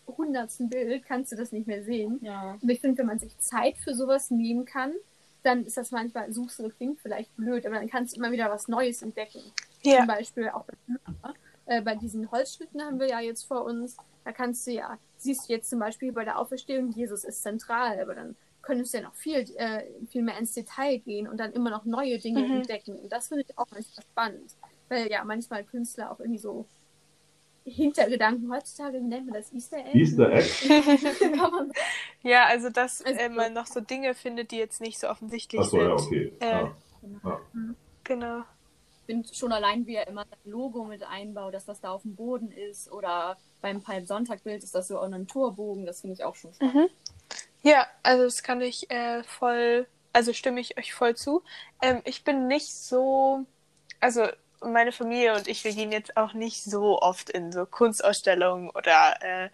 hundertsten 0.05 0.69
Bild 0.69 1.03
kannst 1.03 1.31
du 1.31 1.35
das 1.35 1.51
nicht 1.51 1.65
mehr 1.65 1.83
sehen. 1.83 2.19
Ja. 2.21 2.55
Und 2.61 2.69
ich 2.69 2.79
finde, 2.79 2.99
wenn 2.99 3.07
man 3.07 3.17
sich 3.17 3.35
Zeit 3.39 3.75
für 3.77 3.95
sowas 3.95 4.29
nehmen 4.29 4.65
kann, 4.65 4.93
dann 5.41 5.65
ist 5.65 5.77
das 5.77 5.89
manchmal, 5.89 6.31
suchst 6.31 6.59
du, 6.59 6.69
klingt 6.69 6.99
vielleicht 6.99 7.35
blöd, 7.35 7.65
aber 7.65 7.77
dann 7.77 7.89
kannst 7.89 8.15
du 8.15 8.19
immer 8.19 8.31
wieder 8.31 8.51
was 8.51 8.67
Neues 8.67 9.01
entdecken. 9.01 9.41
Ja. 9.81 9.97
Zum 9.97 10.07
Beispiel 10.07 10.49
auch 10.49 10.65
bei 10.65 10.73
äh, 11.69 11.81
bei 11.81 11.95
diesen 11.95 12.29
Holzschnitten 12.31 12.81
haben 12.81 12.99
wir 12.99 13.07
ja 13.07 13.19
jetzt 13.19 13.43
vor 13.43 13.63
uns, 13.63 13.95
da 14.29 14.33
kannst 14.33 14.67
du 14.67 14.71
ja, 14.71 14.99
siehst 15.17 15.49
du 15.49 15.53
jetzt 15.53 15.71
zum 15.71 15.79
Beispiel 15.79 16.11
bei 16.11 16.23
der 16.23 16.37
Auferstehung, 16.37 16.91
Jesus 16.91 17.23
ist 17.23 17.41
zentral, 17.41 17.99
aber 17.99 18.13
dann 18.13 18.35
könntest 18.61 18.93
du 18.93 18.99
ja 18.99 19.03
noch 19.03 19.15
viel, 19.15 19.39
äh, 19.57 19.81
viel 20.11 20.21
mehr 20.21 20.37
ins 20.37 20.53
Detail 20.53 20.99
gehen 20.99 21.27
und 21.27 21.39
dann 21.39 21.51
immer 21.53 21.71
noch 21.71 21.83
neue 21.85 22.19
Dinge 22.19 22.41
mhm. 22.41 22.57
entdecken. 22.57 22.95
Und 22.95 23.11
das 23.11 23.29
finde 23.29 23.43
ich 23.47 23.57
auch 23.57 23.65
manchmal 23.71 24.05
spannend, 24.11 24.55
weil 24.87 25.09
ja 25.09 25.23
manchmal 25.23 25.63
Künstler 25.63 26.11
auch 26.11 26.19
irgendwie 26.19 26.37
so 26.37 26.67
Hintergedanken 27.65 28.51
heutzutage, 28.51 29.01
nennt 29.01 29.25
man 29.25 29.33
das? 29.33 29.51
Easter 29.51 29.77
Egg? 29.77 29.97
Easter 29.97 30.31
Egg? 30.31 30.47
ja, 32.21 32.45
also 32.45 32.69
dass 32.69 33.01
also, 33.01 33.19
äh, 33.19 33.29
man 33.29 33.53
noch 33.53 33.65
so 33.65 33.79
Dinge 33.79 34.13
findet, 34.13 34.51
die 34.51 34.57
jetzt 34.57 34.79
nicht 34.79 34.99
so 34.99 35.09
offensichtlich 35.09 35.61
Ach 35.61 35.65
so, 35.65 35.77
sind. 35.77 35.87
Ja, 35.87 35.95
okay. 35.95 36.33
Äh, 36.39 36.45
ja. 36.45 36.77
Genau. 37.01 37.39
genau 38.03 38.43
finde 39.09 39.33
schon 39.33 39.51
allein, 39.51 39.87
wie 39.87 39.95
er 39.95 40.07
immer 40.07 40.23
sein 40.29 40.37
Logo 40.43 40.83
mit 40.83 41.01
einbaut, 41.01 41.55
dass 41.55 41.65
das 41.65 41.81
da 41.81 41.89
auf 41.89 42.03
dem 42.03 42.15
Boden 42.15 42.51
ist 42.51 42.91
oder 42.91 43.37
beim 43.59 43.81
Palmsonntagbild 43.81 44.63
ist 44.63 44.75
das 44.75 44.87
so 44.87 44.99
auch 44.99 45.11
ein 45.11 45.25
Torbogen, 45.25 45.87
das 45.87 46.01
finde 46.01 46.13
ich 46.13 46.23
auch 46.23 46.35
schon 46.35 46.53
spannend. 46.53 46.75
Mhm. 46.75 46.89
Ja, 47.63 47.87
also 48.03 48.25
das 48.25 48.43
kann 48.43 48.61
ich 48.61 48.91
äh, 48.91 49.23
voll, 49.23 49.87
also 50.13 50.31
stimme 50.31 50.61
ich 50.61 50.77
euch 50.77 50.93
voll 50.93 51.15
zu. 51.15 51.41
Ähm, 51.81 52.03
ich 52.05 52.23
bin 52.23 52.45
nicht 52.45 52.71
so, 52.71 53.45
also 53.99 54.27
meine 54.61 54.91
Familie 54.91 55.33
und 55.33 55.47
ich, 55.47 55.63
wir 55.63 55.73
gehen 55.73 55.91
jetzt 55.91 56.15
auch 56.15 56.33
nicht 56.33 56.63
so 56.63 57.01
oft 57.01 57.31
in 57.31 57.51
so 57.51 57.65
Kunstausstellungen 57.65 58.69
oder 58.69 59.15
äh, 59.21 59.49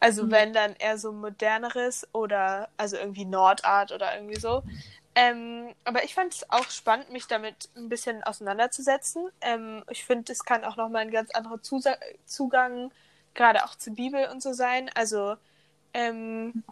also 0.00 0.24
mhm. 0.24 0.30
wenn 0.30 0.52
dann 0.54 0.76
eher 0.76 0.96
so 0.96 1.12
moderneres 1.12 2.08
oder 2.14 2.70
also 2.78 2.96
irgendwie 2.96 3.26
Nordart 3.26 3.92
oder 3.92 4.16
irgendwie 4.16 4.40
so. 4.40 4.62
Ähm, 5.16 5.72
aber 5.84 6.04
ich 6.04 6.14
fand 6.14 6.34
es 6.34 6.50
auch 6.50 6.68
spannend, 6.70 7.10
mich 7.10 7.26
damit 7.26 7.68
ein 7.76 7.88
bisschen 7.88 8.24
auseinanderzusetzen. 8.24 9.28
Ähm, 9.40 9.84
ich 9.88 10.04
finde, 10.04 10.32
es 10.32 10.44
kann 10.44 10.64
auch 10.64 10.76
nochmal 10.76 11.02
ein 11.02 11.12
ganz 11.12 11.30
anderer 11.30 11.62
Zusa 11.62 11.96
Zugang, 12.26 12.90
gerade 13.34 13.64
auch 13.64 13.76
zur 13.76 13.94
Bibel 13.94 14.28
und 14.28 14.42
so 14.42 14.52
sein. 14.52 14.90
Also 14.94 15.36
ähm, 15.92 16.64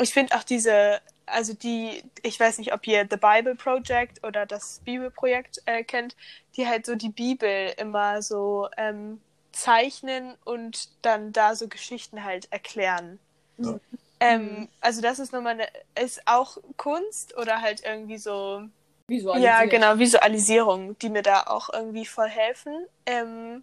ich 0.00 0.12
finde 0.12 0.36
auch 0.36 0.44
diese, 0.44 1.00
also 1.26 1.54
die, 1.54 2.04
ich 2.22 2.38
weiß 2.38 2.58
nicht, 2.58 2.72
ob 2.72 2.86
ihr 2.86 3.06
The 3.10 3.16
Bible 3.16 3.56
Project 3.56 4.24
oder 4.24 4.46
das 4.46 4.80
Bibelprojekt 4.84 5.62
äh, 5.66 5.82
kennt, 5.82 6.16
die 6.56 6.66
halt 6.68 6.86
so 6.86 6.94
die 6.94 7.10
Bibel 7.10 7.72
immer 7.78 8.22
so 8.22 8.68
ähm, 8.76 9.20
zeichnen 9.52 10.34
und 10.44 10.88
dann 11.02 11.32
da 11.32 11.56
so 11.56 11.68
Geschichten 11.68 12.24
halt 12.24 12.50
erklären. 12.52 13.18
Ja. 13.58 13.78
Ähm, 14.22 14.60
Mhm. 14.60 14.68
also 14.80 15.00
das 15.02 15.18
ist 15.18 15.32
nochmal 15.32 15.54
eine, 15.54 15.68
ist 16.00 16.22
auch 16.26 16.56
Kunst 16.76 17.36
oder 17.36 17.60
halt 17.60 17.82
irgendwie 17.84 18.18
so, 18.18 18.62
Visualisiert. 19.08 19.50
ja 19.52 19.64
genau, 19.66 19.98
Visualisierung, 19.98 20.96
die 21.00 21.10
mir 21.10 21.22
da 21.22 21.42
auch 21.48 21.68
irgendwie 21.72 22.06
voll 22.06 22.28
helfen. 22.28 22.86
Ähm, 23.06 23.62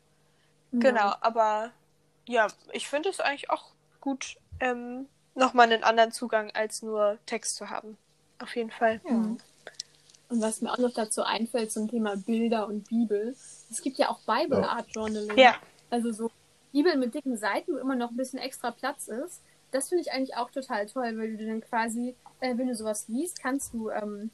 Genau, 0.71 1.13
aber 1.21 1.71
ja, 2.27 2.45
ich 2.73 2.87
finde 2.87 3.09
es 3.09 3.19
eigentlich 3.19 3.49
auch 3.49 3.71
gut, 4.01 4.37
ähm, 4.59 5.07
nochmal 5.33 5.71
einen 5.71 5.83
anderen 5.83 6.11
Zugang 6.11 6.51
als 6.51 6.83
nur 6.83 7.17
Text 7.25 7.55
zu 7.55 7.71
haben. 7.71 7.97
Auf 8.37 8.55
jeden 8.55 8.69
Fall. 8.69 9.01
Ja. 9.03 9.09
Und 9.11 9.41
was 10.29 10.61
mir 10.61 10.71
auch 10.71 10.77
noch 10.77 10.93
dazu 10.93 11.23
einfällt 11.23 11.71
zum 11.71 11.89
Thema 11.89 12.17
Bilder 12.17 12.67
und 12.67 12.87
Bibel, 12.87 13.35
es 13.71 13.81
gibt 13.81 13.97
ja 13.97 14.09
auch 14.09 14.19
Bible 14.27 14.59
Ja. 14.61 14.67
Art 14.67 14.85
Journaling. 14.91 15.37
Ja. 15.39 15.55
Also 15.89 16.11
so 16.11 16.29
Bibel 16.71 16.95
mit 16.97 17.15
dicken 17.15 17.35
Seiten, 17.35 17.73
wo 17.73 17.77
immer 17.77 17.95
noch 17.95 18.11
ein 18.11 18.17
bisschen 18.17 18.37
extra 18.37 18.69
Platz 18.69 19.07
ist. 19.07 19.41
Das 19.71 19.89
finde 19.89 20.01
ich 20.03 20.11
eigentlich 20.11 20.35
auch 20.35 20.49
total 20.51 20.85
toll, 20.87 21.17
weil 21.17 21.37
du 21.37 21.45
dann 21.45 21.61
quasi, 21.61 22.15
äh, 22.39 22.57
wenn 22.57 22.67
du 22.67 22.75
sowas 22.75 23.07
liest, 23.07 23.41
kannst 23.41 23.73
du 23.73 23.89
ähm, 23.89 24.31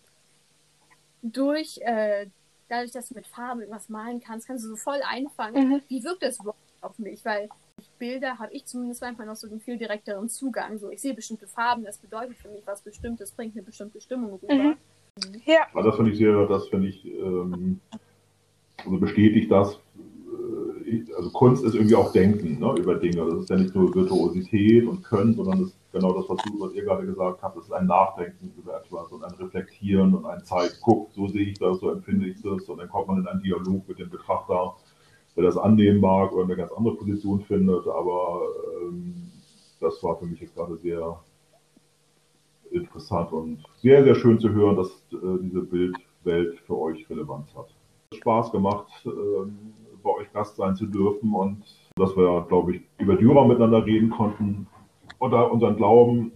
durch, 1.21 1.79
äh, 1.81 2.27
dadurch, 2.69 2.91
dass 2.91 3.09
du 3.09 3.15
mit 3.15 3.27
Farben 3.27 3.61
irgendwas 3.61 3.89
malen 3.89 4.21
kannst, 4.21 4.47
kannst 4.47 4.63
du 4.65 4.69
so 4.69 4.75
voll 4.75 5.01
einfangen, 5.07 5.69
Mhm. 5.69 5.81
wie 5.88 6.03
wirkt 6.03 6.23
das 6.23 6.39
überhaupt 6.39 6.59
auf 6.81 6.97
mich, 6.99 7.23
weil 7.25 7.49
durch 7.77 7.89
Bilder 7.99 8.39
habe 8.39 8.53
ich 8.53 8.65
zumindest 8.65 9.01
manchmal 9.01 9.27
noch 9.27 9.36
so 9.36 9.47
einen 9.47 9.59
viel 9.59 9.77
direkteren 9.77 10.29
Zugang. 10.29 10.77
So, 10.77 10.89
ich 10.89 11.01
sehe 11.01 11.13
bestimmte 11.13 11.47
Farben, 11.47 11.83
das 11.83 11.97
bedeutet 11.97 12.38
für 12.38 12.49
mich 12.49 12.65
was 12.65 12.81
Bestimmtes, 12.81 13.31
bringt 13.31 13.55
eine 13.55 13.63
bestimmte 13.63 13.99
Stimmung 13.99 14.39
rüber. 14.41 14.53
Mhm. 14.53 14.77
Ja. 15.45 15.67
Aber 15.73 15.83
das 15.83 15.95
finde 15.95 16.11
ich 16.11 16.17
sehr, 16.17 16.45
das 16.47 16.67
finde 16.69 16.88
ich, 16.88 17.05
ähm, 17.05 17.79
also 18.77 18.97
bestätigt 18.97 19.51
das, 19.51 19.79
also 21.15 21.29
Kunst 21.31 21.63
ist 21.63 21.75
irgendwie 21.75 21.95
auch 21.95 22.11
Denken 22.11 22.59
ne, 22.59 22.75
über 22.77 22.95
Dinge. 22.95 23.25
Das 23.29 23.41
ist 23.41 23.49
ja 23.49 23.55
nicht 23.55 23.75
nur 23.75 23.93
Virtuosität 23.93 24.87
und 24.87 25.03
Können, 25.03 25.33
sondern 25.33 25.61
das 25.61 25.69
ist 25.69 25.77
genau 25.91 26.13
das, 26.13 26.29
was 26.29 26.37
du, 26.43 26.59
was 26.59 26.73
ihr 26.73 26.83
gerade 26.83 27.05
gesagt 27.05 27.41
habt, 27.41 27.57
das 27.57 27.65
ist 27.65 27.71
ein 27.71 27.87
Nachdenken 27.87 28.53
über 28.57 28.77
etwas 28.77 29.11
und 29.11 29.23
ein 29.23 29.33
Reflektieren 29.35 30.13
und 30.13 30.25
ein 30.25 30.43
Zeit, 30.43 30.77
guck, 30.81 31.11
so 31.13 31.27
sehe 31.27 31.47
ich 31.47 31.57
das, 31.57 31.79
so 31.79 31.89
empfinde 31.89 32.27
ich 32.27 32.41
das 32.41 32.67
und 32.69 32.79
dann 32.79 32.89
kommt 32.89 33.07
man 33.07 33.19
in 33.19 33.27
einen 33.27 33.41
Dialog 33.41 33.87
mit 33.87 33.99
dem 33.99 34.09
Betrachter, 34.09 34.75
der 35.35 35.43
das 35.43 35.57
annehmen 35.57 36.01
mag 36.01 36.31
oder 36.33 36.43
eine 36.43 36.55
ganz 36.55 36.71
andere 36.73 36.95
Position 36.95 37.41
findet, 37.41 37.87
aber 37.87 38.41
ähm, 38.81 39.31
das 39.79 40.01
war 40.03 40.17
für 40.17 40.25
mich 40.25 40.39
jetzt 40.39 40.55
gerade 40.55 40.77
sehr 40.77 41.19
interessant 42.71 43.31
und 43.31 43.63
sehr, 43.77 44.03
sehr 44.03 44.15
schön 44.15 44.39
zu 44.39 44.49
hören, 44.49 44.75
dass 44.75 44.89
äh, 45.13 45.39
diese 45.41 45.61
Bildwelt 45.61 46.59
für 46.65 46.77
euch 46.77 47.09
Relevanz 47.09 47.55
hat. 47.55 47.73
Spaß 48.13 48.51
gemacht, 48.51 48.87
ähm, 49.05 49.73
bei 50.06 50.12
euch 50.12 50.32
Gast 50.32 50.56
sein 50.56 50.76
zu 50.76 50.86
dürfen 50.86 51.34
und 51.34 51.66
dass 51.95 52.16
wir, 52.16 52.45
glaube 52.47 52.76
ich, 52.76 52.82
über 52.99 53.16
Dürer 53.16 53.45
miteinander 53.45 53.86
reden 53.86 54.10
konnten 54.10 54.68
oder 55.20 55.51
unseren 55.51 55.76
Glauben 55.76 56.32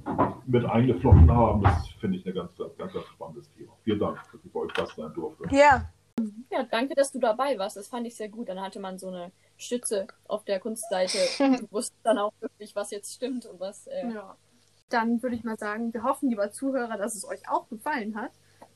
mit 0.46 0.66
eingeflochten 0.66 1.32
haben. 1.32 1.62
Das 1.64 1.88
finde 2.00 2.18
ich 2.18 2.26
ein 2.26 2.34
ganz, 2.34 2.52
ganz, 2.58 2.94
ganz 2.94 3.06
spannendes 3.06 3.50
Thema. 3.54 3.72
Vielen 3.84 4.00
Dank, 4.00 4.18
dass 4.32 4.44
ich 4.44 4.52
bei 4.52 4.60
euch 4.62 4.74
Gast 4.74 4.96
sein 4.98 5.14
durfte. 5.14 5.44
Ja. 5.56 5.90
Ja, 6.52 6.64
danke, 6.64 6.96
dass 6.96 7.14
du 7.14 7.20
dabei 7.20 7.58
warst. 7.58 7.78
Das 7.78 7.88
fand 7.88 8.06
ich 8.06 8.16
sehr 8.16 8.28
gut. 8.28 8.50
Dann 8.50 8.60
hatte 8.60 8.80
man 8.82 8.98
so 8.98 9.08
eine 9.08 9.32
Stütze 9.56 10.08
auf 10.28 10.44
der 10.44 10.60
Kunstseite. 10.60 11.18
Du 11.62 11.72
wusstest 11.72 12.00
dann 12.04 12.18
auch 12.18 12.34
wirklich, 12.42 12.76
was 12.76 12.92
jetzt 12.92 13.14
stimmt 13.14 13.46
und 13.46 13.60
was. 13.60 13.88
Äh, 13.88 14.12
Ja. 14.14 14.36
Dann 14.90 15.22
würde 15.22 15.36
ich 15.36 15.44
mal 15.44 15.58
sagen, 15.58 15.94
wir 15.94 16.04
hoffen, 16.04 16.30
lieber 16.30 16.52
Zuhörer, 16.52 16.98
dass 16.98 17.16
es 17.16 17.24
euch 17.24 17.48
auch 17.50 17.70
gefallen 17.70 18.16
hat 18.16 18.32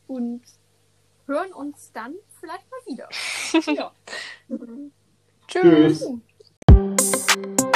und 0.07 0.41
hören 1.27 1.53
uns 1.53 1.91
dann 1.91 2.15
vielleicht 2.39 2.65
mal 2.69 2.79
wieder. 2.85 3.09
ja. 3.73 3.91
Tschüss. 5.47 6.05
Tschüss. 6.67 7.72